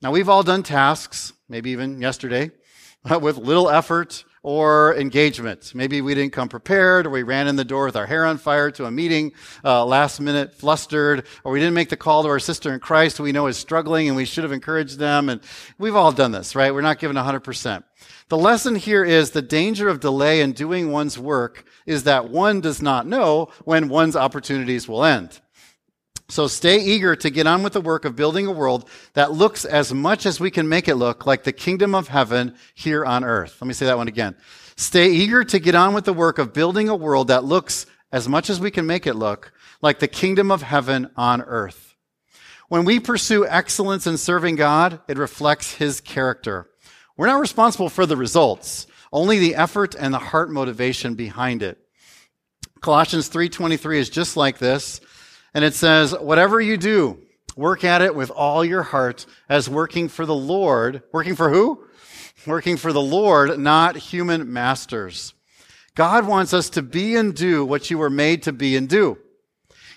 Now 0.01 0.11
we've 0.11 0.29
all 0.29 0.43
done 0.43 0.61
tasks, 0.61 1.31
maybe 1.47 1.71
even 1.71 2.01
yesterday, 2.01 2.51
with 3.21 3.37
little 3.37 3.69
effort, 3.69 4.23
or 4.43 4.95
engagement. 4.95 5.73
Maybe 5.75 6.01
we 6.01 6.15
didn't 6.15 6.33
come 6.33 6.49
prepared, 6.49 7.05
or 7.05 7.09
we 7.09 7.23
ran 7.23 7.47
in 7.47 7.55
the 7.55 7.65
door 7.65 7.85
with 7.85 7.95
our 7.95 8.05
hair 8.05 8.25
on 8.25 8.37
fire 8.37 8.71
to 8.71 8.85
a 8.85 8.91
meeting 8.91 9.33
uh, 9.63 9.85
last 9.85 10.19
minute, 10.19 10.53
flustered, 10.53 11.25
or 11.43 11.51
we 11.51 11.59
didn't 11.59 11.73
make 11.73 11.89
the 11.89 11.97
call 11.97 12.23
to 12.23 12.29
our 12.29 12.39
sister 12.39 12.73
in 12.73 12.79
Christ 12.79 13.17
who 13.17 13.23
we 13.23 13.31
know 13.31 13.47
is 13.47 13.57
struggling 13.57 14.07
and 14.07 14.15
we 14.15 14.25
should 14.25 14.43
have 14.43 14.53
encouraged 14.53 14.97
them. 14.97 15.29
And 15.29 15.41
we've 15.77 15.95
all 15.95 16.11
done 16.11 16.31
this, 16.31 16.55
right? 16.55 16.73
We're 16.73 16.81
not 16.81 16.99
given 16.99 17.17
100%. 17.17 17.83
The 18.29 18.37
lesson 18.37 18.75
here 18.75 19.03
is 19.03 19.31
the 19.31 19.41
danger 19.41 19.89
of 19.89 19.99
delay 19.99 20.41
in 20.41 20.53
doing 20.53 20.91
one's 20.91 21.17
work 21.17 21.65
is 21.85 22.03
that 22.03 22.29
one 22.29 22.61
does 22.61 22.81
not 22.81 23.07
know 23.07 23.49
when 23.65 23.89
one's 23.89 24.15
opportunities 24.15 24.87
will 24.87 25.03
end. 25.03 25.41
So 26.29 26.47
stay 26.47 26.79
eager 26.79 27.15
to 27.15 27.29
get 27.31 27.47
on 27.47 27.63
with 27.63 27.73
the 27.73 27.81
work 27.81 28.05
of 28.05 28.15
building 28.15 28.45
a 28.45 28.51
world 28.51 28.87
that 29.13 29.31
looks 29.31 29.65
as 29.65 29.91
much 29.91 30.27
as 30.27 30.39
we 30.39 30.51
can 30.51 30.69
make 30.69 30.87
it 30.87 30.95
look 30.95 31.25
like 31.25 31.43
the 31.43 31.51
kingdom 31.51 31.95
of 31.95 32.07
heaven 32.07 32.55
here 32.75 33.03
on 33.03 33.23
earth. 33.23 33.57
Let 33.59 33.67
me 33.67 33.73
say 33.73 33.87
that 33.87 33.97
one 33.97 34.07
again. 34.07 34.35
Stay 34.75 35.09
eager 35.09 35.43
to 35.43 35.59
get 35.59 35.73
on 35.73 35.95
with 35.95 36.05
the 36.05 36.13
work 36.13 36.37
of 36.37 36.53
building 36.53 36.87
a 36.87 36.95
world 36.95 37.29
that 37.29 37.45
looks 37.45 37.87
as 38.11 38.29
much 38.29 38.51
as 38.51 38.59
we 38.59 38.69
can 38.69 38.85
make 38.85 39.07
it 39.07 39.15
look 39.15 39.51
like 39.81 39.97
the 39.97 40.07
kingdom 40.07 40.51
of 40.51 40.61
heaven 40.61 41.09
on 41.17 41.41
earth. 41.41 41.95
When 42.67 42.85
we 42.85 42.99
pursue 42.99 43.47
excellence 43.47 44.05
in 44.05 44.17
serving 44.17 44.55
God, 44.55 45.01
it 45.07 45.17
reflects 45.17 45.73
his 45.73 45.99
character. 45.99 46.69
We're 47.17 47.25
not 47.25 47.39
responsible 47.39 47.89
for 47.89 48.05
the 48.05 48.15
results, 48.15 48.85
only 49.11 49.39
the 49.39 49.55
effort 49.55 49.95
and 49.97 50.13
the 50.13 50.19
heart 50.19 50.51
motivation 50.51 51.15
behind 51.15 51.63
it. 51.63 51.79
Colossians 52.81 53.29
3:23 53.29 53.97
is 53.97 54.09
just 54.11 54.37
like 54.37 54.59
this. 54.59 55.01
And 55.53 55.65
it 55.65 55.73
says, 55.73 56.13
whatever 56.13 56.61
you 56.61 56.77
do, 56.77 57.19
work 57.55 57.83
at 57.83 58.01
it 58.01 58.15
with 58.15 58.29
all 58.31 58.63
your 58.63 58.83
heart 58.83 59.25
as 59.47 59.69
working 59.69 60.07
for 60.07 60.25
the 60.25 60.35
Lord. 60.35 61.03
Working 61.11 61.35
for 61.35 61.49
who? 61.49 61.83
Working 62.47 62.77
for 62.77 62.93
the 62.93 63.01
Lord, 63.01 63.59
not 63.59 63.97
human 63.97 64.53
masters. 64.53 65.33
God 65.95 66.25
wants 66.25 66.53
us 66.53 66.69
to 66.71 66.81
be 66.81 67.15
and 67.15 67.35
do 67.35 67.65
what 67.65 67.89
you 67.89 67.97
were 67.97 68.09
made 68.09 68.43
to 68.43 68.53
be 68.53 68.77
and 68.77 68.87
do. 68.87 69.17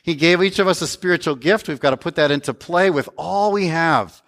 He 0.03 0.17
gave 0.17 0.43
each 0.43 0.59
of 0.59 0.67
us 0.67 0.83
a 0.83 0.87
spiritual 0.89 1.37
gift. 1.37 1.69
We've 1.69 1.79
got 1.79 1.91
to 1.91 1.97
put 1.97 2.17
that 2.17 2.33
into 2.33 2.53
play 2.53 2.91
with 2.91 3.09
all 3.17 3.53
we 3.53 3.69
have. 3.69 4.21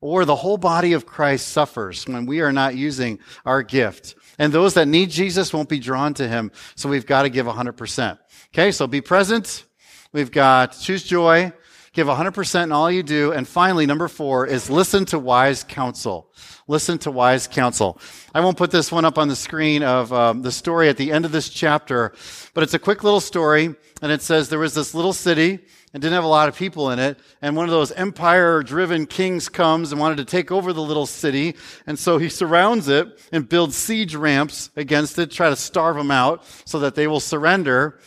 Or 0.00 0.24
the 0.24 0.36
whole 0.36 0.58
body 0.58 0.92
of 0.92 1.04
Christ 1.04 1.48
suffers 1.48 2.06
when 2.06 2.24
we 2.24 2.40
are 2.40 2.52
not 2.52 2.76
using 2.76 3.18
our 3.44 3.62
gift. 3.62 4.14
And 4.38 4.52
those 4.52 4.74
that 4.74 4.86
need 4.88 5.10
Jesus 5.10 5.52
won't 5.52 5.68
be 5.68 5.80
drawn 5.80 6.14
to 6.14 6.26
him. 6.26 6.52
So 6.76 6.88
we've 6.88 7.04
got 7.04 7.24
to 7.24 7.28
give 7.28 7.46
100%. 7.46 8.18
Okay, 8.54 8.70
so 8.70 8.86
be 8.86 9.00
present, 9.00 9.66
We've 10.10 10.30
got 10.30 10.72
choose 10.72 11.02
joy, 11.02 11.52
give 11.92 12.06
100% 12.06 12.62
in 12.62 12.72
all 12.72 12.90
you 12.90 13.02
do. 13.02 13.32
And 13.32 13.46
finally, 13.46 13.84
number 13.84 14.08
four 14.08 14.46
is 14.46 14.70
listen 14.70 15.04
to 15.06 15.18
wise 15.18 15.64
counsel. 15.64 16.30
Listen 16.66 16.96
to 17.00 17.10
wise 17.10 17.46
counsel. 17.46 18.00
I 18.34 18.40
won't 18.40 18.56
put 18.56 18.70
this 18.70 18.90
one 18.90 19.04
up 19.04 19.18
on 19.18 19.28
the 19.28 19.36
screen 19.36 19.82
of 19.82 20.10
um, 20.12 20.40
the 20.40 20.52
story 20.52 20.88
at 20.88 20.96
the 20.96 21.12
end 21.12 21.26
of 21.26 21.32
this 21.32 21.50
chapter, 21.50 22.14
but 22.54 22.62
it's 22.62 22.72
a 22.72 22.78
quick 22.78 23.04
little 23.04 23.20
story. 23.20 23.74
And 24.00 24.10
it 24.12 24.22
says 24.22 24.48
there 24.48 24.58
was 24.58 24.74
this 24.74 24.94
little 24.94 25.12
city 25.12 25.58
and 25.92 26.02
didn't 26.02 26.14
have 26.14 26.24
a 26.24 26.28
lot 26.28 26.48
of 26.48 26.56
people 26.56 26.90
in 26.90 26.98
it. 26.98 27.18
And 27.42 27.56
one 27.56 27.64
of 27.64 27.70
those 27.70 27.92
empire 27.92 28.62
driven 28.62 29.06
kings 29.06 29.48
comes 29.48 29.92
and 29.92 30.00
wanted 30.00 30.18
to 30.18 30.24
take 30.24 30.50
over 30.50 30.72
the 30.72 30.82
little 30.82 31.06
city. 31.06 31.54
And 31.86 31.98
so 31.98 32.18
he 32.18 32.28
surrounds 32.28 32.88
it 32.88 33.20
and 33.32 33.48
builds 33.48 33.76
siege 33.76 34.14
ramps 34.14 34.70
against 34.76 35.18
it, 35.18 35.30
try 35.30 35.50
to 35.50 35.56
starve 35.56 35.96
them 35.96 36.10
out 36.10 36.44
so 36.64 36.78
that 36.80 36.94
they 36.94 37.06
will 37.06 37.20
surrender. 37.20 37.98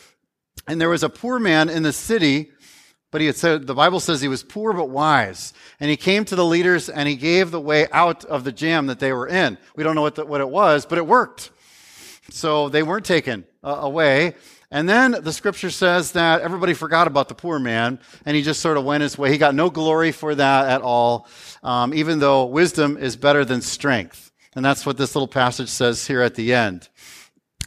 And 0.66 0.80
there 0.80 0.88
was 0.88 1.02
a 1.02 1.08
poor 1.08 1.38
man 1.38 1.68
in 1.68 1.82
the 1.82 1.92
city, 1.92 2.50
but 3.10 3.20
he 3.20 3.26
had 3.26 3.36
said, 3.36 3.66
the 3.66 3.74
Bible 3.74 4.00
says 4.00 4.20
he 4.20 4.28
was 4.28 4.42
poor 4.42 4.72
but 4.72 4.88
wise. 4.88 5.52
And 5.80 5.90
he 5.90 5.96
came 5.96 6.24
to 6.26 6.36
the 6.36 6.44
leaders 6.44 6.88
and 6.88 7.08
he 7.08 7.16
gave 7.16 7.50
the 7.50 7.60
way 7.60 7.86
out 7.92 8.24
of 8.24 8.44
the 8.44 8.52
jam 8.52 8.86
that 8.86 9.00
they 9.00 9.12
were 9.12 9.28
in. 9.28 9.58
We 9.76 9.84
don't 9.84 9.94
know 9.94 10.02
what, 10.02 10.14
the, 10.14 10.24
what 10.24 10.40
it 10.40 10.48
was, 10.48 10.86
but 10.86 10.98
it 10.98 11.06
worked. 11.06 11.50
So 12.30 12.68
they 12.68 12.82
weren't 12.82 13.04
taken 13.04 13.44
uh, 13.62 13.78
away. 13.80 14.34
And 14.70 14.88
then 14.88 15.16
the 15.20 15.32
scripture 15.32 15.68
says 15.68 16.12
that 16.12 16.40
everybody 16.40 16.72
forgot 16.72 17.06
about 17.06 17.28
the 17.28 17.34
poor 17.34 17.58
man 17.58 18.00
and 18.24 18.34
he 18.34 18.42
just 18.42 18.60
sort 18.60 18.78
of 18.78 18.84
went 18.84 19.02
his 19.02 19.18
way. 19.18 19.30
He 19.30 19.36
got 19.36 19.54
no 19.54 19.68
glory 19.68 20.12
for 20.12 20.34
that 20.34 20.70
at 20.70 20.80
all, 20.80 21.28
um, 21.62 21.92
even 21.92 22.20
though 22.20 22.46
wisdom 22.46 22.96
is 22.96 23.16
better 23.16 23.44
than 23.44 23.60
strength. 23.60 24.32
And 24.54 24.64
that's 24.64 24.86
what 24.86 24.96
this 24.96 25.14
little 25.14 25.28
passage 25.28 25.68
says 25.68 26.06
here 26.06 26.22
at 26.22 26.34
the 26.34 26.54
end. 26.54 26.88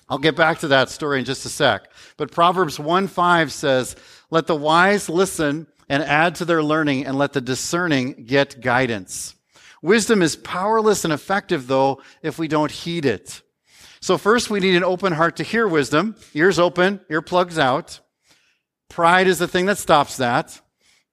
I'll 0.10 0.17
get 0.17 0.36
back 0.36 0.60
to 0.60 0.67
that 0.69 0.89
story 0.89 1.19
in 1.19 1.25
just 1.25 1.45
a 1.45 1.49
sec. 1.49 1.91
But 2.17 2.32
Proverbs 2.32 2.80
1 2.80 3.08
5 3.08 3.51
says, 3.51 3.95
Let 4.30 4.47
the 4.47 4.56
wise 4.56 5.10
listen 5.10 5.67
and 5.89 6.01
add 6.04 6.36
to 6.36 6.45
their 6.45 6.63
learning, 6.63 7.06
and 7.06 7.17
let 7.17 7.34
the 7.34 7.41
discerning 7.41 8.25
get 8.25 8.60
guidance. 8.60 9.36
Wisdom 9.82 10.23
is 10.23 10.36
powerless 10.36 11.04
and 11.04 11.13
effective, 11.13 11.67
though, 11.67 12.01
if 12.23 12.39
we 12.39 12.47
don't 12.47 12.71
heed 12.71 13.06
it. 13.06 13.43
So, 13.99 14.17
first, 14.17 14.49
we 14.49 14.60
need 14.60 14.75
an 14.75 14.84
open 14.84 15.13
heart 15.13 15.36
to 15.38 15.43
hear 15.43 15.67
wisdom. 15.67 16.15
Ears 16.34 16.58
open, 16.58 17.01
earplugs 17.10 17.60
out. 17.60 17.99
Pride 18.89 19.28
is 19.28 19.39
the 19.39 19.47
thing 19.47 19.67
that 19.67 19.78
stops 19.78 20.17
that. 20.17 20.60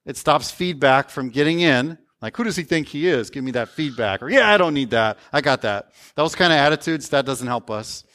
It 0.05 0.17
stops 0.17 0.51
feedback 0.51 1.09
from 1.09 1.29
getting 1.29 1.59
in. 1.59 1.97
Like, 2.21 2.37
who 2.37 2.43
does 2.43 2.55
he 2.55 2.63
think 2.63 2.87
he 2.87 3.07
is? 3.07 3.29
Give 3.29 3.43
me 3.43 3.51
that 3.51 3.69
feedback. 3.69 4.23
Or, 4.23 4.29
yeah, 4.29 4.49
I 4.49 4.57
don't 4.57 4.73
need 4.73 4.91
that. 4.91 5.17
I 5.31 5.41
got 5.41 5.61
that. 5.63 5.91
Those 6.15 6.35
kind 6.35 6.53
of 6.53 6.57
attitudes, 6.57 7.09
that 7.09 7.25
doesn't 7.25 7.47
help 7.47 7.69
us. 7.69 8.05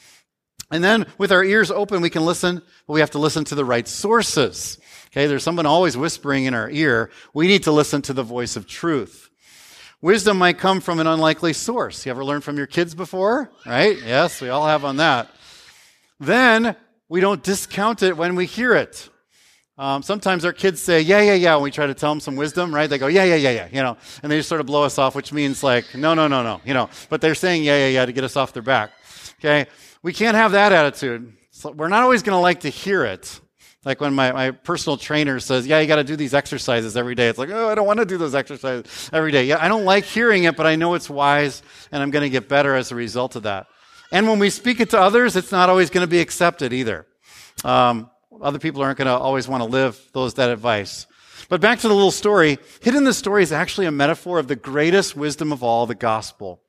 And 0.71 0.83
then 0.83 1.07
with 1.17 1.31
our 1.31 1.43
ears 1.43 1.71
open, 1.71 2.01
we 2.01 2.09
can 2.09 2.25
listen, 2.25 2.61
but 2.85 2.93
we 2.93 2.99
have 2.99 3.11
to 3.11 3.19
listen 3.19 3.43
to 3.45 3.55
the 3.55 3.65
right 3.65 3.87
sources. 3.87 4.79
Okay, 5.11 5.25
there's 5.25 5.43
someone 5.43 5.65
always 5.65 5.97
whispering 5.97 6.45
in 6.45 6.53
our 6.53 6.69
ear. 6.69 7.09
We 7.33 7.47
need 7.47 7.63
to 7.63 7.71
listen 7.71 8.01
to 8.03 8.13
the 8.13 8.23
voice 8.23 8.55
of 8.55 8.67
truth. 8.67 9.29
Wisdom 10.01 10.37
might 10.37 10.59
come 10.59 10.79
from 10.79 10.99
an 10.99 11.07
unlikely 11.07 11.53
source. 11.53 12.05
You 12.05 12.11
ever 12.11 12.23
learned 12.23 12.43
from 12.43 12.57
your 12.57 12.67
kids 12.67 12.93
before? 12.95 13.51
Right? 13.65 13.97
Yes, 14.05 14.39
we 14.39 14.49
all 14.49 14.67
have 14.67 14.85
on 14.85 14.97
that. 14.97 15.29
Then 16.19 16.75
we 17.09 17.19
don't 17.19 17.43
discount 17.43 18.03
it 18.03 18.15
when 18.15 18.35
we 18.35 18.45
hear 18.45 18.75
it. 18.75 19.09
Um, 19.79 20.03
sometimes 20.03 20.43
our 20.43 20.51
kids 20.53 20.81
say, 20.81 21.01
yeah, 21.01 21.21
yeah, 21.21 21.35
yeah, 21.35 21.55
when 21.55 21.63
we 21.63 21.71
try 21.71 21.87
to 21.87 21.93
tell 21.93 22.11
them 22.11 22.19
some 22.19 22.35
wisdom, 22.35 22.75
right? 22.75 22.89
They 22.89 22.97
go, 22.97 23.07
yeah, 23.07 23.23
yeah, 23.23 23.35
yeah, 23.35 23.51
yeah, 23.51 23.67
you 23.71 23.81
know, 23.81 23.97
and 24.21 24.29
they 24.29 24.37
just 24.37 24.49
sort 24.49 24.59
of 24.59 24.67
blow 24.67 24.83
us 24.83 24.97
off, 24.97 25.15
which 25.15 25.31
means 25.31 25.63
like, 25.63 25.95
no, 25.95 26.13
no, 26.13 26.27
no, 26.27 26.43
no, 26.43 26.59
you 26.65 26.73
know, 26.73 26.89
but 27.07 27.21
they're 27.21 27.33
saying, 27.33 27.63
yeah, 27.63 27.77
yeah, 27.77 27.87
yeah, 27.87 28.05
to 28.05 28.11
get 28.11 28.25
us 28.25 28.35
off 28.35 28.51
their 28.51 28.61
back. 28.61 28.91
Okay? 29.39 29.67
We 30.03 30.13
can't 30.13 30.35
have 30.35 30.51
that 30.53 30.71
attitude. 30.71 31.33
So 31.51 31.71
we're 31.71 31.89
not 31.89 32.03
always 32.03 32.23
going 32.23 32.35
to 32.35 32.41
like 32.41 32.61
to 32.61 32.69
hear 32.69 33.03
it. 33.05 33.39
Like 33.85 34.01
when 34.01 34.13
my, 34.13 34.31
my 34.33 34.51
personal 34.51 34.97
trainer 34.97 35.39
says, 35.39 35.65
Yeah, 35.65 35.79
you 35.79 35.87
got 35.87 35.95
to 35.95 36.03
do 36.03 36.15
these 36.15 36.33
exercises 36.33 36.97
every 36.97 37.15
day. 37.15 37.29
It's 37.29 37.39
like, 37.39 37.49
Oh, 37.49 37.69
I 37.69 37.75
don't 37.75 37.87
want 37.87 37.99
to 37.99 38.05
do 38.05 38.17
those 38.17 38.35
exercises 38.35 39.09
every 39.13 39.31
day. 39.31 39.45
Yeah, 39.45 39.57
I 39.63 39.69
don't 39.69 39.85
like 39.85 40.03
hearing 40.03 40.43
it, 40.43 40.57
but 40.57 40.65
I 40.67 40.75
know 40.75 40.93
it's 40.95 41.09
wise 41.09 41.61
and 41.91 42.03
I'm 42.03 42.11
going 42.11 42.23
to 42.23 42.29
get 42.29 42.49
better 42.49 42.75
as 42.75 42.91
a 42.91 42.95
result 42.95 43.35
of 43.35 43.43
that. 43.43 43.67
And 44.11 44.27
when 44.27 44.39
we 44.39 44.49
speak 44.49 44.79
it 44.79 44.89
to 44.91 44.99
others, 44.99 45.35
it's 45.35 45.51
not 45.51 45.69
always 45.69 45.89
going 45.89 46.05
to 46.05 46.09
be 46.09 46.19
accepted 46.19 46.73
either. 46.73 47.07
Um, 47.63 48.09
other 48.41 48.59
people 48.59 48.81
aren't 48.81 48.97
going 48.97 49.07
to 49.07 49.13
always 49.13 49.47
want 49.47 49.63
to 49.63 49.69
live 49.69 49.99
those 50.13 50.33
that 50.35 50.49
advice. 50.49 51.07
But 51.47 51.61
back 51.61 51.79
to 51.79 51.87
the 51.87 51.93
little 51.93 52.11
story. 52.11 52.59
Hidden 52.81 52.99
in 52.99 53.03
the 53.05 53.13
story 53.13 53.43
is 53.43 53.51
actually 53.51 53.87
a 53.87 53.91
metaphor 53.91 54.39
of 54.39 54.47
the 54.47 54.55
greatest 54.55 55.15
wisdom 55.15 55.51
of 55.51 55.63
all, 55.63 55.85
the 55.85 55.95
gospel. 55.95 56.61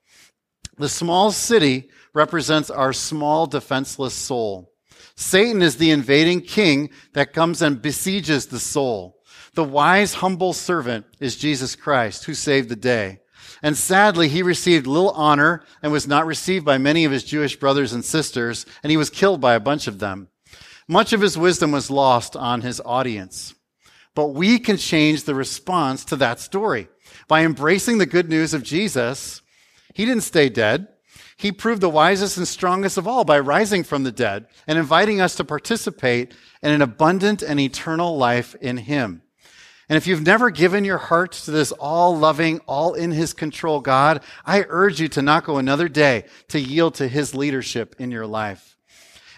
The 0.79 0.89
small 0.89 1.33
city 1.33 1.91
represents 2.15 2.71
our 2.71 2.93
small, 2.93 3.47
defenseless 3.47 4.15
soul. 4.15 4.73
Satan 5.17 5.63
is 5.63 5.77
the 5.77 5.91
invading 5.91 6.41
king 6.41 6.91
that 7.13 7.33
comes 7.33 7.63
and 7.63 7.83
besieges 7.83 8.47
the 8.47 8.61
soul. 8.61 9.19
The 9.55 9.65
wise, 9.65 10.15
humble 10.15 10.53
servant 10.53 11.07
is 11.19 11.37
Jesus 11.37 11.77
Christ, 11.77 12.25
who 12.25 12.35
saved 12.35 12.69
the 12.69 12.77
day. 12.77 13.21
And 13.63 13.77
sadly, 13.77 14.29
he 14.29 14.43
received 14.43 14.87
little 14.87 15.11
honor 15.11 15.65
and 15.83 15.93
was 15.93 16.07
not 16.07 16.27
received 16.27 16.65
by 16.65 16.79
many 16.79 17.05
of 17.05 17.13
his 17.13 17.25
Jewish 17.25 17.57
brothers 17.57 17.93
and 17.93 18.05
sisters, 18.05 18.65
and 18.83 18.91
he 18.91 18.97
was 18.97 19.11
killed 19.11 19.41
by 19.41 19.55
a 19.55 19.61
bunch 19.61 19.87
of 19.87 19.99
them. 19.99 20.29
Much 20.89 21.13
of 21.13 21.21
his 21.21 21.37
wisdom 21.37 21.71
was 21.73 21.91
lost 21.91 22.37
on 22.37 22.63
his 22.63 22.81
audience. 22.85 23.55
But 24.15 24.29
we 24.29 24.59
can 24.59 24.77
change 24.77 25.25
the 25.25 25.35
response 25.35 26.05
to 26.07 26.17
that 26.17 26.41
story. 26.41 26.89
By 27.29 27.45
embracing 27.45 27.99
the 27.99 28.07
good 28.07 28.29
news 28.29 28.55
of 28.55 28.63
Jesus, 28.63 29.43
he 29.95 30.05
didn't 30.05 30.23
stay 30.25 30.49
dead. 30.49 30.89
He 31.41 31.53
proved 31.53 31.81
the 31.81 31.89
wisest 31.89 32.37
and 32.37 32.47
strongest 32.47 32.99
of 32.99 33.09
all 33.09 33.25
by 33.25 33.41
rising 33.41 33.83
from 33.83 34.03
the 34.03 34.13
dead 34.13 34.45
and 34.67 34.79
inviting 34.79 35.23
us 35.23 35.37
to 35.37 35.45
participate 35.45 36.35
in 36.63 36.71
an 36.71 36.83
abundant 36.83 37.41
and 37.41 37.59
eternal 37.59 38.19
life 38.19 38.55
in 38.57 38.77
Him. 38.77 39.23
And 39.89 39.97
if 39.97 40.07
you've 40.07 40.27
never 40.27 40.51
given 40.51 40.85
your 40.85 40.99
heart 40.99 41.33
to 41.33 41.51
this 41.51 41.73
all 41.73 42.15
loving, 42.15 42.61
all 42.67 42.93
in 42.93 43.11
His 43.11 43.33
control 43.33 43.81
God, 43.81 44.23
I 44.45 44.67
urge 44.69 45.01
you 45.01 45.09
to 45.09 45.23
not 45.23 45.45
go 45.45 45.57
another 45.57 45.89
day 45.89 46.27
to 46.49 46.61
yield 46.61 46.97
to 46.97 47.09
His 47.09 47.35
leadership 47.35 47.97
in 47.99 48.11
your 48.11 48.27
life. 48.27 48.77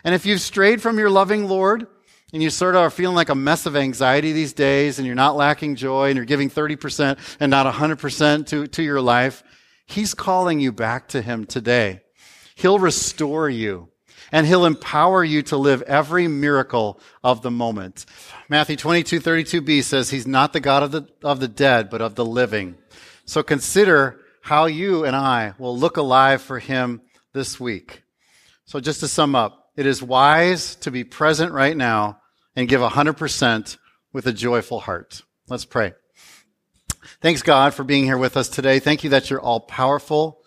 And 0.02 0.12
if 0.12 0.26
you've 0.26 0.40
strayed 0.40 0.82
from 0.82 0.98
your 0.98 1.08
loving 1.08 1.46
Lord, 1.46 1.86
and 2.32 2.42
you 2.42 2.50
sort 2.50 2.74
of 2.74 2.80
are 2.80 2.90
feeling 2.90 3.14
like 3.14 3.28
a 3.28 3.36
mess 3.36 3.64
of 3.64 3.76
anxiety 3.76 4.32
these 4.32 4.54
days, 4.54 4.98
and 4.98 5.06
you're 5.06 5.14
not 5.14 5.36
lacking 5.36 5.76
joy, 5.76 6.08
and 6.08 6.16
you're 6.16 6.24
giving 6.24 6.50
30% 6.50 7.16
and 7.38 7.48
not 7.48 7.72
100% 7.72 8.46
to, 8.48 8.66
to 8.66 8.82
your 8.82 9.00
life, 9.00 9.44
He's 9.86 10.14
calling 10.14 10.60
you 10.60 10.72
back 10.72 11.08
to 11.08 11.22
Him 11.22 11.44
today. 11.44 12.00
He'll 12.54 12.78
restore 12.78 13.48
you 13.48 13.88
and 14.30 14.46
He'll 14.46 14.64
empower 14.64 15.22
you 15.22 15.42
to 15.42 15.56
live 15.56 15.82
every 15.82 16.28
miracle 16.28 17.00
of 17.22 17.42
the 17.42 17.50
moment. 17.50 18.06
Matthew 18.48 18.76
22, 18.76 19.20
32b 19.20 19.82
says 19.82 20.10
He's 20.10 20.26
not 20.26 20.52
the 20.52 20.60
God 20.60 20.82
of 20.82 20.92
the, 20.92 21.08
of 21.22 21.40
the 21.40 21.48
dead, 21.48 21.90
but 21.90 22.00
of 22.00 22.14
the 22.14 22.24
living. 22.24 22.76
So 23.24 23.42
consider 23.42 24.20
how 24.40 24.66
you 24.66 25.04
and 25.04 25.14
I 25.14 25.54
will 25.58 25.76
look 25.76 25.96
alive 25.96 26.42
for 26.42 26.58
Him 26.58 27.02
this 27.32 27.60
week. 27.60 28.02
So 28.64 28.80
just 28.80 29.00
to 29.00 29.08
sum 29.08 29.34
up, 29.34 29.70
it 29.76 29.86
is 29.86 30.02
wise 30.02 30.74
to 30.76 30.90
be 30.90 31.04
present 31.04 31.52
right 31.52 31.76
now 31.76 32.20
and 32.56 32.68
give 32.68 32.80
100% 32.80 33.78
with 34.12 34.26
a 34.26 34.32
joyful 34.32 34.80
heart. 34.80 35.22
Let's 35.48 35.64
pray. 35.64 35.94
Thanks, 37.22 37.42
God, 37.42 37.72
for 37.72 37.84
being 37.84 38.02
here 38.02 38.18
with 38.18 38.36
us 38.36 38.48
today. 38.48 38.80
Thank 38.80 39.04
you 39.04 39.10
that 39.10 39.30
you're 39.30 39.40
all 39.40 39.60
powerful, 39.60 40.42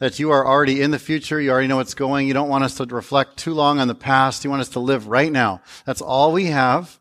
that 0.00 0.18
you 0.18 0.32
are 0.32 0.46
already 0.46 0.82
in 0.82 0.90
the 0.90 0.98
future. 0.98 1.40
You 1.40 1.50
already 1.50 1.66
know 1.66 1.76
what's 1.78 1.94
going. 1.94 2.28
You 2.28 2.34
don't 2.34 2.50
want 2.50 2.62
us 2.62 2.74
to 2.74 2.84
reflect 2.84 3.38
too 3.38 3.54
long 3.54 3.78
on 3.78 3.88
the 3.88 3.94
past. 3.94 4.44
You 4.44 4.50
want 4.50 4.60
us 4.60 4.68
to 4.70 4.80
live 4.80 5.06
right 5.06 5.32
now. 5.32 5.62
That's 5.86 6.02
all 6.02 6.32
we 6.32 6.48
have. 6.48 7.00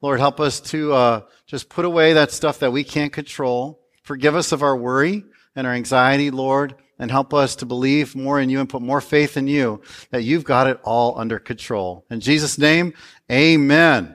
Lord, 0.00 0.20
help 0.20 0.38
us 0.38 0.60
to 0.60 0.92
uh, 0.92 1.20
Just 1.52 1.68
put 1.68 1.84
away 1.84 2.14
that 2.14 2.30
stuff 2.30 2.60
that 2.60 2.72
we 2.72 2.82
can't 2.82 3.12
control. 3.12 3.78
Forgive 4.04 4.34
us 4.36 4.52
of 4.52 4.62
our 4.62 4.76
worry 4.76 5.24
and 5.54 5.66
our 5.66 5.74
anxiety, 5.74 6.30
Lord, 6.30 6.74
and 6.98 7.10
help 7.10 7.34
us 7.34 7.56
to 7.56 7.66
believe 7.66 8.14
more 8.14 8.40
in 8.40 8.48
you 8.48 8.60
and 8.60 8.68
put 8.68 8.80
more 8.80 9.02
faith 9.02 9.36
in 9.36 9.48
you 9.48 9.82
that 10.12 10.22
you've 10.22 10.44
got 10.44 10.66
it 10.66 10.80
all 10.82 11.18
under 11.18 11.38
control. 11.38 12.06
In 12.10 12.20
Jesus' 12.20 12.58
name, 12.58 12.94
amen. 13.30 14.14